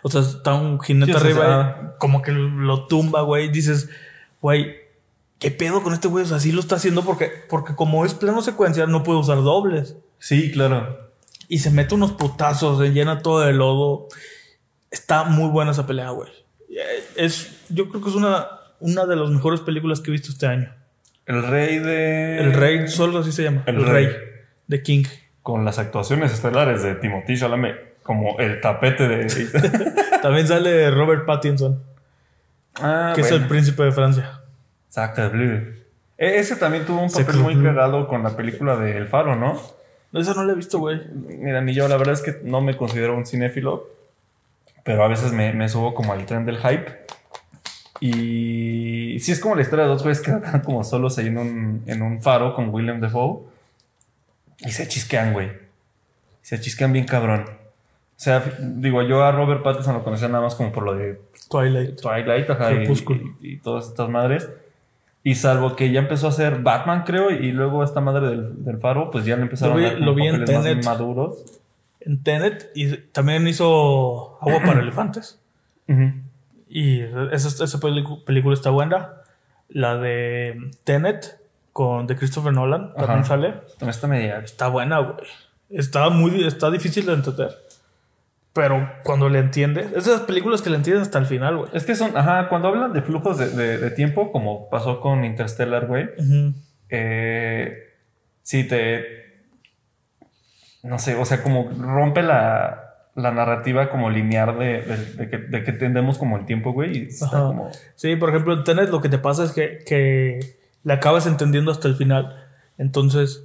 O 0.03 0.09
sea, 0.11 0.23
está 0.23 0.55
un 0.55 0.81
jinete 0.81 1.13
Sí, 1.13 1.17
o 1.17 1.21
sea, 1.21 1.31
arriba, 1.31 1.97
como 1.99 2.23
que 2.23 2.33
lo 2.33 2.87
tumba, 2.87 3.23
güey. 3.23 3.51
Dices, 3.51 3.89
güey, 4.41 4.77
¿qué 5.39 5.51
pedo 5.51 5.83
con 5.83 5.93
este 5.93 6.09
güey? 6.09 6.25
O 6.25 6.29
sea, 6.29 6.39
sí 6.39 6.53
lo 6.53 6.61
está 6.61 6.77
haciendo 6.77 7.03
porque, 7.03 7.31
porque 7.49 7.75
como 7.75 8.05
es 8.05 8.15
plano 8.15 8.43
secuencia, 8.43 8.87
no 8.87 9.03
puede 9.03 9.19
usar 9.19 9.43
dobles. 9.43 9.97
Sí, 10.19 10.51
claro. 10.53 11.11
Y 11.49 11.59
se 11.59 11.71
mete 11.71 11.95
unos 11.95 12.13
putazos, 12.13 12.79
se 12.79 12.93
llena 12.93 13.23
todo 13.23 13.41
de 13.41 13.53
lodo. 13.53 14.09
Está 14.91 15.25
muy 15.25 15.49
buena 15.51 15.73
esa 15.73 15.87
pelea, 15.87 16.11
güey. 16.11 16.31
Es, 17.17 17.65
yo 17.69 17.89
creo 17.89 18.03
que 18.03 18.11
es 18.11 18.15
una, 18.15 18.47
una 18.79 19.07
de 19.07 19.17
las 19.17 19.31
mejores 19.31 19.61
películas 19.61 20.01
que 20.01 20.11
he 20.11 20.13
visto 20.13 20.31
este 20.31 20.47
año. 20.47 20.73
El 21.27 21.43
rey 21.43 21.79
de... 21.79 22.39
El 22.39 22.53
Rey, 22.55 22.89
solo 22.89 23.19
así 23.21 23.33
se 23.33 23.45
llama. 23.45 23.63
El 23.67 23.77
El, 23.77 23.87
Rey. 23.87 24.07
Rey. 24.07 24.17
De 24.67 24.83
King. 24.83 25.05
Con 25.43 25.65
las 25.65 25.79
actuaciones 25.79 26.33
estelares 26.33 26.83
de 26.83 26.95
Timothy 26.97 27.39
Chalamet. 27.39 28.03
Como 28.03 28.39
el 28.39 28.61
tapete 28.61 29.07
de... 29.07 29.27
También 30.23 30.49
sale 30.49 30.91
Robert 30.91 31.27
Pattinson, 31.27 31.83
ah, 32.77 33.13
que 33.15 33.21
es 33.23 33.31
el 33.31 33.47
príncipe 33.47 33.83
de 33.85 33.93
Francia. 33.93 34.41
Sacre 34.89 35.29
Bleu. 35.29 35.75
E- 36.19 36.39
Ese 36.39 36.57
también 36.57 36.85
tuvo 36.85 37.01
un 37.03 37.11
papel 37.11 37.37
muy 37.37 37.63
cagado 37.63 38.07
con 38.09 38.23
la 38.23 38.37
película 38.37 38.77
de 38.77 38.97
El 38.97 39.09
Faro, 39.09 39.37
¿no? 39.37 39.61
No, 40.13 40.21
Esa 40.21 40.35
no 40.35 40.45
la 40.45 40.53
he 40.53 40.57
visto, 40.57 40.79
güey. 40.79 41.01
Mira, 41.15 41.61
ni 41.61 41.73
yo, 41.73 41.87
la 41.89 41.97
verdad 41.97 42.15
es 42.15 42.23
que 42.23 42.41
no 42.43 42.61
me 42.61 42.77
considero 42.77 43.17
un 43.17 43.25
cinéfilo, 43.27 43.87
pero 44.85 45.05
a 45.05 45.09
veces 45.09 45.33
me, 45.33 45.53
me 45.53 45.69
subo 45.69 45.95
como 45.95 46.13
al 46.13 46.27
tren 46.27 46.45
del 46.45 46.59
hype. 46.59 47.07
Y 48.01 49.19
sí 49.21 49.31
es 49.33 49.41
como 49.41 49.55
la 49.55 49.63
historia 49.63 49.85
de 49.85 49.91
dos 49.91 50.03
güeyes 50.03 50.21
que 50.21 50.31
están 50.31 50.61
como 50.63 50.83
solos 50.85 51.19
ahí 51.19 51.27
en 51.27 51.39
un, 51.39 51.83
en 51.87 52.03
un 52.03 52.23
faro 52.23 52.55
con 52.55 52.71
William 52.71 53.01
Defoe. 53.01 53.43
Y 54.59 54.71
se 54.73 54.89
chisquean, 54.89 55.33
güey. 55.33 55.51
Se 56.43 56.61
chisquean 56.61 56.93
bien 56.93 57.07
cabrón. 57.07 57.45
O 58.21 58.23
sea, 58.23 58.45
digo, 58.61 59.01
yo 59.01 59.25
a 59.25 59.33
Robert 59.33 59.63
Pattinson 59.63 59.95
lo 59.95 60.05
conocía 60.05 60.29
nada 60.29 60.45
más 60.45 60.55
como 60.55 60.71
por 60.73 60.83
lo 60.85 60.95
de 60.95 61.19
Twilight. 61.49 61.99
Twilight 62.03 62.51
ajá, 62.51 62.71
y, 62.75 62.85
y- 62.87 63.37
y 63.55 63.57
todas 63.57 63.89
estas 63.89 64.11
madres. 64.11 64.51
Y 65.25 65.37
salvo 65.37 65.75
que 65.75 65.91
ya 65.91 66.01
empezó 66.01 66.27
a 66.27 66.29
hacer 66.29 66.61
Batman, 66.61 67.05
creo, 67.07 67.31
y 67.31 67.51
luego 67.53 67.83
esta 67.83 68.03
madre 68.03 68.29
del, 68.29 68.63
del 68.63 68.77
faro, 68.79 69.11
pues 69.11 69.25
ya 69.25 69.37
le 69.37 69.43
empezaron 69.43 69.75
Lo 69.77 69.81
vi- 69.81 69.87
a 69.87 69.93
dar 69.93 70.01
lo 70.01 70.15
vi 70.15 70.27
en 70.27 70.33
papeles 70.41 70.55
más 70.55 70.65
Tenet. 70.65 70.85
maduros. 70.85 71.61
En 72.01 72.23
Tenet 72.23 72.71
y 72.75 72.95
también 72.99 73.49
hizo 73.49 74.39
Agua 74.43 74.61
para 74.67 74.81
Elefantes. 74.83 75.39
Ujú. 75.89 76.13
Y 76.69 77.01
esa, 77.33 77.65
esa 77.65 77.81
película 77.81 78.53
está 78.55 78.69
buena. 78.69 79.13
La 79.71 79.97
de 79.97 80.71
Tenet 80.85 81.39
con 81.73 82.07
de 82.07 82.17
Christopher 82.17 82.53
Nolan 82.53 82.93
también 82.95 83.11
Ajá. 83.21 83.25
sale. 83.25 83.53
También 83.79 83.91
está 83.91 84.07
media. 84.09 84.39
Está 84.41 84.69
buena, 84.69 84.99
güey. 84.99 85.27
Está 85.71 86.11
muy 86.11 86.45
está 86.47 86.71
difícil 86.71 87.07
de 87.07 87.15
entender. 87.15 87.57
Pero 88.53 88.91
cuando 89.05 89.29
le 89.29 89.39
entiendes, 89.39 89.93
esas 89.95 90.23
películas 90.23 90.61
que 90.61 90.71
le 90.71 90.77
entiendes 90.77 91.03
hasta 91.03 91.19
el 91.19 91.27
final, 91.27 91.57
güey. 91.57 91.71
Es 91.73 91.85
que 91.85 91.95
son, 91.95 92.17
ajá, 92.17 92.49
cuando 92.49 92.69
hablan 92.69 92.93
de 92.93 93.01
flujos 93.03 93.39
de, 93.39 93.49
de- 93.51 93.79
de 93.79 93.91
tiempo, 93.93 94.33
como 94.33 94.69
pasó 94.69 95.01
con 95.01 95.25
Interstellar, 95.25 95.87
güey, 95.87 96.07
Ujú. 96.19 96.55
eh, 96.89 97.77
sí 98.43 98.67
te. 98.67 99.21
No 100.83 100.99
sé, 100.99 101.15
o 101.15 101.25
sea, 101.25 101.43
como 101.43 101.71
rompe 101.79 102.23
la, 102.23 102.95
la 103.15 103.31
narrativa 103.31 103.91
como 103.91 104.11
lineal 104.11 104.59
de, 104.59 104.83
de- 105.17 105.29
que, 105.29 105.39
de 105.39 105.63
que 105.63 105.71
entendemos 105.71 106.19
como 106.19 106.37
el 106.39 106.47
tiempo, 106.47 106.73
güey, 106.73 106.97
y 106.97 107.03
está 107.03 107.27
Ajá. 107.27 107.39
como. 107.49 107.71
Sí, 107.95 108.17
por 108.17 108.31
ejemplo, 108.31 108.55
en 108.55 108.65
Tenet 108.65 108.89
lo 108.91 109.01
que 109.01 109.09
te 109.11 109.19
pasa 109.19 109.45
es 109.45 109.53
que, 109.53 109.79
que 109.87 110.41
le 110.83 110.93
acabas 110.93 111.27
entendiendo 111.27 111.71
hasta 111.71 111.87
el 111.87 111.97
final. 111.97 112.47
Entonces, 112.79 113.45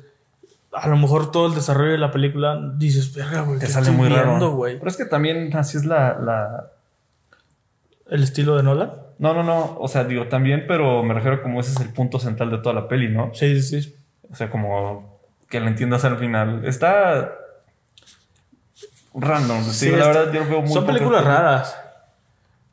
a 0.76 0.88
lo 0.90 0.98
mejor 0.98 1.32
todo 1.32 1.48
el 1.48 1.56
desarrollo 1.56 1.92
de 1.92 1.98
la 1.98 2.12
película 2.12 2.60
dices, 2.78 3.14
verga, 3.16 3.42
güey, 3.42 3.60
Te 3.60 3.66
¿qué 3.68 3.72
sale 3.72 3.92
muy 3.92 4.08
viendo, 4.10 4.24
raro. 4.50 4.62
Pero 4.80 4.88
es 4.90 4.98
que 4.98 5.06
también 5.06 5.56
así 5.56 5.78
es 5.78 5.86
la, 5.86 6.18
la. 6.20 6.72
El 8.10 8.24
estilo 8.24 8.56
de 8.58 8.64
Nolan. 8.64 8.92
No, 9.18 9.34
no, 9.34 9.44
no. 9.44 9.78
O 9.80 9.88
sea, 9.88 10.04
digo 10.04 10.28
también, 10.28 10.66
pero 10.68 11.02
me 11.04 11.14
refiero 11.14 11.42
como 11.42 11.60
ese 11.62 11.72
es 11.72 11.80
el 11.80 11.90
punto 11.94 12.20
central 12.20 12.52
de 12.52 12.58
toda 12.60 12.76
la 12.76 12.88
peli, 12.88 13.08
¿no? 13.10 13.32
Sí, 13.34 13.62
sí, 13.62 13.82
sí. 13.82 13.96
O 14.30 14.36
sea, 14.36 14.50
como 14.50 15.18
que 15.50 15.60
la 15.60 15.68
entiendas 15.70 16.04
al 16.06 16.18
final. 16.18 16.66
Está 16.66 17.32
random. 19.14 19.64
Sí, 19.64 19.90
la 19.92 19.98
está- 19.98 20.08
verdad, 20.08 20.34
yo 20.34 20.46
veo 20.50 20.62
muy 20.62 20.72
Son 20.74 20.86
películas 20.86 21.24
raras. 21.24 21.80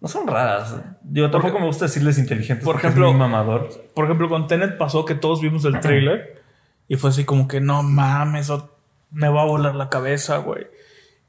No 0.01 0.09
son 0.09 0.27
raras. 0.27 0.75
Yo 1.05 1.31
tampoco 1.31 1.61
me 1.61 1.67
gusta 1.67 1.85
decirles 1.85 2.19
inteligentes. 2.19 2.65
por 2.65 2.75
porque 2.75 2.89
es 2.89 2.93
ejemplo- 2.93 3.11
muy 3.13 3.21
mamador. 3.21 3.69
Por 3.95 4.07
ejemplo, 4.07 4.29
con 4.29 4.49
Tenet 4.49 4.77
pasó 4.77 5.05
que 5.05 5.15
todos 5.15 5.41
vimos 5.41 5.65
el 5.65 5.79
trailer 5.79 6.42
y 6.89 6.97
fue 6.97 7.11
así 7.11 7.25
como 7.25 7.49
que 7.49 7.61
no 7.61 7.83
mames, 7.83 8.51
me 9.11 9.29
va 9.29 9.43
a 9.43 9.47
volar 9.47 9.75
la 9.75 9.89
cabeza, 9.89 10.39
güey. 10.39 10.67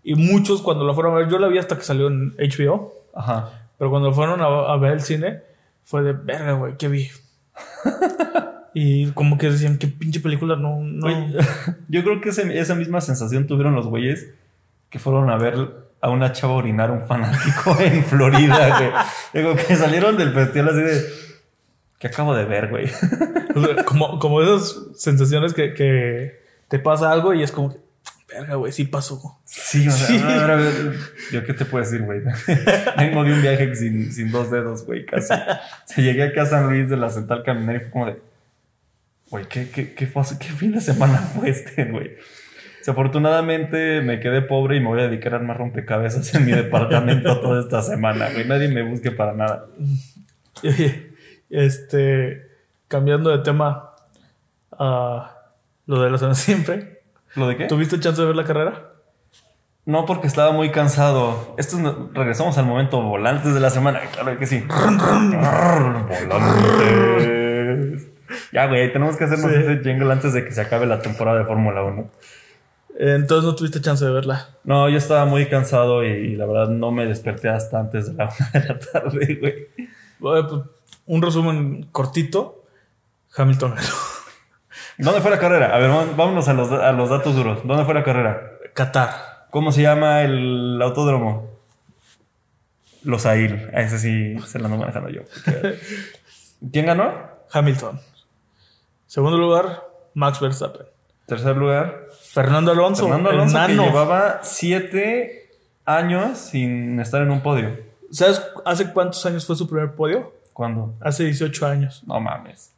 Y 0.04 0.16
muchos 0.16 0.62
cuando 0.62 0.84
lo 0.84 0.94
fueron 0.94 1.14
a 1.14 1.20
ver, 1.20 1.30
yo 1.30 1.40
la 1.40 1.48
vi 1.48 1.58
hasta 1.58 1.78
que 1.78 1.84
salió 1.84 2.08
en 2.08 2.34
HBO, 2.38 2.94
Ajá. 3.16 3.68
pero 3.78 3.90
cuando 3.90 4.12
fueron 4.14 4.42
a, 4.42 4.46
a 4.46 4.78
ver 4.78 4.94
el 4.94 5.02
cine, 5.02 5.42
fue 5.86 6.02
de 6.04 6.14
verga, 6.14 6.54
güey, 6.54 6.78
¿qué 6.78 6.88
vi? 6.88 7.10
Y 8.76 9.12
como 9.12 9.38
que 9.38 9.52
decían, 9.52 9.78
qué 9.78 9.86
pinche 9.88 10.20
película, 10.20 10.56
no, 10.56 10.80
no. 10.80 11.08
Yo 11.90 12.04
creo 12.04 12.22
que 12.22 12.30
ese- 12.30 12.58
esa 12.58 12.74
misma 12.74 13.02
sensación 13.02 13.46
tuvieron 13.46 13.76
los 13.76 13.86
güeyes 13.86 14.30
que 14.90 14.98
fueron 14.98 15.30
a 15.30 15.38
ver 15.38 15.84
a 16.02 16.10
una 16.10 16.32
chava 16.32 16.54
orinar 16.54 16.90
a 16.90 16.94
un 16.94 17.06
fanático 17.06 17.78
en 17.80 18.04
Florida, 18.04 18.78
güey. 18.80 18.92
Digo, 19.34 19.56
que 19.56 19.76
salieron 19.76 20.18
del 20.18 20.34
festival 20.34 20.70
así 20.70 20.80
de... 20.82 21.04
¿Qué 22.04 22.08
acabo 22.08 22.36
de 22.36 22.44
ver, 22.44 22.68
güey? 22.68 22.88
O 23.56 23.64
sea, 23.64 23.86
como, 23.86 24.20
como 24.20 24.42
esas 24.42 24.78
sensaciones 24.98 25.54
que, 25.54 25.74
que 25.74 26.38
te 26.68 26.78
pasa 26.78 27.10
algo 27.14 27.34
y 27.34 27.42
es 27.44 27.52
como 27.54 27.72
que, 27.72 27.78
verga, 28.28 28.56
güey, 28.56 28.74
sí 28.74 28.84
pasó. 28.84 29.40
Sí, 29.46 29.88
o 29.88 29.92
sea, 29.92 30.08
Sí. 30.08 30.18
a 30.22 30.28
ver, 30.28 30.52
a 30.52 30.56
ver, 30.58 30.74
¿yo 31.32 31.46
qué 31.46 31.54
te 31.54 31.64
puedo 31.64 31.82
decir, 31.86 32.02
güey? 32.02 32.20
Vengo 32.98 33.24
de 33.24 33.32
un 33.32 33.42
viaje 33.42 33.74
sin, 33.74 34.12
sin 34.12 34.32
dos 34.32 34.52
dedos, 34.52 34.86
güey, 34.86 35.06
casi. 35.06 35.34
Se 35.86 36.02
llegué 36.02 36.24
acá 36.24 36.42
a 36.42 36.46
San 36.48 36.68
Luis 36.70 36.90
de 36.90 36.98
la 36.98 37.10
Central 37.10 37.42
Caminar 37.44 37.78
y 37.78 37.80
fue 37.80 37.90
como 37.92 38.06
de, 38.08 38.20
güey, 39.30 39.46
¿qué, 39.48 39.70
qué, 39.70 39.94
qué, 39.94 40.06
fue- 40.06 40.24
qué 40.38 40.50
fin 40.50 40.74
de 40.74 40.82
semana 40.82 41.18
fue 41.40 41.52
este, 41.52 41.86
güey? 41.86 42.18
Desafortunadamente 42.80 44.02
me 44.02 44.20
quedé 44.20 44.42
pobre 44.42 44.76
y 44.76 44.82
me 44.82 44.88
voy 44.88 45.00
a 45.00 45.08
dedicar 45.08 45.34
a 45.36 45.38
armar 45.38 45.58
rompecabezas 45.58 46.36
en 46.36 46.46
mi 46.46 46.52
departamento 46.52 47.40
toda 47.42 47.62
esta 47.62 47.82
semana, 47.82 48.30
güey. 48.30 48.46
Nadie 48.46 48.68
me 48.68 48.82
busque 48.82 49.10
para 49.12 49.32
nada. 49.34 49.68
Oye, 50.64 51.13
este, 51.54 52.50
cambiando 52.88 53.30
de 53.30 53.40
tema 53.40 53.92
a 54.72 55.38
lo 55.86 56.02
de 56.02 56.10
la 56.10 56.18
zona 56.18 56.36
siempre. 56.36 57.04
¿Lo 57.36 57.48
de 57.48 57.58
qué? 57.58 57.66
¿Tuviste 57.68 58.00
chance 58.00 58.20
de 58.22 58.28
ver 58.28 58.36
la 58.36 58.44
carrera? 58.44 58.90
No, 59.86 60.06
porque 60.06 60.28
estaba 60.28 60.52
muy 60.52 60.72
cansado. 60.72 61.56
Esto 61.58 61.78
es 61.78 61.84
regresamos 62.14 62.58
al 62.58 62.66
momento 62.66 63.02
volantes 63.02 63.54
de 63.54 63.60
la 63.60 63.70
semana. 63.70 64.00
Claro 64.12 64.38
que 64.40 64.46
sí. 64.46 64.64
volantes. 67.14 68.08
Ya, 68.52 68.68
güey, 68.68 68.92
tenemos 68.92 69.18
que 69.18 69.26
hacernos 69.26 69.52
Sí. 69.52 69.58
ese 69.58 69.84
jingle 69.84 70.12
antes 70.12 70.34
de 70.34 70.46
que 70.46 70.52
se 70.52 70.62
acabe 70.62 70.86
la 70.86 71.00
temporada 71.02 71.40
de 71.40 71.46
Fórmula 71.46 71.84
1. 71.84 72.10
Eh, 73.00 73.16
Entonces 73.16 73.46
no 73.46 73.56
tuviste 73.56 73.82
chance 73.82 74.06
de 74.06 74.12
verla. 74.12 74.50
No, 74.64 74.88
yo 74.90 74.98
estaba 74.98 75.26
muy 75.26 75.48
cansado 75.48 76.04
y, 76.04 76.36
la 76.36 76.46
verdad 76.46 76.70
no 76.70 76.92
me 76.92 77.06
desperté 77.06 77.50
hasta 77.50 77.80
antes 77.80 78.08
de 78.08 78.14
la 78.14 78.30
una 78.54 78.60
de 78.62 78.68
la 78.70 78.80
tarde, 78.80 79.36
güey. 79.36 79.68
Bueno, 80.20 80.48
pues, 80.48 80.62
un 81.06 81.22
resumen 81.22 81.88
cortito. 81.92 82.64
Hamilton 83.36 83.76
ganó. 83.76 83.88
¿Dónde 84.98 85.22
fue 85.22 85.32
la 85.32 85.40
carrera? 85.40 85.76
A 85.76 85.80
ver, 85.80 85.90
vámonos 86.16 86.48
a 86.48 86.54
los, 86.54 86.72
a 86.72 86.92
los 86.92 87.10
datos 87.10 87.36
duros. 87.36 87.60
¿Dónde 87.66 87.84
fue 87.86 87.94
la 87.94 88.04
carrera? 88.04 88.52
Qatar. 88.74 89.48
¿Cómo 89.50 89.72
se 89.72 89.82
llama 89.82 90.22
el 90.22 90.80
autódromo? 90.82 91.50
Los 93.04 93.26
AIL. 93.26 93.70
A 93.74 93.82
ese 93.82 94.00
sí 94.00 94.36
se 94.46 94.60
lo 94.60 94.66
ando 94.66 94.78
manejando 94.78 95.10
yo. 95.10 95.22
porque- 95.46 95.80
¿Quién 96.72 96.86
ganó? 96.86 97.12
Hamilton. 97.52 98.00
Segundo 99.08 99.38
lugar, 99.38 99.84
Max 100.14 100.40
Verstappen. 100.40 100.86
Tercer 101.28 101.56
lugar. 101.58 102.08
Fernando 102.32 102.72
Alonso. 102.72 103.04
Fernando 103.04 103.30
el 103.30 103.36
Alonso, 103.36 103.58
que 103.68 103.74
llevaba 103.76 104.40
siete 104.44 105.52
años 105.86 106.38
sin 106.38 107.00
estar 107.00 107.22
en 107.22 107.32
un 107.32 107.42
podio. 107.42 107.78
¿Sabes 108.12 108.42
hace 108.66 108.92
cuántos 108.94 109.26
años 109.26 109.46
fue 109.46 109.56
su 109.56 109.68
primer 109.68 109.94
podio? 109.96 110.34
¿Cuándo? 110.54 110.96
Hace 111.02 111.26
18 111.26 111.66
años. 111.68 112.04
No 112.08 112.20
mames. 112.20 112.72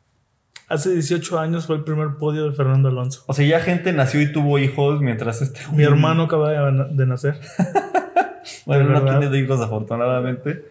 Hace 0.67 0.91
18 0.93 1.37
años 1.39 1.67
fue 1.67 1.75
el 1.75 1.83
primer 1.83 2.15
podio 2.17 2.49
de 2.49 2.55
Fernando 2.55 2.89
Alonso. 2.89 3.23
O 3.27 3.33
sea, 3.33 3.45
ya 3.45 3.59
gente 3.59 3.93
nació 3.93 4.21
y 4.21 4.31
tuvo 4.31 4.57
hijos 4.57 4.99
mientras 5.01 5.41
este 5.41 5.59
Mi 5.71 5.83
hermano 5.83 6.23
acaba 6.23 6.51
de, 6.51 7.05
nacer. 7.05 7.39
Bueno, 8.67 8.83
de 8.87 8.93
no 8.93 9.01
verdad. 9.03 9.19
tiene 9.19 9.39
hijos 9.39 9.59
afortunadamente. 9.59 10.65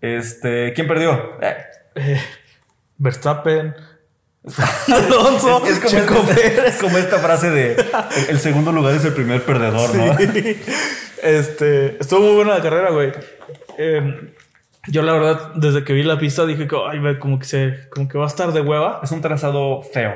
Este, 0.00 0.72
¿quién 0.74 0.86
perdió? 0.88 1.12
Eh, 1.40 1.56
Eh, 1.94 2.20
Verstappen. 2.98 3.74
Alonso. 4.92 5.64
es, 5.64 5.72
es 5.72 5.78
como 5.80 5.90
Checo 5.90 6.14
esta, 6.14 6.34
Pérez. 6.34 6.74
es 6.74 6.80
como 6.82 6.98
esta 6.98 7.18
frase 7.18 7.50
de 7.50 7.76
el, 8.28 8.38
segundo 8.38 8.72
lugar 8.72 8.94
es 8.94 9.04
el 9.04 9.14
primer 9.14 9.42
perdedor, 9.44 9.94
¿no? 9.94 10.16
Este, 11.22 11.96
estuvo 11.98 12.20
muy 12.20 12.34
buena 12.34 12.56
la 12.58 12.62
carrera, 12.62 12.90
güey. 12.90 13.10
Eh, 13.78 14.34
yo 14.88 15.02
la 15.02 15.12
verdad, 15.12 15.54
desde 15.54 15.84
que 15.84 15.92
vi 15.92 16.02
la 16.02 16.18
pista 16.18 16.46
dije 16.46 16.66
que, 16.66 16.76
ay, 16.88 17.18
como 17.18 17.38
que 17.38 17.44
se, 17.44 17.88
como 17.90 18.08
que 18.08 18.18
va 18.18 18.24
a 18.24 18.28
estar 18.28 18.52
de 18.52 18.60
hueva. 18.60 19.00
Es 19.02 19.10
un 19.12 19.20
trazado 19.20 19.82
feo. 19.82 20.14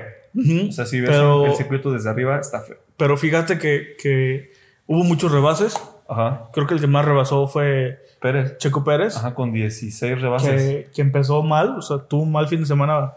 O 0.69 0.73
sea, 0.73 0.87
si 0.87 1.01
ves 1.01 1.11
pero, 1.11 1.47
el 1.47 1.55
circuito 1.55 1.91
desde 1.91 2.11
arriba, 2.11 2.39
está 2.39 2.61
feo. 2.61 2.77
pero 2.97 3.17
fíjate 3.17 3.59
que, 3.59 3.97
que 4.01 4.53
hubo 4.87 5.03
muchos 5.05 5.33
rebases. 5.33 5.75
Ajá. 6.09 6.49
Creo 6.53 6.67
que 6.67 6.75
el 6.75 6.81
que 6.81 6.87
más 6.87 7.05
rebasó 7.05 7.47
fue 7.49 7.99
Pérez. 8.21 8.57
Checo 8.59 8.85
Pérez. 8.85 9.17
Ajá, 9.17 9.35
con 9.35 9.53
16 9.53 10.21
rebases. 10.21 10.63
que, 10.63 10.91
que 10.95 11.03
empezó 11.03 11.43
mal, 11.43 11.77
o 11.79 11.83
sea, 11.83 11.99
tuvo 11.99 12.23
un 12.23 12.33
mal 12.33 12.49
fin 12.49 12.61
de 12.61 12.67
semana, 12.67 13.15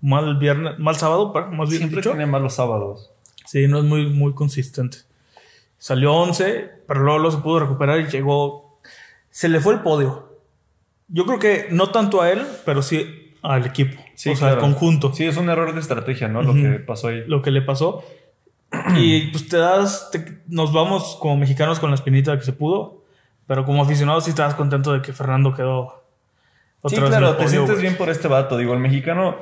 mal 0.00 0.38
viernes, 0.38 0.78
mal 0.78 0.96
sábado, 0.96 1.32
más 1.52 1.68
bien 1.68 1.80
Siempre 1.80 1.98
dicho. 1.98 2.10
tiene 2.10 2.26
malos 2.26 2.54
sábados. 2.54 3.10
Sí, 3.46 3.68
no 3.68 3.78
es 3.78 3.84
muy, 3.84 4.08
muy 4.08 4.34
consistente. 4.34 4.98
Salió 5.78 6.14
11, 6.14 6.70
pero 6.86 7.00
luego, 7.00 7.18
luego 7.18 7.36
se 7.36 7.42
pudo 7.42 7.60
recuperar 7.60 8.00
y 8.00 8.06
llegó. 8.06 8.78
Se 9.30 9.48
le 9.48 9.60
fue 9.60 9.74
el 9.74 9.80
podio. 9.80 10.31
Yo 11.14 11.24
creo 11.26 11.38
que 11.38 11.66
no 11.70 11.90
tanto 11.90 12.22
a 12.22 12.30
él, 12.30 12.42
pero 12.64 12.82
sí 12.82 13.34
al 13.42 13.66
equipo. 13.66 14.00
Sí, 14.14 14.30
o 14.30 14.36
sea, 14.36 14.48
al 14.48 14.54
claro. 14.54 14.72
conjunto. 14.72 15.12
Sí, 15.14 15.24
es 15.26 15.36
un 15.36 15.48
error 15.50 15.74
de 15.74 15.80
estrategia, 15.80 16.26
¿no? 16.28 16.42
Lo 16.42 16.52
Ujú. 16.52 16.62
que 16.62 16.68
pasó 16.80 17.08
ahí. 17.08 17.22
Lo 17.26 17.42
que 17.42 17.50
le 17.50 17.62
pasó. 17.62 18.02
y 18.96 19.26
pues 19.30 19.48
te 19.48 19.58
das. 19.58 20.08
te- 20.10 20.40
nos 20.48 20.72
vamos 20.72 21.16
como 21.20 21.36
mexicanos 21.36 21.78
con 21.78 21.90
la 21.90 21.96
espinita 21.96 22.36
que 22.38 22.44
se 22.44 22.52
pudo. 22.52 23.02
Pero 23.46 23.64
como 23.66 23.82
aficionados 23.82 24.24
sí 24.24 24.30
estabas 24.30 24.54
contento 24.54 24.92
de 24.92 25.02
que 25.02 25.12
Fernando 25.12 25.54
quedó. 25.54 26.02
Sí, 26.86 26.94
otra 26.96 27.00
vez 27.04 27.12
en 27.12 27.18
claro, 27.18 27.36
te 27.36 27.48
sientes 27.48 27.70
güey. 27.76 27.82
bien 27.82 27.96
por 27.96 28.08
este 28.08 28.28
vato. 28.28 28.56
Digo, 28.56 28.72
el 28.72 28.80
mexicano. 28.80 29.36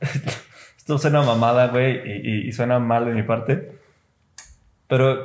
Esto 0.78 0.98
suena 0.98 1.22
mamada, 1.22 1.68
güey, 1.68 2.00
y, 2.08 2.30
y- 2.30 2.48
y 2.48 2.52
suena 2.52 2.78
mal 2.78 3.04
de 3.04 3.12
mi 3.12 3.22
parte. 3.22 3.72
Pero 4.88 5.18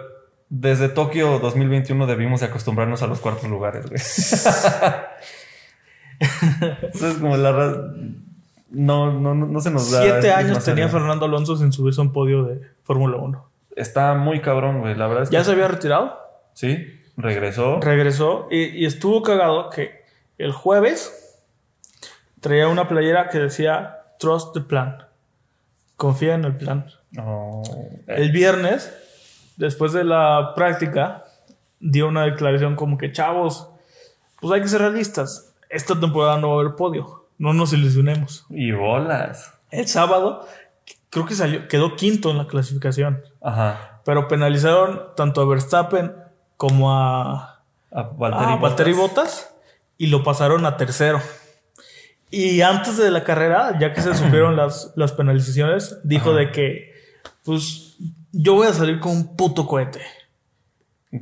desde 0.50 0.90
Tokio 0.90 1.40
2021 1.40 2.06
debimos 2.06 2.42
de 2.42 2.48
acostumbrarnos 2.48 3.02
a 3.02 3.08
los 3.08 3.20
cuartos 3.20 3.50
lugares, 3.50 3.86
güey. 3.88 4.00
Eso 6.94 7.08
es 7.10 7.18
como 7.18 7.38
la. 7.38 7.52
No, 8.70 9.12
no, 9.20 9.34
no, 9.34 9.60
se 9.62 9.72
nos 9.72 9.90
da. 9.92 10.02
Siete 10.02 10.32
años 10.32 10.64
tenía. 10.64 10.90
Fernando 10.90 11.26
Alonso 11.26 11.56
sin 11.56 11.72
subirse 11.72 12.02
a 12.02 12.04
un 12.04 12.12
podio 12.12 12.44
de 12.44 12.62
Fórmula 12.84 13.18
1. 13.18 13.50
Está 13.76 14.14
muy 14.16 14.42
cabrón, 14.42 14.82
güey. 14.82 14.96
La 14.96 15.08
verdad 15.08 15.24
es 15.24 15.30
que. 15.30 15.34
Ya 15.36 15.44
se 15.44 15.52
había 15.52 15.68
retirado, 15.68 16.18
Sí, 16.54 16.86
regresó. 17.18 17.80
regresó 17.82 18.48
y, 18.50 18.64
y 18.66 18.86
estuvo 18.86 19.22
cagado 19.22 19.70
que 19.70 20.04
el 20.38 20.52
jueves 20.52 21.42
traía 22.42 22.68
una 22.68 22.88
playera 22.88 23.30
que 23.30 23.40
decía 23.40 23.98
Trust 24.20 24.54
the 24.54 24.62
Plan. 24.62 24.98
Confía 25.98 26.36
en 26.36 26.44
el 26.46 26.58
plan. 26.58 26.88
No. 27.12 27.62
El 28.08 28.32
viernes, 28.32 28.94
después 29.58 29.94
de 29.94 30.04
la 30.04 30.52
práctica, 30.56 31.24
dio 31.80 32.08
una 32.10 32.24
declaración 32.24 32.76
como 32.76 32.98
que, 32.98 33.12
chavos, 33.14 33.70
pues 34.42 34.52
hay 34.54 34.62
que 34.62 34.68
ser 34.68 34.82
realistas. 34.82 35.55
Esta 35.70 36.00
temporada 36.00 36.38
no 36.38 36.50
va 36.50 36.56
a 36.56 36.60
haber 36.62 36.76
podio. 36.76 37.28
No 37.38 37.54
nos 37.54 37.74
ilusionemos. 37.74 38.46
Y 38.50 38.72
bolas. 38.72 39.54
El 39.72 39.88
sábado, 39.88 40.48
creo 41.10 41.26
que 41.26 41.36
salió, 41.36 41.68
quedó 41.68 41.96
quinto 41.96 42.32
en 42.32 42.38
la 42.38 42.48
clasificación. 42.48 43.22
Ajá. 43.42 44.02
Pero 44.06 44.28
penalizaron 44.28 45.02
tanto 45.16 45.42
a 45.42 45.46
Verstappen 45.46 46.14
como 46.58 46.94
a, 46.94 47.62
A 47.92 48.04
Valtteri 48.04 48.52
a 48.54 48.56
Valtteri 48.56 48.94
Bottas. 48.94 49.16
Bottas 49.16 49.56
y 49.98 50.08
lo 50.08 50.24
pasaron 50.24 50.66
a 50.66 50.78
tercero. 50.78 51.20
Y 52.32 52.62
antes 52.62 52.98
de 52.98 53.12
la 53.12 53.24
carrera, 53.24 53.78
ya 53.80 53.94
que 53.94 54.02
se 54.02 54.14
supieron 54.16 54.56
las, 54.56 54.94
las 54.96 55.12
penalizaciones, 55.12 56.00
dijo 56.04 56.32
Ajá. 56.32 56.40
de 56.40 56.52
que, 56.52 56.94
pues, 57.44 57.98
yo 58.32 58.56
voy 58.56 58.68
a 58.68 58.74
salir 58.74 59.00
con 59.00 59.12
un 59.12 59.36
puto 59.36 59.66
cohete. 59.66 60.02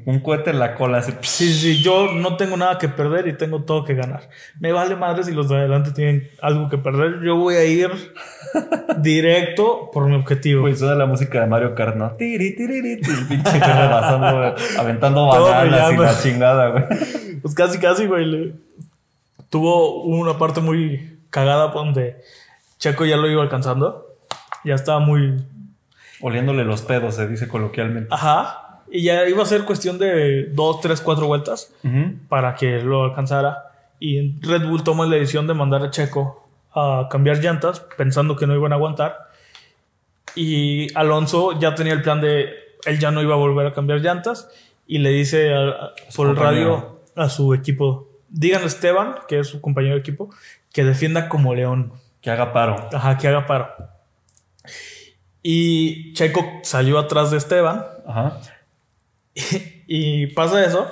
Un 0.06 0.20
cohete 0.20 0.52
en 0.52 0.60
la 0.60 0.76
cola. 0.76 1.00
Así. 1.00 1.14
Sí, 1.22 1.54
sí, 1.54 1.82
yo 1.82 2.12
no 2.14 2.38
tengo 2.38 2.58
nada 2.58 2.78
que 2.78 2.90
perder 2.90 3.28
y 3.28 3.34
tengo 3.34 3.64
todo 3.64 3.84
que 3.84 3.94
ganar. 3.94 4.30
Me 4.60 4.72
vale 4.72 4.96
madre 4.96 5.24
si 5.24 5.32
los 5.32 5.50
de 5.50 5.58
adelante 5.58 5.92
tienen 5.92 6.30
algo 6.42 6.70
que 6.70 6.78
perder. 6.78 7.22
Yo 7.24 7.36
voy 7.36 7.56
a 7.56 7.66
ir 7.66 7.90
directo 9.00 9.90
por 9.92 10.08
mi 10.08 10.16
objetivo. 10.16 10.62
Güey, 10.62 10.76
suena 10.76 10.96
la 10.96 11.06
música 11.06 11.42
de 11.42 11.48
Mario 11.48 11.76
Kart, 11.76 11.96
¿no? 11.96 12.12
Tiri, 12.12 12.56
tiri, 12.56 13.02
pinche 13.28 13.60
rebasando, 13.60 14.56
aventando 14.80 15.28
bananas 15.28 15.92
y 15.92 15.98
la 15.98 16.20
chingada, 16.22 16.70
güey. 16.70 16.84
Pues 17.42 17.56
casi, 17.56 17.78
casi, 17.78 18.06
güey. 18.06 18.54
Tuvo 19.50 20.04
una 20.04 20.38
parte 20.38 20.62
muy 20.62 21.20
cagada 21.30 21.68
donde 21.68 22.22
Checo 22.78 23.06
ya 23.06 23.18
lo 23.18 23.30
iba 23.30 23.42
alcanzando. 23.42 24.08
Ya 24.64 24.76
estaba 24.76 25.00
muy. 25.00 25.44
Oliéndole 26.22 26.64
los 26.64 26.84
pedos, 26.84 27.16
se 27.16 27.28
dice 27.28 27.50
coloquialmente. 27.50 28.08
Ajá. 28.12 28.63
Y 28.96 29.02
ya 29.04 29.28
iba 29.28 29.42
a 29.42 29.46
ser 29.48 29.64
cuestión 29.66 29.98
de 29.98 30.50
dos, 30.52 30.80
tres, 30.80 31.02
cuatro 31.02 31.26
vueltas 31.26 31.74
para 32.30 32.54
que 32.54 32.80
lo 32.80 33.04
alcanzara. 33.06 33.72
Y 34.00 34.40
Red 34.42 34.68
Bull 34.68 34.84
toma 34.84 35.06
la 35.08 35.16
decisión 35.16 35.48
de 35.48 35.54
mandar 35.56 35.82
a 35.84 35.90
Checo 35.90 36.48
a 36.76 37.08
cambiar 37.10 37.38
llantas, 37.40 37.80
pensando 37.98 38.36
que 38.36 38.46
no 38.46 38.54
iban 38.54 38.72
a 38.72 38.76
aguantar. 38.76 39.18
Y 40.36 40.94
Alonso 40.96 41.60
ya 41.60 41.74
tenía 41.74 41.94
el 41.94 42.02
plan 42.04 42.22
de 42.22 42.50
él 42.86 43.00
ya 43.00 43.12
no 43.12 43.22
iba 43.22 43.34
a 43.34 43.38
volver 43.38 43.66
a 43.68 43.74
cambiar 43.74 44.00
llantas. 44.02 44.50
Y 44.86 44.98
le 45.00 45.10
dice 45.10 45.54
a- 45.54 45.70
a- 45.70 45.94
por 46.16 46.28
el 46.30 46.36
radio 46.36 47.00
a 47.16 47.30
su 47.30 47.54
equipo: 47.56 48.08
Digan 48.30 48.62
a 48.64 48.66
Esteban, 48.66 49.16
que 49.28 49.40
es 49.40 49.48
su 49.48 49.60
compañero 49.62 49.96
de 49.96 50.02
equipo, 50.02 50.30
que 50.72 50.84
defienda 50.84 51.30
como 51.30 51.56
león. 51.56 51.94
Que 52.22 52.30
haga 52.30 52.54
paro. 52.54 52.90
Ajá, 52.94 53.18
que 53.18 53.28
haga 53.28 53.48
paro. 53.48 53.70
Y 55.42 56.14
Checo 56.14 56.46
salió 56.64 57.00
atrás 57.00 57.32
de 57.32 57.38
Esteban. 57.38 57.84
Ajá. 58.08 58.40
Y, 59.86 60.28
pasa 60.28 60.66
eso. 60.66 60.90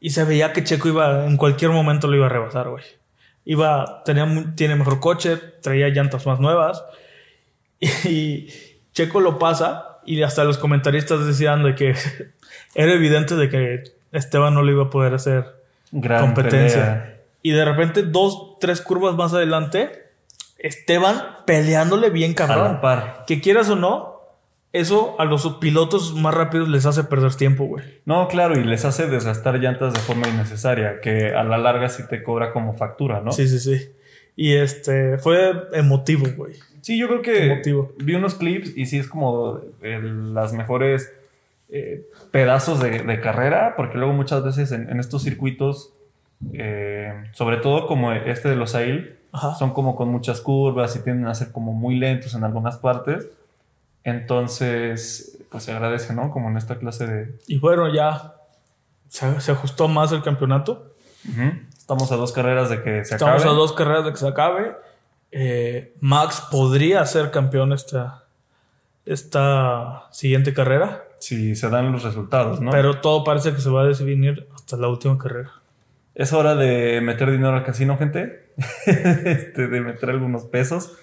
Y 0.00 0.10
se 0.10 0.24
veía 0.24 0.52
que 0.52 0.64
Checo 0.64 0.88
iba, 0.88 1.26
en 1.26 1.36
cualquier 1.36 1.70
momento 1.70 2.06
lo 2.06 2.16
iba 2.16 2.26
a 2.26 2.30
rebasar, 2.30 2.68
güey. 2.68 2.84
Iba, 3.44 4.02
tenía, 4.04 4.26
tiene 4.54 4.76
mejor 4.76 5.00
coche, 5.00 5.36
traía 5.60 5.88
llantas 5.88 6.26
más 6.26 6.40
nuevas. 6.40 6.82
Y, 8.04 8.48
Checo 8.92 9.20
lo 9.20 9.38
pasa. 9.38 10.00
Y 10.06 10.22
hasta 10.22 10.44
los 10.44 10.58
comentaristas 10.58 11.26
decían 11.26 11.62
de 11.62 11.74
que 11.74 11.94
era 12.74 12.92
evidente 12.92 13.36
de 13.36 13.48
que 13.48 13.82
Esteban 14.12 14.54
no 14.54 14.62
le 14.62 14.72
iba 14.72 14.84
a 14.84 14.90
poder 14.90 15.14
hacer 15.14 15.44
competencia. 15.90 17.20
Y 17.42 17.52
de 17.52 17.64
repente, 17.64 18.02
dos, 18.02 18.58
tres 18.60 18.80
curvas 18.80 19.14
más 19.14 19.34
adelante, 19.34 20.10
Esteban 20.58 21.22
peleándole 21.46 22.10
bien 22.10 22.34
cabrón. 22.34 22.80
Que 23.26 23.40
quieras 23.40 23.68
o 23.70 23.76
no, 23.76 24.17
eso 24.72 25.18
a 25.18 25.24
los 25.24 25.46
pilotos 25.54 26.14
más 26.14 26.34
rápidos 26.34 26.68
les 26.68 26.84
hace 26.84 27.04
perder 27.04 27.34
tiempo, 27.34 27.64
güey. 27.64 27.84
No, 28.04 28.28
claro, 28.28 28.58
y 28.58 28.64
les 28.64 28.84
hace 28.84 29.06
desgastar 29.06 29.58
llantas 29.58 29.94
de 29.94 30.00
forma 30.00 30.28
innecesaria, 30.28 31.00
que 31.00 31.34
a 31.34 31.42
la 31.44 31.58
larga 31.58 31.88
sí 31.88 32.02
te 32.08 32.22
cobra 32.22 32.52
como 32.52 32.74
factura, 32.74 33.20
¿no? 33.20 33.32
Sí, 33.32 33.48
sí, 33.48 33.58
sí. 33.58 33.90
Y 34.36 34.54
este 34.54 35.18
fue 35.18 35.52
emotivo, 35.72 36.26
güey. 36.36 36.54
Sí, 36.80 36.98
yo 36.98 37.08
creo 37.08 37.22
que 37.22 37.46
emotivo. 37.46 37.92
vi 37.98 38.14
unos 38.14 38.34
clips 38.34 38.76
y 38.76 38.86
sí 38.86 38.98
es 38.98 39.08
como 39.08 39.60
las 39.80 40.52
mejores 40.52 41.12
eh, 41.70 42.06
pedazos 42.30 42.80
de, 42.80 43.20
carrera, 43.20 43.74
porque 43.76 43.98
luego 43.98 44.12
muchas 44.12 44.44
veces 44.44 44.70
en, 44.72 45.00
estos 45.00 45.22
circuitos, 45.22 45.92
eh, 46.52 47.12
sobre 47.32 47.56
todo 47.56 47.86
como 47.86 48.12
este 48.12 48.48
de 48.48 48.56
los 48.56 48.74
AIL, 48.74 49.16
son 49.58 49.72
como 49.72 49.96
con 49.96 50.08
muchas 50.08 50.40
curvas 50.40 50.94
y 50.96 51.02
tienden 51.02 51.26
a 51.26 51.34
ser 51.34 51.52
como 51.52 51.72
muy 51.72 51.96
lentos 51.96 52.34
en 52.34 52.44
algunas 52.44 52.78
partes. 52.78 53.28
Entonces, 54.08 55.38
pues 55.50 55.64
se 55.64 55.72
agradece, 55.72 56.12
¿no? 56.14 56.30
Como 56.30 56.48
en 56.48 56.56
esta 56.56 56.78
clase 56.78 57.06
de... 57.06 57.38
Y 57.46 57.58
bueno, 57.58 57.92
ya 57.92 58.34
se, 59.08 59.52
ajustó 59.52 59.88
más 59.88 60.12
el 60.12 60.22
campeonato. 60.22 60.94
Estamos 61.76 62.10
a 62.12 62.16
dos 62.16 62.32
carreras 62.32 62.70
de 62.70 62.82
que 62.82 63.04
se 63.04 63.14
acabe. 63.14 63.36
Estamos 63.36 63.54
a 63.54 63.56
dos 63.56 63.72
carreras 63.72 64.04
de 64.04 64.10
que 64.12 64.16
se 64.16 64.28
acabe. 64.28 64.76
Eh, 65.30 65.94
Max 66.00 66.42
podría 66.50 67.04
ser 67.04 67.30
campeón 67.30 67.72
esta, 67.72 68.24
esta 69.04 70.08
siguiente 70.10 70.54
carrera. 70.54 71.04
Si 71.18 71.54
se 71.54 71.68
dan 71.68 71.92
los 71.92 72.02
resultados, 72.02 72.60
¿no? 72.60 72.70
Pero 72.70 73.00
todo 73.00 73.24
parece 73.24 73.52
que 73.52 73.60
se 73.60 73.70
va 73.70 73.82
a 73.82 73.86
definir 73.86 74.46
hasta 74.54 74.76
la 74.76 74.88
última 74.88 75.18
carrera. 75.18 75.52
Es 76.14 76.32
hora 76.32 76.54
de 76.54 77.00
meter 77.00 77.30
dinero 77.30 77.54
al 77.54 77.64
casino, 77.64 77.98
gente. 77.98 78.52
este, 78.86 79.68
de 79.68 79.80
meter 79.80 80.10
algunos 80.10 80.44
pesos. 80.44 80.96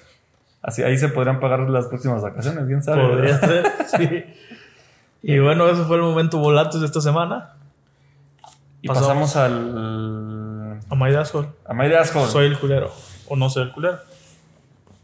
Así 0.65 0.81
ahí 0.81 0.97
se 0.97 1.09
podrían 1.09 1.39
pagar 1.39 1.59
las 1.69 1.85
próximas 1.85 2.23
vacaciones, 2.23 2.65
bien 2.65 2.81
sabe. 2.81 3.07
Podría 3.07 3.37
ser, 3.37 3.65
sí. 3.97 4.25
Y 5.21 5.37
bueno, 5.37 5.69
ese 5.69 5.83
fue 5.83 5.97
el 5.97 6.01
momento 6.01 6.39
volantes 6.39 6.79
de 6.79 6.87
esta 6.87 7.01
semana. 7.01 7.53
Y 8.81 8.87
pasamos, 8.87 9.35
al. 9.35 10.79
A 10.89 10.95
Maidasco. 10.95 11.53
A 11.65 11.73
Maidasco. 11.75 12.25
Soy 12.25 12.47
el 12.47 12.57
culero. 12.57 12.91
O 13.27 13.35
no 13.35 13.47
soy 13.51 13.63
el 13.63 13.73
culero. 13.73 13.99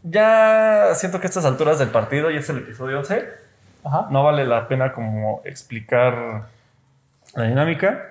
Ya 0.02 0.94
siento 0.94 1.20
que 1.20 1.28
a 1.28 1.28
estas 1.28 1.44
alturas 1.44 1.78
del 1.78 1.90
partido, 1.90 2.32
y 2.32 2.38
es 2.38 2.50
el 2.50 2.58
episodio 2.58 2.98
11, 2.98 3.28
Ajá. 3.84 4.08
no 4.10 4.24
vale 4.24 4.44
la 4.44 4.66
pena 4.66 4.92
como 4.92 5.42
explicar 5.44 6.48
la 7.36 7.44
dinámica. 7.44 8.08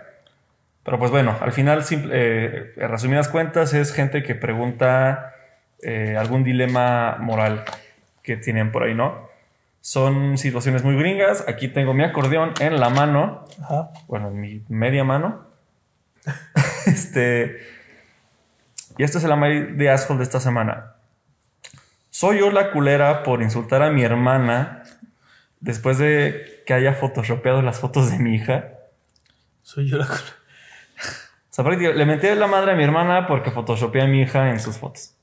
Pero 0.83 0.97
pues 0.97 1.11
bueno, 1.11 1.35
al 1.41 1.51
final, 1.51 1.83
simple, 1.83 2.11
eh, 2.13 2.73
en 2.77 2.89
resumidas 2.89 3.27
cuentas, 3.27 3.73
es 3.73 3.91
gente 3.91 4.23
que 4.23 4.35
pregunta 4.35 5.35
eh, 5.83 6.15
algún 6.17 6.43
dilema 6.43 7.17
moral 7.19 7.63
que 8.23 8.37
tienen 8.37 8.71
por 8.71 8.83
ahí, 8.83 8.93
¿no? 8.93 9.29
Son 9.81 10.37
situaciones 10.37 10.83
muy 10.83 10.95
gringas. 10.95 11.43
Aquí 11.47 11.67
tengo 11.67 11.93
mi 11.93 12.03
acordeón 12.03 12.53
en 12.59 12.79
la 12.79 12.89
mano. 12.89 13.45
Ajá. 13.63 13.89
Bueno, 14.07 14.27
en 14.29 14.39
mi 14.39 14.63
media 14.69 15.03
mano. 15.03 15.47
este. 16.85 17.57
Y 18.97 19.03
este 19.03 19.17
es 19.17 19.23
el 19.23 19.31
amarillo 19.31 19.75
de 19.75 19.89
asshole 19.89 20.19
de 20.19 20.23
esta 20.23 20.39
semana. 20.39 20.93
Soy 22.11 22.39
yo 22.39 22.51
la 22.51 22.71
culera 22.71 23.23
por 23.23 23.41
insultar 23.41 23.81
a 23.81 23.89
mi 23.89 24.03
hermana 24.03 24.83
después 25.61 25.97
de 25.97 26.63
que 26.67 26.73
haya 26.73 26.93
photoshopeado 26.93 27.61
las 27.61 27.79
fotos 27.79 28.11
de 28.11 28.19
mi 28.19 28.35
hija. 28.35 28.65
Soy 29.63 29.89
yo 29.89 29.97
la 29.97 30.05
culera. 30.05 30.35
O 31.49 31.53
sea, 31.53 31.65
le 31.65 32.05
metí 32.05 32.27
la 32.27 32.47
madre 32.47 32.73
a 32.73 32.75
mi 32.75 32.83
hermana 32.83 33.27
porque 33.27 33.49
photoshopeé 33.51 34.03
a 34.03 34.07
mi 34.07 34.21
hija 34.21 34.51
en 34.51 34.59
sus 34.59 34.77
fotos. 34.77 35.15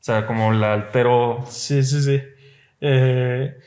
O 0.00 0.02
sea, 0.02 0.26
como 0.26 0.52
la 0.52 0.72
altero. 0.72 1.44
Sí, 1.48 1.82
sí, 1.82 2.02
sí. 2.02 2.22
Eh, 2.80 3.58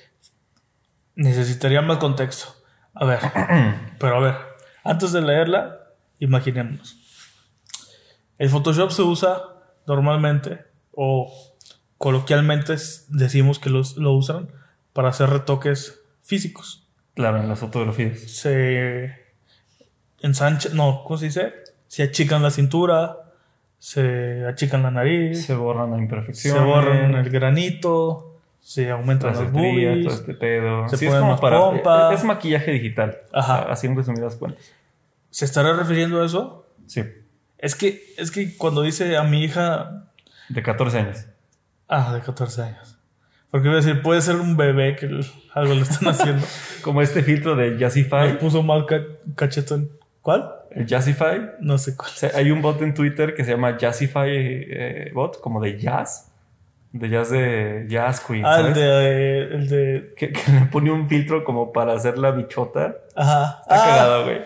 necesitaría 1.15 1.81
más 1.81 1.97
contexto. 1.97 2.55
A 2.93 3.05
ver. 3.05 3.19
pero 3.99 4.17
a 4.17 4.19
ver. 4.19 4.35
Antes 4.83 5.11
de 5.11 5.21
leerla, 5.21 5.79
imaginémonos. 6.19 6.97
El 8.37 8.49
Photoshop 8.49 8.91
se 8.91 9.03
usa 9.03 9.41
normalmente 9.85 10.65
o 10.91 11.31
coloquialmente 11.97 12.75
decimos 13.09 13.59
que 13.59 13.69
lo 13.69 14.13
usan 14.13 14.49
para 14.91 15.09
hacer 15.09 15.29
retoques 15.29 16.01
físicos. 16.21 16.87
Claro, 17.13 17.39
en 17.39 17.47
las 17.47 17.59
fotografías. 17.59 18.19
Se 18.19 19.15
ensancha, 20.19 20.69
no, 20.73 21.03
¿cómo 21.03 21.17
se 21.17 21.25
dice? 21.25 21.63
se 21.93 22.01
achican 22.01 22.41
la 22.41 22.49
cintura, 22.49 23.17
se 23.83 24.45
achican 24.47 24.81
la 24.81 24.91
nariz, 24.91 25.45
se 25.45 25.55
borran 25.55 25.91
las 25.91 25.99
imperfecciones, 25.99 26.57
se 26.57 26.65
borran 26.65 27.15
el 27.15 27.29
granito, 27.29 28.39
se 28.61 28.89
aumentan 28.89 29.33
las, 29.33 29.51
boobies, 29.51 30.05
todo 30.05 30.15
este 30.15 30.33
pedo. 30.35 30.87
Se 30.87 31.05
ponen 31.05 31.31
es 31.31 31.39
para, 31.41 32.13
Es 32.13 32.23
maquillaje 32.23 32.71
digital. 32.71 33.17
Ajá. 33.33 33.63
Así 33.63 33.87
en 33.87 33.97
resumidas 33.97 34.37
cuentas. 34.37 34.71
¿Se 35.31 35.43
estará 35.43 35.73
refiriendo 35.73 36.21
a 36.21 36.25
eso? 36.25 36.65
Sí. 36.85 37.03
Es 37.57 37.75
que, 37.75 38.01
es 38.17 38.31
que 38.31 38.55
cuando 38.55 38.83
dice 38.83 39.17
a 39.17 39.23
mi 39.23 39.43
hija. 39.43 40.05
De 40.47 40.63
14 40.63 40.99
años. 40.99 41.25
Ah, 41.89 42.13
de 42.13 42.21
14 42.21 42.61
años. 42.61 42.97
Porque 43.51 43.67
iba 43.67 43.77
a 43.77 43.81
decir, 43.81 44.01
puede 44.01 44.21
ser 44.21 44.37
un 44.37 44.55
bebé 44.55 44.95
que 44.95 45.07
algo 45.53 45.73
le 45.73 45.81
están 45.81 46.07
haciendo. 46.07 46.47
Como 46.83 47.01
este 47.01 47.21
filtro 47.21 47.57
de 47.57 47.77
Jazzify. 47.77 48.29
Me 48.29 48.35
puso 48.35 48.63
mal 48.63 48.85
cachetón. 49.35 49.89
¿Cuál? 50.21 50.49
¿El 50.75 50.85
Jazzify? 50.85 51.51
No 51.59 51.77
sé 51.77 51.95
cuál. 51.95 52.11
hay 52.35 52.51
un 52.51 52.61
bot 52.61 52.81
en 52.81 52.93
Twitter 52.93 53.33
que 53.35 53.43
se 53.43 53.51
llama 53.51 53.77
Jazzify 53.77 54.29
eh, 54.29 55.11
bot, 55.13 55.39
como 55.39 55.61
de 55.61 55.77
jazz. 55.77 56.31
De 56.91 57.09
jazz 57.09 57.31
de 57.31 57.85
Jazz 57.87 58.19
Queen. 58.19 58.45
Ah, 58.45 58.59
el 58.59 58.73
de. 58.73 59.41
El 59.43 59.69
de... 59.69 60.13
Que, 60.15 60.27
le 60.27 60.65
pone 60.71 60.91
un 60.91 61.07
filtro 61.07 61.43
como 61.43 61.71
para 61.71 61.93
hacer 61.93 62.17
la 62.17 62.31
bichota. 62.31 62.97
Ajá. 63.15 63.59
Está 63.61 63.75
ah. 63.75 63.87
cagado, 63.87 64.23
güey. 64.25 64.41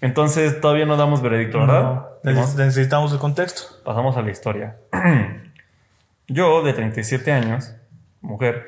Entonces 0.00 0.60
todavía 0.60 0.86
no 0.86 0.96
damos 0.96 1.20
veredicto, 1.20 1.60
¿verdad? 1.60 2.06
necesitamos 2.24 3.12
el 3.12 3.18
contexto. 3.18 3.62
Pasamos 3.84 4.16
a 4.16 4.22
la 4.22 4.30
historia. 4.30 4.78
Yo, 6.26 6.62
de 6.62 6.72
37 6.72 7.32
años, 7.32 7.74
mujer, 8.20 8.66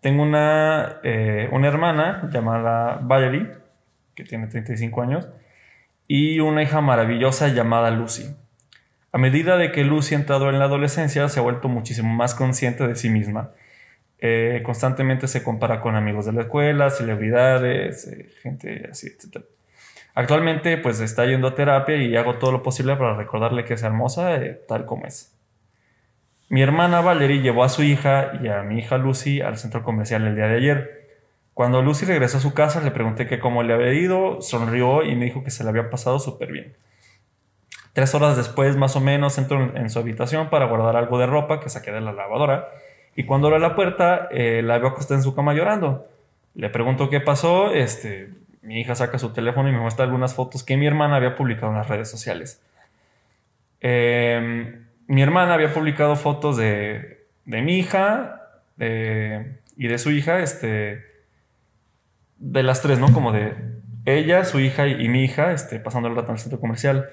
tengo 0.00 0.22
una, 0.22 0.96
eh, 1.04 1.48
una 1.52 1.68
hermana 1.68 2.28
llamada 2.32 2.98
Valerie 3.02 3.62
que 4.14 4.24
tiene 4.24 4.46
35 4.46 5.02
años, 5.02 5.28
y 6.14 6.40
una 6.40 6.62
hija 6.62 6.82
maravillosa 6.82 7.48
llamada 7.48 7.90
Lucy. 7.90 8.36
A 9.12 9.16
medida 9.16 9.56
de 9.56 9.72
que 9.72 9.82
Lucy 9.82 10.14
ha 10.14 10.18
entrado 10.18 10.50
en 10.50 10.58
la 10.58 10.66
adolescencia, 10.66 11.26
se 11.30 11.40
ha 11.40 11.42
vuelto 11.42 11.68
muchísimo 11.68 12.12
más 12.12 12.34
consciente 12.34 12.86
de 12.86 12.96
sí 12.96 13.08
misma. 13.08 13.52
Eh, 14.18 14.60
constantemente 14.62 15.26
se 15.26 15.42
compara 15.42 15.80
con 15.80 15.96
amigos 15.96 16.26
de 16.26 16.34
la 16.34 16.42
escuela, 16.42 16.90
celebridades, 16.90 18.08
eh, 18.08 18.28
gente 18.42 18.90
así, 18.90 19.06
etc. 19.06 19.42
Actualmente, 20.12 20.76
pues 20.76 21.00
está 21.00 21.24
yendo 21.24 21.48
a 21.48 21.54
terapia 21.54 21.96
y 21.96 22.14
hago 22.14 22.34
todo 22.34 22.52
lo 22.52 22.62
posible 22.62 22.94
para 22.96 23.16
recordarle 23.16 23.64
que 23.64 23.72
es 23.72 23.82
hermosa 23.82 24.36
eh, 24.36 24.60
tal 24.68 24.84
como 24.84 25.06
es. 25.06 25.34
Mi 26.50 26.60
hermana 26.60 27.00
Valerie 27.00 27.40
llevó 27.40 27.64
a 27.64 27.70
su 27.70 27.84
hija 27.84 28.32
y 28.42 28.48
a 28.48 28.62
mi 28.62 28.80
hija 28.80 28.98
Lucy 28.98 29.40
al 29.40 29.56
centro 29.56 29.82
comercial 29.82 30.26
el 30.26 30.36
día 30.36 30.48
de 30.48 30.56
ayer. 30.58 31.01
Cuando 31.54 31.82
Lucy 31.82 32.06
regresó 32.06 32.38
a 32.38 32.40
su 32.40 32.54
casa, 32.54 32.80
le 32.80 32.90
pregunté 32.90 33.26
que 33.26 33.38
cómo 33.38 33.62
le 33.62 33.74
había 33.74 33.92
ido, 33.92 34.40
sonrió 34.40 35.02
y 35.02 35.14
me 35.16 35.26
dijo 35.26 35.44
que 35.44 35.50
se 35.50 35.64
le 35.64 35.70
había 35.70 35.90
pasado 35.90 36.18
súper 36.18 36.50
bien. 36.50 36.74
Tres 37.92 38.14
horas 38.14 38.38
después, 38.38 38.76
más 38.76 38.96
o 38.96 39.00
menos, 39.00 39.36
entro 39.36 39.76
en 39.76 39.90
su 39.90 39.98
habitación 39.98 40.48
para 40.48 40.64
guardar 40.64 40.96
algo 40.96 41.18
de 41.18 41.26
ropa 41.26 41.60
que 41.60 41.68
saqué 41.68 41.92
de 41.92 42.00
la 42.00 42.12
lavadora. 42.12 42.68
Y 43.14 43.24
cuando 43.24 43.48
abro 43.48 43.58
la 43.58 43.74
puerta, 43.74 44.28
eh, 44.30 44.62
la 44.64 44.78
veo 44.78 44.88
acostada 44.88 45.18
en 45.18 45.22
su 45.22 45.34
cama 45.34 45.52
llorando. 45.52 46.08
Le 46.54 46.70
pregunto 46.70 47.10
qué 47.10 47.20
pasó. 47.20 47.70
Este, 47.70 48.30
mi 48.62 48.80
hija 48.80 48.94
saca 48.94 49.18
su 49.18 49.34
teléfono 49.34 49.68
y 49.68 49.72
me 49.72 49.78
muestra 49.78 50.06
algunas 50.06 50.34
fotos 50.34 50.64
que 50.64 50.78
mi 50.78 50.86
hermana 50.86 51.16
había 51.16 51.36
publicado 51.36 51.72
en 51.72 51.78
las 51.78 51.88
redes 51.88 52.10
sociales. 52.10 52.62
Em, 53.80 54.86
mi 55.06 55.20
hermana 55.20 55.52
había 55.52 55.74
publicado 55.74 56.16
fotos 56.16 56.56
de, 56.56 57.26
de 57.44 57.60
mi 57.60 57.78
hija 57.78 58.38
y 58.78 59.86
de 59.86 59.98
su 59.98 60.10
hija, 60.10 60.40
este, 60.40 61.11
de 62.42 62.62
las 62.62 62.82
tres, 62.82 62.98
¿no? 62.98 63.12
Como 63.12 63.32
de 63.32 63.54
ella, 64.04 64.44
su 64.44 64.58
hija 64.60 64.86
y, 64.88 65.08
mi 65.08 65.24
hija, 65.24 65.52
este, 65.52 65.78
pasando 65.78 66.08
el 66.08 66.16
rato 66.16 66.28
en 66.28 66.34
el 66.34 66.38
centro 66.40 66.58
comercial. 66.60 67.08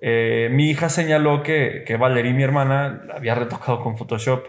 Eh, 0.00 0.48
mi 0.50 0.68
hija 0.68 0.88
señaló 0.88 1.42
que, 1.42 1.84
que 1.86 1.96
Valerie, 1.96 2.32
mi 2.34 2.42
hermana, 2.42 3.02
la 3.06 3.14
había 3.14 3.34
retocado 3.34 3.80
con 3.80 3.96
Photoshop. 3.96 4.46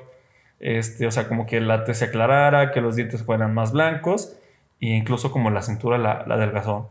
Este, 0.59 1.05
o 1.05 1.11
sea, 1.11 1.27
como 1.27 1.45
que 1.45 1.61
la 1.61 1.83
tez 1.83 1.99
se 1.99 2.05
aclarara, 2.05 2.71
que 2.71 2.81
los 2.81 2.95
dientes 2.95 3.23
fueran 3.23 3.53
más 3.53 3.71
blancos 3.71 4.33
e 4.81 4.87
incluso 4.87 5.31
como 5.31 5.51
la 5.51 5.61
cintura 5.61 5.97
la, 5.97 6.25
la 6.27 6.35
adelgazó. 6.35 6.89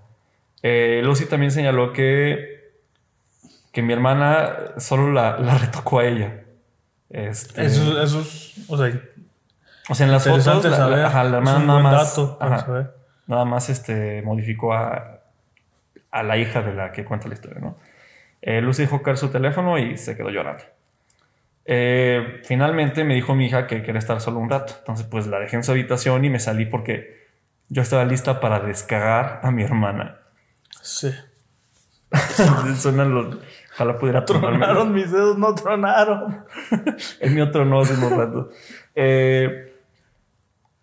Eh, 0.63 1.03
Lucy 1.05 1.27
también 1.27 1.51
señaló 1.51 1.93
que, 1.93 2.71
que 3.73 3.83
mi 3.83 3.93
hermana 3.93 4.51
solo 4.79 5.13
la, 5.13 5.39
la 5.39 5.59
retocó 5.59 5.99
a 5.99 6.07
ella. 6.07 6.45
Este, 7.11 7.65
Eso, 7.67 8.01
eso 8.03 8.21
es, 8.21 8.55
o 8.69 8.77
sea, 8.79 8.93
o 9.89 9.95
sea, 9.95 10.07
en 10.07 10.13
las 10.13 10.25
fotos, 10.27 10.65
la, 10.65 10.89
la- 10.89 11.07
ajá, 11.07 11.25
la 11.25 11.29
es 11.31 11.35
hermana 11.49 11.65
nada 11.65 11.81
más, 11.81 12.17
dato 12.17 12.39
ajá. 12.41 12.91
Nada 13.27 13.45
más 13.45 13.71
este, 13.71 14.23
modificó 14.23 14.73
a, 14.73 15.21
a 16.11 16.23
la 16.23 16.37
hija 16.37 16.63
de 16.63 16.75
la 16.75 16.93
que 16.93 17.05
cuenta 17.05 17.29
la 17.29 17.35
historia, 17.35 17.61
¿no? 17.61 17.77
Eh, 18.47 18.61
Lucy 18.61 18.83
dejó 18.83 19.03
caer 19.03 19.17
su 19.17 19.31
teléfono 19.31 19.79
y 19.79 19.97
se 19.97 20.17
quedó 20.17 20.31
llorando. 20.31 20.65
Eh, 21.65 22.43
finalmente 22.45 23.03
me 23.03 23.15
dijo 23.15 23.35
mi 23.35 23.47
hija 23.47 23.67
que 23.67 23.83
quería 23.83 23.99
estar 23.99 24.21
solo 24.21 24.39
un 24.39 24.51
rato. 24.51 24.75
Entonces, 24.79 25.07
pues 25.07 25.27
la 25.27 25.41
dejé 25.41 25.57
en 25.57 25.65
su 25.65 25.73
habitación 25.73 26.25
y 26.25 26.31
me 26.31 26.39
salí 26.39 26.67
porque 26.67 27.27
yo 27.69 27.83
estaba 27.83 28.05
lista 28.05 28.41
para 28.41 28.61
descagar 28.61 29.41
a 29.43 29.51
mi 29.51 29.63
hermana. 29.63 30.19
Sí. 30.83 31.11
Suenan 32.77 33.15
los. 33.15 33.39
Ojalá 33.73 33.99
pudiera. 33.99 34.25
Tronaron 34.27 34.93
mis 34.93 35.11
dedos, 35.11 35.39
no 35.39 35.55
tronaron. 35.55 36.45
El 37.21 37.31
mío 37.35 37.51
tronó 37.51 37.81
hace 37.81 37.95
unos 37.95 38.13
rato. 38.13 38.51
Eh, 38.95 39.74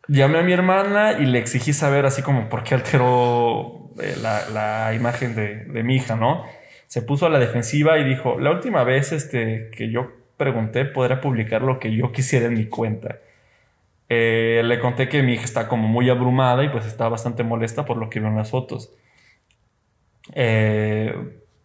llamé 0.08 0.40
a 0.40 0.44
mi 0.44 0.54
hermana 0.54 1.14
y 1.20 1.26
le 1.26 1.40
exigí 1.40 1.74
saber 1.74 2.06
así 2.06 2.22
como 2.22 2.50
por 2.50 2.64
qué 2.64 2.76
alteró 2.76 3.92
eh, 4.02 4.16
la, 4.22 4.50
la 4.50 4.94
imagen 4.94 5.36
de, 5.36 5.66
de 5.66 5.84
mi 5.84 5.96
hija, 5.96 6.16
¿no? 6.16 6.44
Se 6.88 7.02
puso 7.02 7.26
a 7.26 7.30
la 7.30 7.40
defensiva 7.40 7.98
y 8.00 8.04
dijo, 8.04 8.40
la 8.40 8.52
última 8.52 8.84
vez 8.84 9.12
este, 9.12 9.70
que 9.76 9.90
yo 9.92 10.12
pregunté 10.38 10.86
podría 10.86 11.22
publicar 11.22 11.62
lo 11.62 11.80
que 11.80 11.96
yo 11.96 12.12
quisiera 12.12 12.48
en 12.48 12.56
mi 12.56 12.66
cuenta. 12.66 13.20
Eh, 14.10 14.62
le 14.66 14.80
conté 14.80 15.08
que 15.08 15.24
mi 15.24 15.34
hija 15.34 15.46
está 15.46 15.68
como 15.70 15.88
muy 15.88 16.10
abrumada 16.10 16.64
y 16.64 16.70
pues 16.70 16.86
está 16.86 17.08
bastante 17.08 17.44
molesta 17.44 17.86
por 17.86 17.96
lo 17.98 18.10
que 18.10 18.20
vio 18.20 18.28
en 18.28 18.36
las 18.36 18.50
fotos. 18.52 18.92
Eh, 20.34 21.16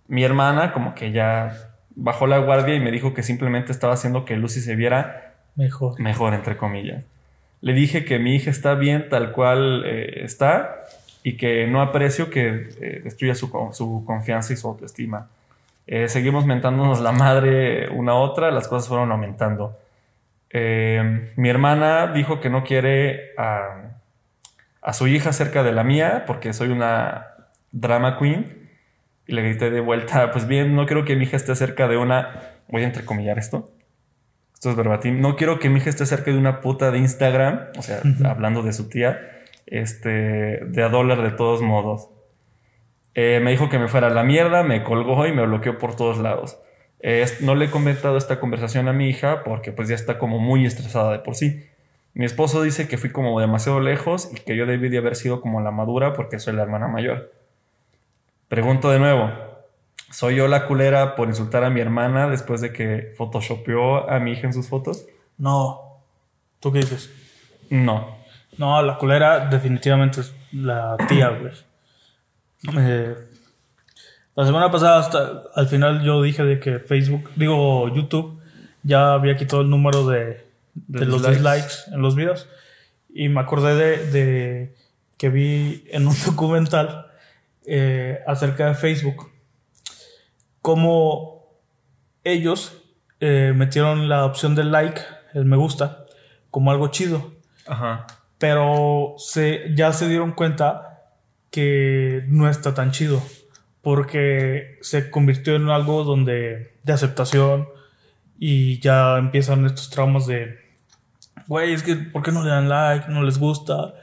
mi 0.09 0.23
hermana 0.23 0.73
como 0.73 0.95
que 0.95 1.11
ya 1.11 1.73
bajó 1.97 2.27
la 2.27 2.39
guardia 2.39 2.75
y 2.75 2.81
me 2.81 2.91
dijo 2.93 3.15
que 3.15 3.23
simplemente 3.23 3.73
estaba 3.73 3.95
haciendo 3.95 4.25
que 4.25 4.37
Lucy 4.37 4.61
se 4.61 4.77
viera 4.77 5.35
Mejor. 5.57 5.99
mejor, 6.01 6.35
entre 6.35 6.57
comillas. 6.57 7.03
Le 7.61 7.73
dije 7.73 8.05
que 8.05 8.19
mi 8.19 8.35
hija 8.35 8.51
está 8.51 8.75
bien 8.75 9.09
tal 9.09 9.33
cual 9.33 9.85
eh, 9.87 10.25
está 10.25 10.85
y 11.23 11.37
que 11.37 11.67
no 11.67 11.81
aprecio 11.81 12.31
que 12.31 12.69
eh, 12.81 13.01
destruya 13.03 13.35
su, 13.35 13.51
su 13.73 14.05
confianza 14.07 14.53
y 14.53 14.57
su 14.57 14.69
autoestima. 14.69 15.29
Eh, 15.87 16.09
seguimos 16.09 16.47
mentándonos 16.47 17.01
la 17.01 17.13
madre 17.13 17.89
una 17.89 18.13
a 18.13 18.17
otra, 18.17 18.51
las 18.51 18.69
cosas 18.69 18.89
fueron 18.89 19.11
aumentando. 19.13 19.77
Mi 20.53 21.51
hermana 21.51 22.13
dijo 22.15 22.41
que 22.41 22.49
no 22.49 22.65
quiere 22.65 23.35
a, 23.37 24.93
su 24.95 25.07
hija 25.07 25.33
cerca 25.35 25.63
de 25.63 25.73
la 25.73 25.85
mía 25.85 26.25
porque 26.27 26.55
soy 26.55 26.69
una 26.69 27.27
drama 27.73 28.19
queen. 28.19 28.71
Y 29.27 29.33
le 29.33 29.43
grité 29.43 29.71
de 29.71 29.81
vuelta, 29.81 30.31
pues 30.31 30.47
bien, 30.47 30.75
no 30.75 30.87
quiero 30.87 31.05
que 31.05 31.17
mi 31.17 31.25
hija 31.25 31.37
esté 31.37 31.55
cerca 31.57 31.89
de 31.89 31.97
una... 31.97 32.41
Voy 32.69 32.85
a 32.85 32.87
entrecomillar 32.87 33.39
esto. 33.39 33.69
Esto 34.57 34.71
es 34.71 34.77
verbatim. 34.77 35.21
No 35.21 35.37
quiero 35.37 35.59
que 35.59 35.69
mi 35.69 35.81
hija 35.81 35.91
esté 35.91 36.07
cerca 36.07 36.31
de 36.31 36.39
una 36.39 36.63
puta 36.63 36.91
de 36.91 36.97
Instagram, 36.97 37.67
o 37.77 37.83
sea, 37.83 38.01
hablando 38.25 38.63
de 38.63 38.73
su 38.73 38.89
tía, 38.89 39.21
este, 39.67 40.09
de 40.65 40.83
a 40.83 40.89
dólar 40.89 41.21
de 41.21 41.31
todos 41.31 41.61
modos. 41.61 42.09
Eh, 43.15 43.39
me 43.43 43.51
dijo 43.51 43.69
que 43.69 43.79
me 43.79 43.87
fuera 43.87 44.07
a 44.07 44.11
la 44.11 44.25
mierda, 44.25 44.63
me 44.63 44.83
colgó 44.83 45.27
y 45.27 45.33
me 45.35 45.45
bloqueó 45.45 45.77
por 45.77 45.95
todos 45.95 46.17
lados. 46.17 46.59
Eh, 47.01 47.27
no 47.41 47.55
le 47.55 47.67
he 47.67 47.71
comentado 47.71 48.17
esta 48.17 48.41
conversación 48.41 48.89
a 48.89 48.95
mi 48.95 49.11
hija 49.11 49.45
porque 49.45 49.73
pues 49.73 49.89
ya 49.89 49.95
está 49.95 50.17
como 50.17 50.39
muy 50.39 50.65
estresada 50.65 51.13
de 51.13 51.19
por 51.19 51.35
sí. 51.35 51.67
Mi 52.15 52.25
esposo 52.25 52.63
dice 52.63 52.89
que 52.89 52.97
fui 52.97 53.11
como 53.13 53.39
demasiado 53.39 53.79
lejos 53.81 54.31
y 54.33 54.41
que 54.41 54.57
yo 54.57 54.65
debí 54.65 54.89
de 54.89 54.97
haber 54.97 55.17
sido 55.17 55.43
como 55.43 55.61
la 55.61 55.71
madura 55.71 56.15
porque 56.15 56.39
soy 56.39 56.55
la 56.55 56.63
hermana 56.63 56.89
mayor. 56.89 57.31
Pregunto 58.49 58.91
de 58.91 59.01
nuevo, 59.01 59.31
¿soy 60.11 60.37
yo 60.37 60.49
la 60.49 60.67
culera 60.67 61.15
por 61.17 61.29
insultar 61.29 61.65
a 61.65 61.71
mi 61.71 61.81
hermana 61.81 62.29
después 62.29 62.61
de 62.61 62.73
que 62.73 63.13
photoshopeó 63.17 64.09
a 64.11 64.19
mi 64.21 64.33
hija 64.33 64.47
en 64.47 64.53
sus 64.53 64.69
fotos? 64.69 65.07
No. 65.39 66.03
¿Tú 66.61 66.73
qué 66.73 66.81
dices? 66.81 67.11
No. 67.71 68.17
No, 68.59 68.83
la 68.83 68.97
culera 68.97 69.47
definitivamente 69.47 70.21
es 70.23 70.35
la 70.53 70.97
tía, 71.09 71.29
güey. 71.29 71.53
Eh, 72.79 73.15
la 74.35 74.47
semana 74.47 74.71
pasada 74.71 74.99
hasta 74.99 75.43
al 75.55 75.67
final 75.69 76.03
yo 76.03 76.23
dije 76.23 76.43
de 76.43 76.59
que 76.59 76.79
Facebook, 76.79 77.31
digo 77.37 77.89
YouTube, 77.95 78.41
ya 78.83 79.13
había 79.15 79.37
quitado 79.37 79.63
el 79.63 79.71
número 79.71 80.07
de, 80.07 80.47
de 80.75 81.01
De 81.01 81.07
los 81.07 81.27
dislikes. 81.27 81.93
en 81.93 82.01
los 82.01 82.15
videos. 82.17 82.49
Y 83.13 83.29
me 83.29 83.41
acordé 83.41 83.75
de, 83.75 84.11
de 84.11 84.75
que 85.19 85.29
vi 85.29 85.85
en 85.91 86.07
un 86.07 86.15
documental 86.27 87.07
eh, 87.67 88.21
acerca 88.27 88.69
de 88.69 88.75
Facebook 88.75 89.31
cómo 90.67 91.63
ellos 92.25 92.83
eh, 93.21 93.53
metieron 93.55 94.09
la 94.09 94.25
opción 94.25 94.57
del 94.57 94.73
like, 94.73 95.01
el 95.33 95.45
me 95.45 95.57
gusta, 95.57 96.07
como 96.51 96.73
algo 96.73 96.89
chido 96.89 97.35
Ajá. 97.69 98.05
pero 98.39 99.15
se, 99.17 99.73
ya 99.77 99.93
se 99.93 100.09
dieron 100.09 100.33
cuenta 100.33 101.05
que 101.53 102.25
no 102.27 102.51
está 102.51 102.75
tan 102.75 102.91
chido 102.91 103.23
porque 103.81 104.79
se 104.81 105.09
convirtió 105.09 105.55
en 105.55 105.69
algo 105.69 106.03
donde 106.03 106.75
de 106.83 106.93
aceptación 106.93 107.69
y 108.37 108.81
ya 108.81 109.19
empiezan 109.19 109.67
estos 109.67 109.89
traumas 109.89 110.27
de 110.27 110.59
güey 111.47 111.75
es 111.75 111.85
que 111.85 111.95
¿por 111.95 112.25
qué 112.25 112.33
no 112.33 112.43
le 112.43 112.51
dan 112.51 112.69
like? 112.69 113.09
no 113.09 113.23
les 113.23 113.39
gusta 113.39 113.95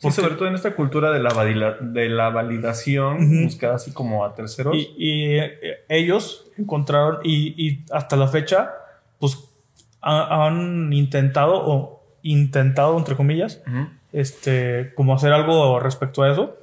Sí, 0.00 0.10
sobre 0.12 0.34
todo 0.34 0.48
en 0.48 0.54
esta 0.54 0.74
cultura 0.74 1.10
de 1.12 1.20
la, 1.20 1.30
valida- 1.30 1.76
de 1.80 2.08
la 2.08 2.30
validación 2.30 3.16
Ujú. 3.24 3.44
buscada 3.44 3.74
así 3.76 3.92
como 3.92 4.24
a 4.24 4.34
terceros. 4.34 4.74
y, 4.76 4.94
y, 4.96 5.38
eh, 5.38 5.52
ellos 5.88 6.46
encontraron 6.56 7.18
y, 7.22 7.54
y 7.56 7.84
hasta 7.92 8.16
la 8.16 8.26
fecha 8.26 8.70
pues 9.18 9.38
ha- 10.00 10.46
han 10.46 10.92
intentado 10.92 11.52
o 11.54 12.02
intentado 12.22 12.96
entre 12.98 13.14
comillas 13.16 13.62
este, 14.12 14.92
como 14.94 15.14
hacer 15.14 15.32
algo 15.32 15.78
respecto 15.80 16.22
a 16.22 16.32
eso. 16.32 16.56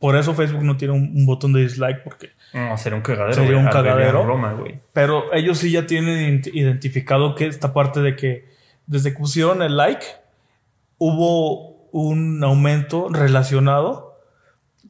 Por 0.00 0.16
eso 0.16 0.34
Facebook 0.34 0.64
no 0.64 0.76
tiene 0.76 0.92
un, 0.92 1.12
un 1.16 1.24
botón 1.24 1.52
de 1.54 1.60
dislike, 1.62 2.02
porque. 2.02 2.30
No, 2.52 2.76
sería 2.76 2.96
un 2.96 3.02
cagadero. 3.02 3.34
Sería 3.34 3.56
un 3.56 3.68
cagadero. 3.68 4.22
Roma. 4.24 4.54
Pero 4.92 5.32
ellos 5.32 5.56
sí 5.58 5.70
ya 5.70 5.86
tienen 5.86 6.42
ident- 6.42 6.50
identificado 6.52 7.34
que 7.34 7.46
esta 7.46 7.72
parte 7.72 8.00
de 8.02 8.14
que 8.14 8.44
desde 8.86 9.12
que 9.12 9.18
pusieron 9.18 9.62
el 9.62 9.76
like, 9.78 10.04
hubo 10.98 11.73
un 11.94 12.42
aumento 12.42 13.08
relacionado 13.08 14.18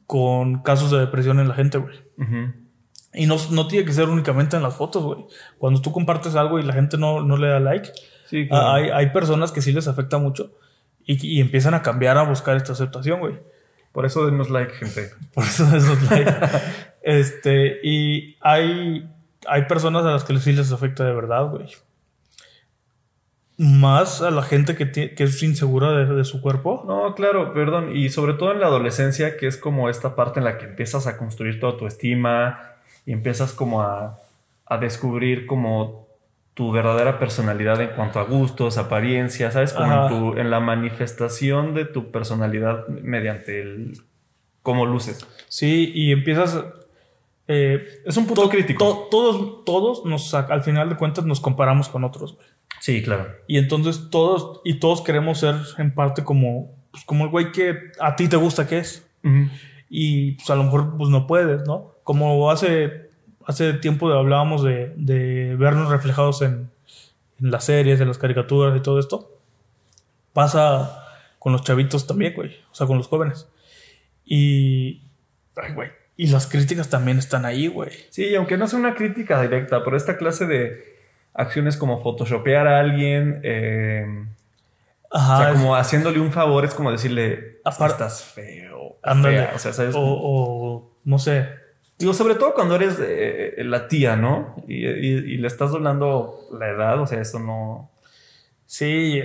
con 0.07 0.63
casos 0.63 0.89
de 0.89 0.97
depresión 0.97 1.39
en 1.39 1.47
la 1.47 1.53
gente, 1.53 1.77
güey. 1.77 1.95
Y 3.13 3.27
no, 3.27 3.35
no 3.51 3.67
tiene 3.67 3.85
que 3.85 3.93
ser 3.93 4.09
únicamente 4.09 4.57
en 4.57 4.63
las 4.63 4.75
fotos, 4.75 5.03
güey. 5.03 5.25
Cuando 5.59 5.81
tú 5.81 5.91
compartes 5.91 6.35
algo 6.35 6.57
y 6.57 6.63
la 6.63 6.73
gente 6.73 6.97
no, 6.97 7.21
no 7.21 7.37
le 7.37 7.47
da 7.47 7.59
like, 7.59 7.91
Sí, 8.25 8.47
claro. 8.47 8.71
hay, 8.71 8.89
hay 8.89 9.09
personas 9.11 9.51
que 9.51 9.61
sí 9.61 9.71
les 9.71 9.87
afecta 9.87 10.17
mucho 10.17 10.53
y, 11.05 11.23
y 11.27 11.41
empiezan 11.41 11.75
a 11.75 11.83
cambiar 11.83 12.17
a 12.17 12.23
buscar 12.23 12.57
esta 12.57 12.73
aceptación, 12.73 13.19
güey. 13.19 13.39
Por 13.91 14.07
eso 14.07 14.25
denos 14.25 14.49
like, 14.49 14.73
gente. 14.73 15.11
Por 15.35 15.43
eso 15.43 15.63
esos 15.75 16.01
likes. 16.09 16.33
este, 17.03 17.81
y 17.83 18.35
hay, 18.41 19.07
hay 19.47 19.65
personas 19.65 20.05
a 20.05 20.11
las 20.11 20.23
que 20.23 20.35
sí 20.39 20.53
les 20.53 20.71
afecta 20.71 21.05
de 21.05 21.13
verdad, 21.13 21.51
güey. 21.51 21.67
Más 23.57 24.21
a 24.21 24.31
la 24.31 24.41
gente 24.41 24.75
que, 24.75 25.13
es 25.17 25.41
insegura 25.43 25.91
de, 25.93 26.13
de 26.13 26.23
su 26.25 26.41
cuerpo. 26.41 26.83
No, 26.87 27.15
claro, 27.15 27.53
perdón. 27.53 27.95
Y 27.95 28.09
sobre 28.09 28.33
todo 28.33 28.51
en 28.51 28.59
la 28.59 28.67
adolescencia, 28.67 29.37
que 29.37 29.47
es 29.47 29.55
como 29.57 29.89
esta 29.89 30.15
parte 30.15 30.39
en 30.39 30.43
la 30.43 30.57
que 30.57 30.65
empiezas 30.65 31.07
a 31.07 31.17
construir 31.17 31.59
toda 31.59 31.77
tu 31.77 31.87
estima 31.87 32.59
y 33.05 33.13
empiezas 33.13 33.53
como 33.53 33.81
a, 33.81 34.19
a 34.65 34.77
descubrir 34.77 35.45
como 35.45 36.05
tu 36.53 36.71
verdadera 36.71 37.17
personalidad 37.19 37.79
en 37.81 37.89
cuanto 37.89 38.19
a 38.19 38.23
gustos, 38.23 38.77
apariencia, 38.77 39.51
¿sabes? 39.51 39.71
Como 39.73 39.91
Ajá. 39.91 40.03
en, 40.03 40.09
tu, 40.33 40.37
en 40.39 40.49
la 40.51 40.59
manifestación 40.59 41.73
de 41.73 41.85
tu 41.85 42.11
personalidad 42.11 42.87
mediante 42.87 43.61
el 43.61 43.93
cómo 44.63 44.85
luces. 44.85 45.25
Sí, 45.47 45.91
y 45.95 46.11
empiezas. 46.11 46.61
eh, 47.47 48.01
Es 48.05 48.17
un 48.17 48.25
punto 48.25 48.49
crítico. 48.49 48.83
to- 48.85 49.07
todos, 49.11 49.63
todos 49.65 50.05
nos, 50.05 50.33
al 50.33 50.61
final 50.63 50.89
de 50.89 50.95
cuentas, 50.97 51.25
nos 51.25 51.39
comparamos 51.39 51.87
con 51.89 52.03
otros, 52.03 52.35
güey. 52.35 52.47
Sí, 52.79 53.01
claro. 53.01 53.27
Y 53.47 53.57
entonces 53.57 54.09
todos, 54.11 54.61
y 54.63 54.75
todos 54.79 55.01
queremos 55.01 55.39
ser 55.39 55.55
en 55.77 55.93
parte 55.93 56.23
como, 56.23 56.71
pues, 56.91 57.03
como 57.05 57.25
el 57.25 57.31
güey 57.31 57.51
que 57.51 57.91
a 57.99 58.15
ti 58.15 58.27
te 58.27 58.37
gusta 58.37 58.67
que 58.67 58.79
es. 58.79 59.07
Ujú. 59.23 59.49
y 59.89 60.33
pues 60.33 60.47
a 60.51 60.55
lo 60.55 60.63
mejor 60.65 60.97
pues 60.97 61.09
no 61.09 61.25
puedes, 61.25 61.65
¿no? 61.65 61.95
Como 62.03 62.51
hace, 62.51 63.09
hace 63.47 63.73
tiempo 63.73 64.11
hablábamos 64.11 64.63
de, 64.63 64.93
de 64.97 65.55
vernos 65.55 65.89
reflejados 65.89 66.43
en, 66.43 66.69
en 67.41 67.49
las 67.51 67.63
series, 67.63 67.99
en 67.99 68.07
las 68.07 68.19
caricaturas 68.19 68.77
y 68.77 68.81
todo 68.81 68.99
esto, 68.99 69.31
pasa 70.33 71.01
con 71.39 71.53
los 71.53 71.63
chavitos 71.63 72.05
también, 72.05 72.33
güey, 72.35 72.51
o 72.71 72.75
sea, 72.75 72.85
con 72.87 72.97
los 72.97 73.07
jóvenes. 73.07 73.47
Y, 74.25 75.01
ay, 75.55 75.73
güey, 75.73 75.89
y 76.17 76.27
las 76.27 76.47
críticas 76.47 76.89
también 76.89 77.17
están 77.17 77.45
ahí, 77.45 77.67
güey. 77.67 77.91
Sí, 78.09 78.35
aunque 78.35 78.57
no 78.57 78.67
sea 78.67 78.79
una 78.79 78.95
crítica 78.95 79.41
directa, 79.41 79.83
pero 79.83 79.97
esta 79.97 80.17
clase 80.17 80.45
de 80.45 80.94
acciones 81.35 81.77
como 81.77 82.01
photoshopear 82.01 82.67
a 82.67 82.79
alguien, 82.79 83.41
eh, 83.43 84.05
o 85.11 85.37
sea, 85.37 85.53
como 85.53 85.75
haciéndole 85.75 86.19
un 86.19 86.31
favor 86.31 86.65
es 86.65 86.73
como 86.73 86.91
decirle, 86.91 87.59
estás 87.65 88.23
feo. 88.23 88.97
Ándale. 89.01 89.49
O 89.55 89.59
sea, 89.59 89.71
¿sabes? 89.71 89.95
O, 89.97 90.91
no 91.03 91.19
sé. 91.19 91.47
Digo, 91.97 92.13
sobre 92.13 92.35
todo 92.35 92.53
cuando 92.53 92.75
eres 92.75 92.97
eh, 92.99 93.55
la 93.59 93.87
tía, 93.87 94.17
¿no? 94.17 94.55
Y, 94.67 94.85
y, 94.85 95.37
le 95.37 95.47
estás 95.47 95.71
doblando 95.71 96.39
la 96.59 96.67
edad, 96.69 96.99
o 96.99 97.07
sea, 97.07 97.21
eso 97.21 97.39
no... 97.39 97.89
Sí, 98.65 99.21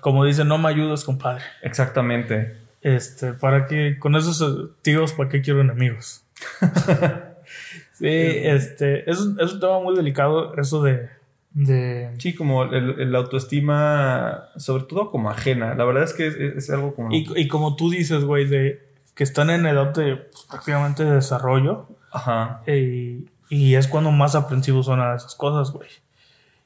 como 0.00 0.24
dicen, 0.24 0.46
no 0.46 0.58
me 0.58 0.68
ayudas, 0.68 1.02
compadre. 1.02 1.42
Exactamente. 1.62 2.58
Este, 2.82 3.32
para 3.32 3.66
que 3.66 3.98
con 3.98 4.14
esos 4.14 4.70
tíos, 4.82 5.12
¿para 5.14 5.28
qué 5.28 5.42
quiero 5.42 5.60
enemigos? 5.60 6.24
sí, 7.94 8.06
este, 8.06 9.10
es, 9.10 9.18
es 9.18 9.52
un 9.54 9.60
tema 9.60 9.80
muy 9.80 9.96
delicado, 9.96 10.54
eso 10.56 10.82
de, 10.82 11.08
de... 11.56 12.10
Sí, 12.18 12.34
como 12.34 12.64
el, 12.64 13.14
autoestima, 13.16 14.50
sobre 14.56 14.84
todo 14.84 15.10
como 15.10 15.30
ajena. 15.30 15.74
La 15.74 15.86
verdad 15.86 16.04
es 16.04 16.12
que 16.12 16.26
es, 16.56 16.68
algo 16.68 16.94
como... 16.94 17.08
Y, 17.10 17.48
como 17.48 17.76
tú 17.76 17.88
dices, 17.88 18.24
güey, 18.24 18.46
de 18.46 18.86
que 19.14 19.24
están 19.24 19.48
en 19.48 19.64
edad 19.64 19.94
de 19.94 20.16
pues, 20.16 20.44
prácticamente 20.50 21.04
de 21.04 21.12
desarrollo. 21.12 21.88
Ajá. 22.12 22.60
Eh, 22.66 23.24
y 23.48 23.74
es 23.74 23.88
cuando 23.88 24.12
más 24.12 24.34
aprensivos 24.34 24.84
son 24.84 25.00
a 25.00 25.14
esas 25.14 25.34
cosas, 25.34 25.72
güey. 25.72 25.88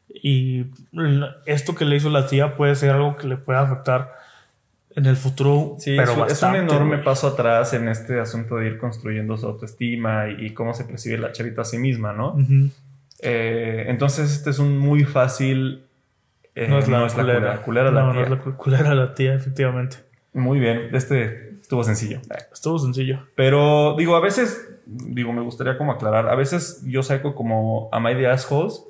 Y 0.09 0.67
esto 1.47 1.77
que 1.77 1.85
le 1.85 1.95
hizo 1.95 2.11
la 2.11 2.27
tía 2.27 2.57
puede 2.57 2.75
ser 2.75 2.91
algo 2.91 3.17
que 3.17 3.29
le 3.29 3.37
pueda 3.37 3.61
afectar 3.61 4.13
en 4.97 5.07
el 5.07 5.15
futuro. 5.15 5.77
Sí, 5.79 5.95
pero 5.97 6.27
es, 6.27 6.43
un 6.43 6.57
enorme 6.57 6.99
paso 6.99 7.29
atrás 7.29 7.75
en 7.75 7.87
este 7.87 8.19
asunto 8.19 8.57
de 8.57 8.67
ir 8.67 8.79
construyendo 8.79 9.37
su 9.37 9.47
autoestima 9.47 10.29
y, 10.31 10.53
cómo 10.53 10.75
se 10.75 10.83
percibe 10.83 11.17
la 11.17 11.31
chavita 11.31 11.63
a 11.63 11.65
sí 11.65 11.79
misma, 11.79 12.13
¿no? 12.13 12.37
Eh, 13.23 13.87
entonces, 13.89 14.31
este 14.33 14.51
es 14.51 14.59
un 14.59 14.79
muy 14.79 15.05
fácil. 15.05 15.85
Eh, 16.55 16.69
no 16.69 16.79
es 16.79 16.89
la, 16.89 17.07
culera, 17.09 17.91
la 17.91 18.13
tía. 18.13 18.13
No 18.13 18.23
es 18.23 18.31
la 18.31 18.39
culera 18.39 18.95
la 18.95 19.15
tía, 19.15 19.35
efectivamente. 19.35 19.99
Muy 20.33 20.59
bien, 20.59 20.91
este 20.93 21.51
estuvo 21.61 21.85
sencillo. 21.85 22.21
Estuvo 22.53 22.79
sencillo. 22.79 23.27
Pero 23.37 23.95
digo, 23.97 24.17
a 24.17 24.21
veces, 24.21 24.69
digo, 24.87 25.33
me 25.33 25.43
gustaría 25.43 25.79
como 25.79 25.93
aclarar, 25.93 26.29
a 26.29 26.35
veces 26.35 26.83
yo 26.85 27.03
saco 27.03 27.35
como 27.35 27.89
a 27.93 28.01
my 28.01 28.15
the 28.15 28.27
assholes 28.27 28.85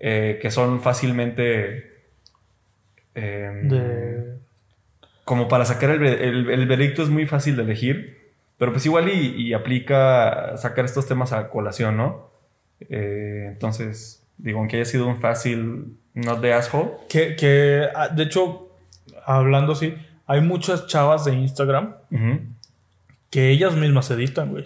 eh, 0.00 0.38
que 0.40 0.50
son 0.50 0.80
fácilmente... 0.80 1.88
Em, 3.14 3.68
como 5.24 5.46
para 5.46 5.64
sacar 5.64 5.90
el, 5.90 6.04
el, 6.04 6.66
veredicto 6.66 7.02
es 7.02 7.08
muy 7.08 7.26
fácil 7.26 7.54
de 7.56 7.62
elegir, 7.62 8.32
pero 8.58 8.72
pues 8.72 8.84
igual 8.86 9.08
y 9.08 9.52
aplica 9.52 10.56
sacar 10.56 10.84
estos 10.84 11.06
temas 11.06 11.32
a 11.32 11.50
colación, 11.50 11.96
¿no? 11.96 12.30
Eh, 12.88 13.48
entonces, 13.52 14.24
digo, 14.38 14.58
aunque 14.58 14.76
haya 14.76 14.84
sido 14.84 15.06
un 15.06 15.20
fácil 15.20 15.96
not 16.14 16.40
de 16.40 16.52
asshole. 16.52 16.90
Que, 17.08 17.36
que, 17.36 17.86
ah, 17.94 18.08
de 18.08 18.22
hecho, 18.24 18.70
hablando 19.24 19.72
así, 19.72 19.94
hay 20.26 20.40
muchas 20.40 20.86
chavas 20.86 21.24
de 21.24 21.34
Instagram 21.34 21.94
que 23.30 23.50
ellas 23.50 23.74
mismas 23.76 24.10
editan, 24.10 24.50
güey. 24.50 24.64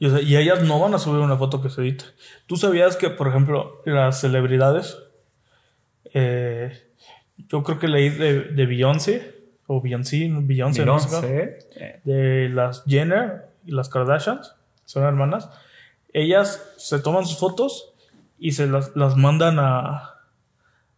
Y, 0.00 0.36
ellas 0.36 0.62
no 0.62 0.78
van 0.78 0.94
a 0.94 0.98
subir 0.98 1.20
una 1.20 1.36
foto 1.36 1.60
que 1.60 1.70
se 1.70 1.82
edita. 1.82 2.04
¿Tú 2.46 2.56
sabías 2.56 2.96
que, 2.96 3.10
por 3.10 3.28
ejemplo, 3.28 3.82
las 3.84 4.20
celebridades, 4.20 4.96
eh, 6.14 6.72
yo 7.48 7.64
creo 7.64 7.78
que 7.78 7.88
leí 7.88 8.10
de, 8.10 8.42
de 8.42 8.66
Beyoncé, 8.66 9.38
o 9.66 9.80
Beyoncé, 9.80 10.30
Beyoncé, 10.30 11.58
de 12.04 12.48
las 12.48 12.84
Jenner 12.86 13.48
y 13.66 13.72
las 13.72 13.88
Kardashians, 13.88 14.54
son 14.84 15.04
hermanas, 15.04 15.50
ellas 16.12 16.62
se 16.76 16.98
toman 16.98 17.26
sus 17.26 17.38
fotos 17.38 17.94
y 18.38 18.52
se 18.52 18.66
las, 18.66 19.16
mandan 19.16 19.58
a, 19.58 20.14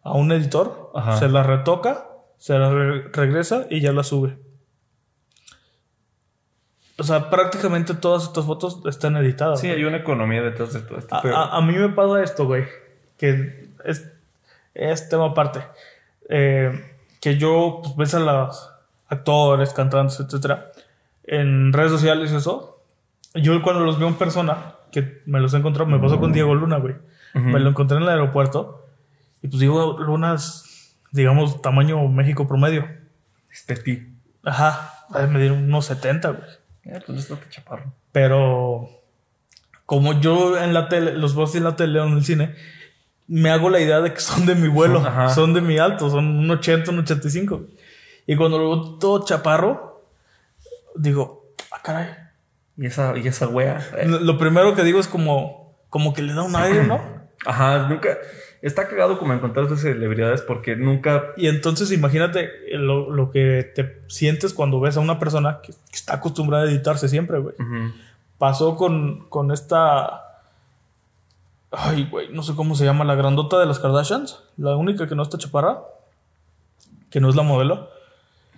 a 0.03 0.13
un 0.13 0.33
editor, 0.33 0.93
se 1.19 1.29
las 1.29 1.47
retoca, 1.47 2.09
se 2.39 2.59
las 2.59 2.73
regresa 2.73 3.67
y 3.71 3.81
ya 3.81 3.93
las 3.93 4.09
sube. 4.09 4.39
O 6.99 7.03
sea, 7.03 7.31
prácticamente 7.31 7.95
todas 7.95 8.25
estas 8.25 8.45
fotos 8.45 8.81
están 8.85 9.17
editadas. 9.17 9.61
Sí, 9.61 9.69
hay 9.69 9.85
una 9.85 9.97
economía 9.97 10.43
detrás 10.43 10.75
de 10.75 10.81
todo 10.81 10.99
esto. 10.99 11.17
A, 11.17 11.61
mí 11.63 11.73
me 11.73 11.89
pasa 11.89 12.23
esto, 12.23 12.45
güey, 12.45 12.67
que 13.17 13.71
es, 13.87 14.07
es 14.75 15.09
tema 15.09 15.29
aparte. 15.29 15.65
Eh, 16.29 16.99
que 17.19 17.39
yo, 17.39 17.81
pues, 17.83 17.97
ves 17.97 18.15
a 18.15 18.21
los 18.21 18.71
actores, 19.09 19.73
cantantes, 19.73 20.21
etcétera, 20.21 20.73
en 21.25 21.73
redes 21.73 21.91
sociales 21.91 22.33
y 22.33 22.37
eso. 22.37 22.83
Yo 23.35 23.63
cuando 23.63 23.83
los 23.83 23.99
veo 23.99 24.09
en 24.09 24.15
persona, 24.15 24.75
que 24.91 25.22
me 25.26 25.41
los 25.41 25.55
he 25.55 25.59
encontrado, 25.59 25.88
me 25.88 25.99
pasó 25.99 26.18
con 26.18 26.32
Diego 26.32 26.55
Luna, 26.55 26.78
güey. 26.78 26.95
Me 27.34 27.61
lo 27.61 27.70
encontré 27.70 27.97
en 27.97 28.03
el 28.03 28.09
aeropuerto. 28.09 28.86
Y 29.43 29.49
pues 29.49 29.61
Diego 29.61 29.99
Luna 29.99 30.34
es, 30.34 30.97
digamos, 31.12 31.62
tamaño 31.62 32.07
México 32.09 32.47
promedio. 32.47 32.88
Este 33.51 34.11
Ajá. 34.45 35.07
Me 35.28 35.41
dieron 35.41 35.64
unos 35.64 35.86
70, 35.86 36.30
güey. 36.30 36.43
Eh, 36.84 37.01
pues 37.07 37.30
no 37.30 37.38
chaparro. 37.49 37.93
Pero 38.12 38.88
como 39.86 40.20
yo 40.20 40.57
en 40.57 40.72
la 40.72 40.88
tele, 40.88 41.14
los 41.14 41.34
veo 41.34 41.47
en 41.53 41.64
la 41.64 41.76
tele 41.76 42.01
o 42.01 42.07
en 42.07 42.12
el 42.12 42.24
cine, 42.24 42.55
me 43.26 43.51
hago 43.51 43.70
la 43.70 43.80
idea 43.80 44.01
de 44.01 44.12
que 44.12 44.20
son 44.20 44.47
de 44.47 44.55
mi 44.55 44.68
vuelo, 44.68 45.03
son, 45.34 45.53
de 45.55 45.61
mi 45.61 45.78
alto, 45.78 46.11
son 46.11 46.26
un 46.26 46.51
80, 46.51 46.91
un 46.91 47.01
85. 47.01 47.62
Y 48.26 48.36
cuando 48.36 48.59
lo 48.59 48.70
veo 48.70 48.99
todo 48.99 49.24
chaparro, 49.24 50.05
digo, 50.95 51.55
ah, 51.72 51.80
caray, 51.82 52.09
y 52.77 52.87
esa, 52.87 53.16
y 53.18 53.27
esa 53.29 53.49
wea. 53.49 53.81
Lo 54.07 54.39
primero 54.39 54.75
que 54.75 54.85
digo 54.85 55.01
es 55.01 55.09
como, 55.09 55.77
como 55.91 56.14
que 56.14 56.23
le 56.23 56.33
da 56.33 56.43
un 56.43 56.57
aire, 56.57 56.85
¿no? 56.85 57.01
Ajá, 57.47 57.89
nunca. 57.89 58.18
Está 58.62 58.89
cagado 58.89 59.18
como 59.18 59.33
encontrarse 59.33 59.77
celebridades 59.77 60.43
porque 60.43 60.77
nunca. 60.77 61.33
Y 61.37 61.49
entonces 61.49 61.93
imagínate 61.93 62.51
lo, 62.73 63.31
que 63.31 63.71
te 63.75 64.03
sientes 64.09 64.53
cuando 64.53 64.81
ves 64.81 64.97
a 64.97 65.01
una 65.01 65.18
persona 65.18 65.61
que, 65.62 65.73
está 65.93 66.16
acostumbrada 66.16 66.64
a 66.64 66.68
editarse 66.68 67.09
siempre, 67.09 67.39
güey. 67.39 67.55
Pasó 68.39 68.77
con, 68.77 69.29
con 69.29 69.51
esta. 69.51 70.27
Ay, 71.71 72.09
güey, 72.11 72.29
no 72.33 72.43
sé 72.43 72.55
cómo 72.55 72.75
se 72.75 72.85
llama, 72.85 73.05
la 73.05 73.14
grandota 73.14 73.59
de 73.59 73.66
las 73.66 73.79
Kardashians. 73.79 74.43
La 74.59 74.77
única 74.77 75.09
que 75.09 75.14
no 75.14 75.23
está 75.23 75.39
chaparra. 75.39 75.81
Que 77.11 77.21
no 77.21 77.29
es 77.31 77.37
la 77.37 77.43
modelo. 77.43 77.89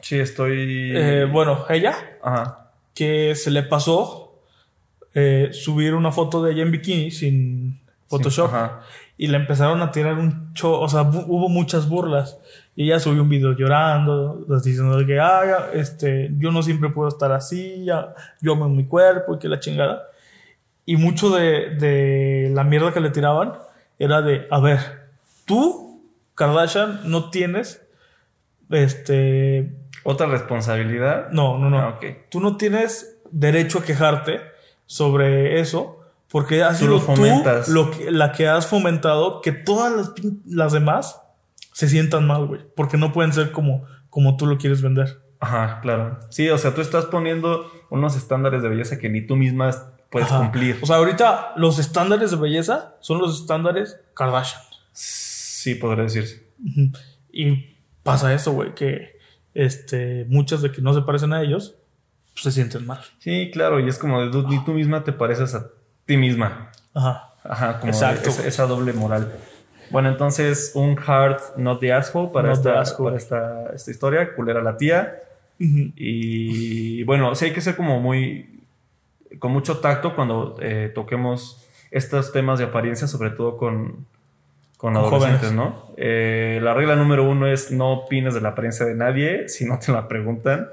Sí, 0.01 0.19
estoy. 0.19 0.93
Eh, 0.95 1.29
bueno, 1.31 1.65
ella. 1.69 1.95
Ajá 2.23 2.62
que 2.95 3.35
se 3.35 3.51
le 3.51 3.63
pasó 3.63 4.23
eh, 5.15 5.51
subir 5.53 5.95
una 5.95 6.11
foto 6.11 6.43
de 6.43 6.53
ella 6.53 6.63
en 6.63 6.71
bikini 6.71 7.11
sin 7.11 7.81
Photoshop. 8.09 8.51
y 9.19 9.27
le 9.27 9.37
empezaron 9.37 9.81
a 9.83 9.91
tirar 9.91 10.19
un 10.19 10.53
show, 10.55 10.73
o 10.75 10.89
sea, 10.89 11.03
hubo 11.03 11.49
muchas 11.49 11.89
burlas. 11.89 12.39
Y 12.75 12.85
ella 12.85 12.99
subió 12.99 13.23
un 13.23 13.29
video 13.29 13.53
llorando, 13.53 14.45
diciendo 14.65 15.05
que, 15.07 15.21
ah, 15.21 15.69
este, 15.75 16.31
yo 16.39 16.51
no 16.51 16.63
siempre 16.63 16.89
puedo 16.91 17.09
estar 17.09 17.31
así, 17.33 17.85
ya, 17.85 18.15
yo 18.41 18.53
amo 18.53 18.69
mi 18.69 18.87
cuerpo 18.87 19.35
y 19.35 19.39
que 19.39 19.49
la 19.49 19.61
chingada. 19.61 20.09
Y 20.87 20.97
mucho 20.97 21.31
de, 21.31 21.77
de 21.77 22.51
la 22.53 22.65
mierda 22.65 22.93
que 22.93 23.01
le 23.01 23.11
tiraban 23.11 23.53
era 23.99 24.23
de, 24.23 24.47
a 24.51 24.59
ver, 24.61 24.79
tú, 25.45 26.03
Kardashian, 26.35 27.01
no 27.05 27.31
tienes, 27.31 27.87
este, 28.71 29.71
¿Otra 30.05 30.27
responsabilidad? 30.27 31.31
No, 31.31 31.59
no, 31.59 31.71
no. 31.71 31.79
Ah, 31.79 32.01
Tú 32.31 32.41
no 32.41 32.57
tienes 32.57 33.19
derecho 33.31 33.79
a 33.79 33.83
quejarte 33.83 34.41
sobre 34.87 35.61
eso 35.61 36.01
porque 36.29 36.63
has 36.63 36.79
sido 36.79 36.99
tú 37.01 37.15
lo 37.69 37.91
que, 37.91 38.11
la 38.11 38.33
que 38.33 38.49
has 38.49 38.67
fomentado 38.67 39.41
que 39.43 39.53
todas 39.53 39.93
las, 39.93 40.13
las 40.47 40.73
demás 40.73 41.21
se 41.73 41.89
sientan 41.89 42.27
mal, 42.27 42.47
güey. 42.47 42.61
Porque 42.75 42.97
no 42.97 43.13
pueden 43.13 43.33
ser 43.33 43.53
como, 43.53 43.85
como 44.11 44.37
tú 44.37 44.47
lo 44.47 44.59
quieres 44.59 44.83
vender. 44.83 45.21
Ajá, 45.41 45.81
claro. 45.83 46.21
Sí, 46.31 46.49
o 46.49 46.57
sea, 46.57 46.75
tú 46.75 46.81
estás 46.81 47.07
poniendo 47.07 47.71
unos 47.91 48.17
estándares 48.17 48.63
de 48.63 48.69
belleza 48.69 48.99
que 48.99 49.09
ni 49.09 49.27
tú 49.27 49.37
misma 49.37 49.71
puedes 50.11 50.29
cumplir. 50.29 50.79
O 50.83 50.87
sea, 50.87 50.97
ahorita 50.97 51.53
los 51.57 51.79
estándares 51.79 52.31
de 52.31 52.37
belleza 52.37 52.97
son 53.01 53.19
los 53.19 53.41
estándares 53.41 53.99
Kardashian. 54.15 54.63
Sí, 54.93 55.75
podría 55.75 56.05
decirse. 56.05 56.47
Y 57.33 57.77
pasa 58.03 58.33
eso, 58.33 58.53
güey, 58.53 58.75
que 58.75 59.19
este, 59.55 60.27
muchas 60.29 60.63
de 60.63 60.73
que 60.73 60.81
no 60.81 60.95
se 60.95 61.03
parecen 61.03 61.33
a 61.33 61.43
ellos, 61.43 61.75
pues, 62.33 62.45
se 62.45 62.53
sienten 62.53 62.87
mal. 62.87 63.01
Sí, 63.19 63.51
claro, 63.53 63.81
y 63.81 63.89
es 63.89 63.99
como 63.99 64.31
tú, 64.31 64.47
ni 64.49 64.65
tú 64.65 64.73
misma 64.73 65.05
te 65.05 65.13
pareces 65.13 65.55
a 65.55 65.69
ti 66.07 66.17
misma. 66.17 66.71
Ajá. 66.95 67.29
Ajá, 67.45 67.81
como 67.81 67.93
Esa, 67.93 68.67
doble 68.67 68.93
moral. 68.93 69.33
Bueno, 69.91 70.09
entonces 70.09 70.73
un 70.75 70.97
hard 70.99 71.39
not 71.57 71.81
the 71.81 71.93
asshole 71.93 72.31
para, 72.33 72.53
esta, 72.53 72.83
para 72.97 73.17
esta, 73.17 73.67
esta, 73.75 73.91
historia, 73.91 74.35
culera 74.35 74.63
la 74.63 74.77
tía. 74.77 75.19
Y 75.59 77.05
bueno, 77.05 77.35
sí 77.37 77.47
hay 77.47 77.53
que 77.53 77.61
ser 77.61 77.77
como 77.77 78.01
muy, 78.01 78.65
con 79.39 79.53
mucho 79.53 79.79
tacto 79.79 80.15
cuando 80.15 80.57
eh, 80.61 80.91
toquemos 80.93 81.65
estos 81.91 82.33
temas 82.33 82.59
de 82.59 82.65
apariencia, 82.65 83.07
sobre 83.07 83.31
todo 83.31 83.57
con, 83.57 84.07
con 84.83 84.97
adolescentes, 84.97 85.53
¿no? 85.53 85.95
Eh, 85.97 86.59
la 86.61 86.75
regla 86.75 86.97
número 86.97 87.23
uno 87.23 87.47
es 87.47 87.71
no 87.71 87.93
opines 87.93 88.35
de 88.35 88.41
la 88.41 88.49
apariencia 88.49 88.85
de 88.85 88.97
nadie 88.97 89.49
si 89.49 89.65
no 89.65 89.79
te 89.79 89.93
la 89.93 90.09
preguntan. 90.09 90.71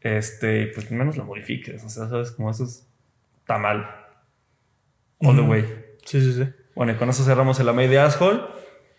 Este, 0.00 0.68
pues 0.68 0.88
menos 0.92 1.16
la 1.16 1.24
modifiques. 1.24 1.82
O 1.82 1.88
sea, 1.88 2.08
sabes, 2.08 2.30
como 2.30 2.52
eso 2.52 2.62
está 2.62 3.58
mal. 3.58 3.90
All 5.18 5.34
the 5.34 5.42
way. 5.42 5.62
Sí, 6.04 6.20
sí, 6.20 6.32
sí. 6.32 6.48
Bueno, 6.76 6.92
y 6.92 6.94
con 6.94 7.08
eso 7.08 7.24
cerramos 7.24 7.58
el 7.58 7.68
Amay 7.68 7.88
de 7.88 7.98
Asshole 7.98 8.40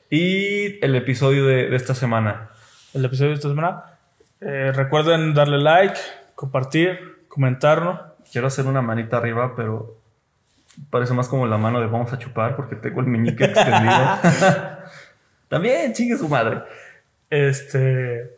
y 0.09 0.83
el 0.83 0.95
episodio 0.95 1.45
de, 1.45 1.73
esta 1.73 1.95
semana. 1.95 2.49
el 2.93 3.05
episodio 3.05 3.29
de 3.29 3.35
esta 3.35 3.47
semana. 3.47 3.85
Eh, 4.41 4.73
recuerden 4.73 5.33
darle 5.33 5.59
like, 5.59 5.97
compartir, 6.35 7.25
comentarnos. 7.29 8.01
Quiero 8.29 8.47
hacer 8.47 8.65
una 8.65 8.81
manita 8.81 9.15
arriba, 9.15 9.53
pero 9.55 10.02
parece 10.89 11.13
más 11.13 11.27
como 11.27 11.45
la 11.47 11.57
mano 11.57 11.79
de 11.79 11.87
vamos 11.87 12.11
a 12.13 12.17
chupar 12.17 12.55
porque 12.55 12.75
tengo 12.75 13.01
el 13.01 13.07
meñique 13.07 13.45
extendido. 13.45 14.17
También, 15.47 15.93
chingue 15.93 16.17
su 16.17 16.27
madre. 16.27 16.63
Este. 17.29 18.31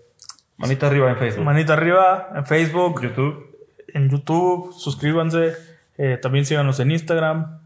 Manita 0.57 0.87
arriba 0.87 1.09
en 1.09 1.17
Facebook. 1.17 1.43
Manita 1.45 1.73
arriba 1.73 2.29
en 2.35 2.45
Facebook, 2.45 3.01
YouTube. 3.01 3.57
en 3.89 4.09
YouTube. 4.09 4.73
Suscríbanse. 4.73 5.53
Eh, 5.97 6.17
también 6.21 6.45
síganos 6.45 6.79
en 6.81 6.91
Instagram, 6.91 7.59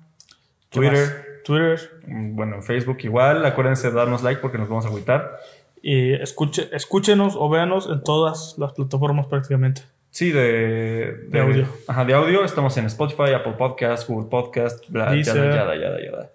¿Qué 0.70 0.80
Twitter. 0.80 0.94
más? 0.94 1.44
Twitter. 1.44 1.80
Mm, 2.08 2.36
Bueno, 2.36 2.56
en 2.58 2.64
Facebook 2.64 2.98
igual. 3.02 3.46
Acuérdense 3.46 3.90
de 3.90 3.96
darnos 3.96 4.22
like 4.24 4.40
porque 4.42 4.58
nos 4.60 4.70
vamos 4.70 4.86
a 4.86 4.90
agüitar. 4.90 5.38
Y 5.82 6.14
escuche, 6.14 6.70
escúchenos 6.74 7.36
o 7.38 7.50
véanos 7.50 7.88
en 7.90 8.04
todas 8.04 8.56
las 8.58 8.74
plataformas 8.74 9.26
prácticamente. 9.28 9.82
Sí, 10.12 10.32
de, 10.32 11.26
De 11.30 11.40
audio. 11.40 11.68
Ajá, 11.88 12.04
de 12.06 12.14
audio. 12.14 12.44
Estamos 12.44 12.76
en 12.78 12.86
Spotify, 12.86 13.34
Apple 13.36 13.54
Podcast, 13.58 14.08
Google 14.10 14.30
Podcast, 14.30 14.88
bla, 14.90 15.16
yada, 15.16 15.56
yada, 15.56 15.76
yada, 15.76 16.02
yada. 16.04 16.32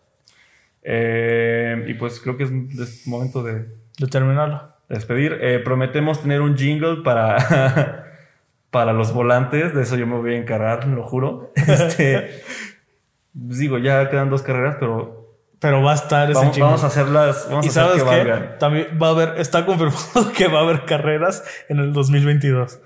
Eh, 0.82 1.84
y 1.88 1.94
pues 1.94 2.20
creo 2.20 2.36
que 2.36 2.44
es, 2.44 2.50
es 2.78 3.06
momento 3.06 3.42
de, 3.42 3.54
de 3.54 3.66
De 3.98 4.06
terminarlo. 4.06 4.62
despedir. 4.88 5.38
Eh, 5.40 5.58
prometemos 5.58 6.22
tener 6.22 6.40
un 6.40 6.56
jingle 6.56 7.02
para, 7.02 8.06
para 8.70 8.92
los 8.92 9.12
volantes. 9.12 9.74
De 9.74 9.82
eso 9.82 9.96
yo 9.96 10.06
me 10.06 10.18
voy 10.18 10.34
a 10.34 10.38
encargar, 10.38 10.86
lo 10.86 11.02
juro. 11.02 11.52
Este, 11.66 12.42
digo, 13.32 13.78
ya 13.78 14.08
quedan 14.08 14.30
dos 14.30 14.42
carreras, 14.42 14.76
pero 14.78 15.34
Pero 15.58 15.82
va 15.82 15.92
a 15.92 15.94
estar 15.96 16.30
ese 16.30 16.38
vamos, 16.38 16.58
vamos 16.58 16.84
a 16.84 16.86
hacerlas. 16.86 17.46
Vamos 17.50 17.66
y 17.66 17.68
a 17.68 17.70
hacer 17.70 17.82
sabes 17.82 18.02
que 18.04 18.08
valgan. 18.08 18.58
También 18.58 18.86
va 19.02 19.08
a 19.08 19.10
haber, 19.10 19.40
está 19.40 19.66
confirmado 19.66 20.32
que 20.36 20.46
va 20.46 20.60
a 20.60 20.62
haber 20.62 20.84
carreras 20.84 21.42
en 21.68 21.78
el 21.80 21.92
2022. 21.92 22.78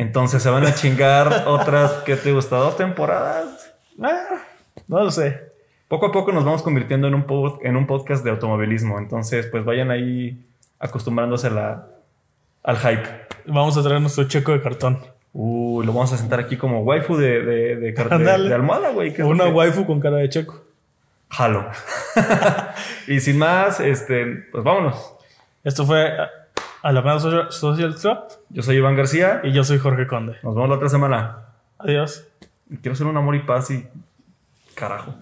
Entonces 0.00 0.40
se 0.42 0.48
van 0.48 0.64
a 0.64 0.72
chingar 0.74 1.42
otras 1.48 1.90
que 2.04 2.14
te 2.14 2.30
gusta, 2.32 2.54
dos 2.56 2.76
temporadas. 2.76 3.72
Ah, 4.00 4.42
no 4.86 5.02
lo 5.02 5.10
sé. 5.10 5.40
Poco 5.88 6.06
a 6.06 6.12
poco 6.12 6.30
nos 6.30 6.44
vamos 6.44 6.62
convirtiendo 6.62 7.08
en 7.08 7.14
un, 7.14 7.26
pod- 7.26 7.58
en 7.62 7.76
un 7.76 7.84
podcast 7.88 8.22
de 8.24 8.30
automovilismo. 8.30 8.98
Entonces, 8.98 9.46
pues 9.46 9.64
vayan 9.64 9.90
ahí 9.90 10.40
acostumbrándose 10.78 11.48
a 11.48 11.50
la- 11.50 11.86
al 12.62 12.76
hype. 12.78 13.08
Vamos 13.46 13.76
a 13.76 13.82
traer 13.82 14.00
nuestro 14.00 14.22
checo 14.28 14.52
de 14.52 14.62
cartón. 14.62 15.00
Uh, 15.32 15.82
lo 15.82 15.92
vamos 15.92 16.12
a 16.12 16.16
sentar 16.16 16.38
aquí 16.38 16.56
como 16.56 16.82
waifu 16.82 17.16
de, 17.16 17.42
de, 17.42 17.76
de, 17.76 17.92
de- 17.92 18.54
almohada, 18.54 18.90
güey. 18.90 19.12
¿qué 19.12 19.24
Una 19.24 19.46
que- 19.46 19.50
waifu 19.50 19.84
con 19.84 19.98
cara 19.98 20.18
de 20.18 20.28
checo. 20.28 20.62
Jalo. 21.30 21.66
y 23.08 23.18
sin 23.18 23.36
más, 23.36 23.80
este, 23.80 24.44
pues 24.52 24.62
vámonos. 24.62 25.14
Esto 25.64 25.84
fue 25.84 26.12
Social, 27.20 27.50
Social 27.52 27.94
Club 27.94 28.18
Yo 28.50 28.62
soy 28.62 28.76
Iván 28.76 28.96
García. 28.96 29.40
y 29.44 29.52
yo 29.52 29.64
soy 29.64 29.78
Jorge 29.78 30.06
Conde. 30.06 30.36
Nos 30.42 30.54
vemos 30.54 30.68
la 30.68 30.76
otra 30.76 30.88
semana. 30.88 31.38
Adiós. 31.78 32.26
Quiero 32.82 32.94
ser 32.94 33.06
un 33.06 33.16
amor 33.16 33.34
y 33.34 33.40
paz 33.40 33.70
y 33.70 33.86
carajo. 34.74 35.14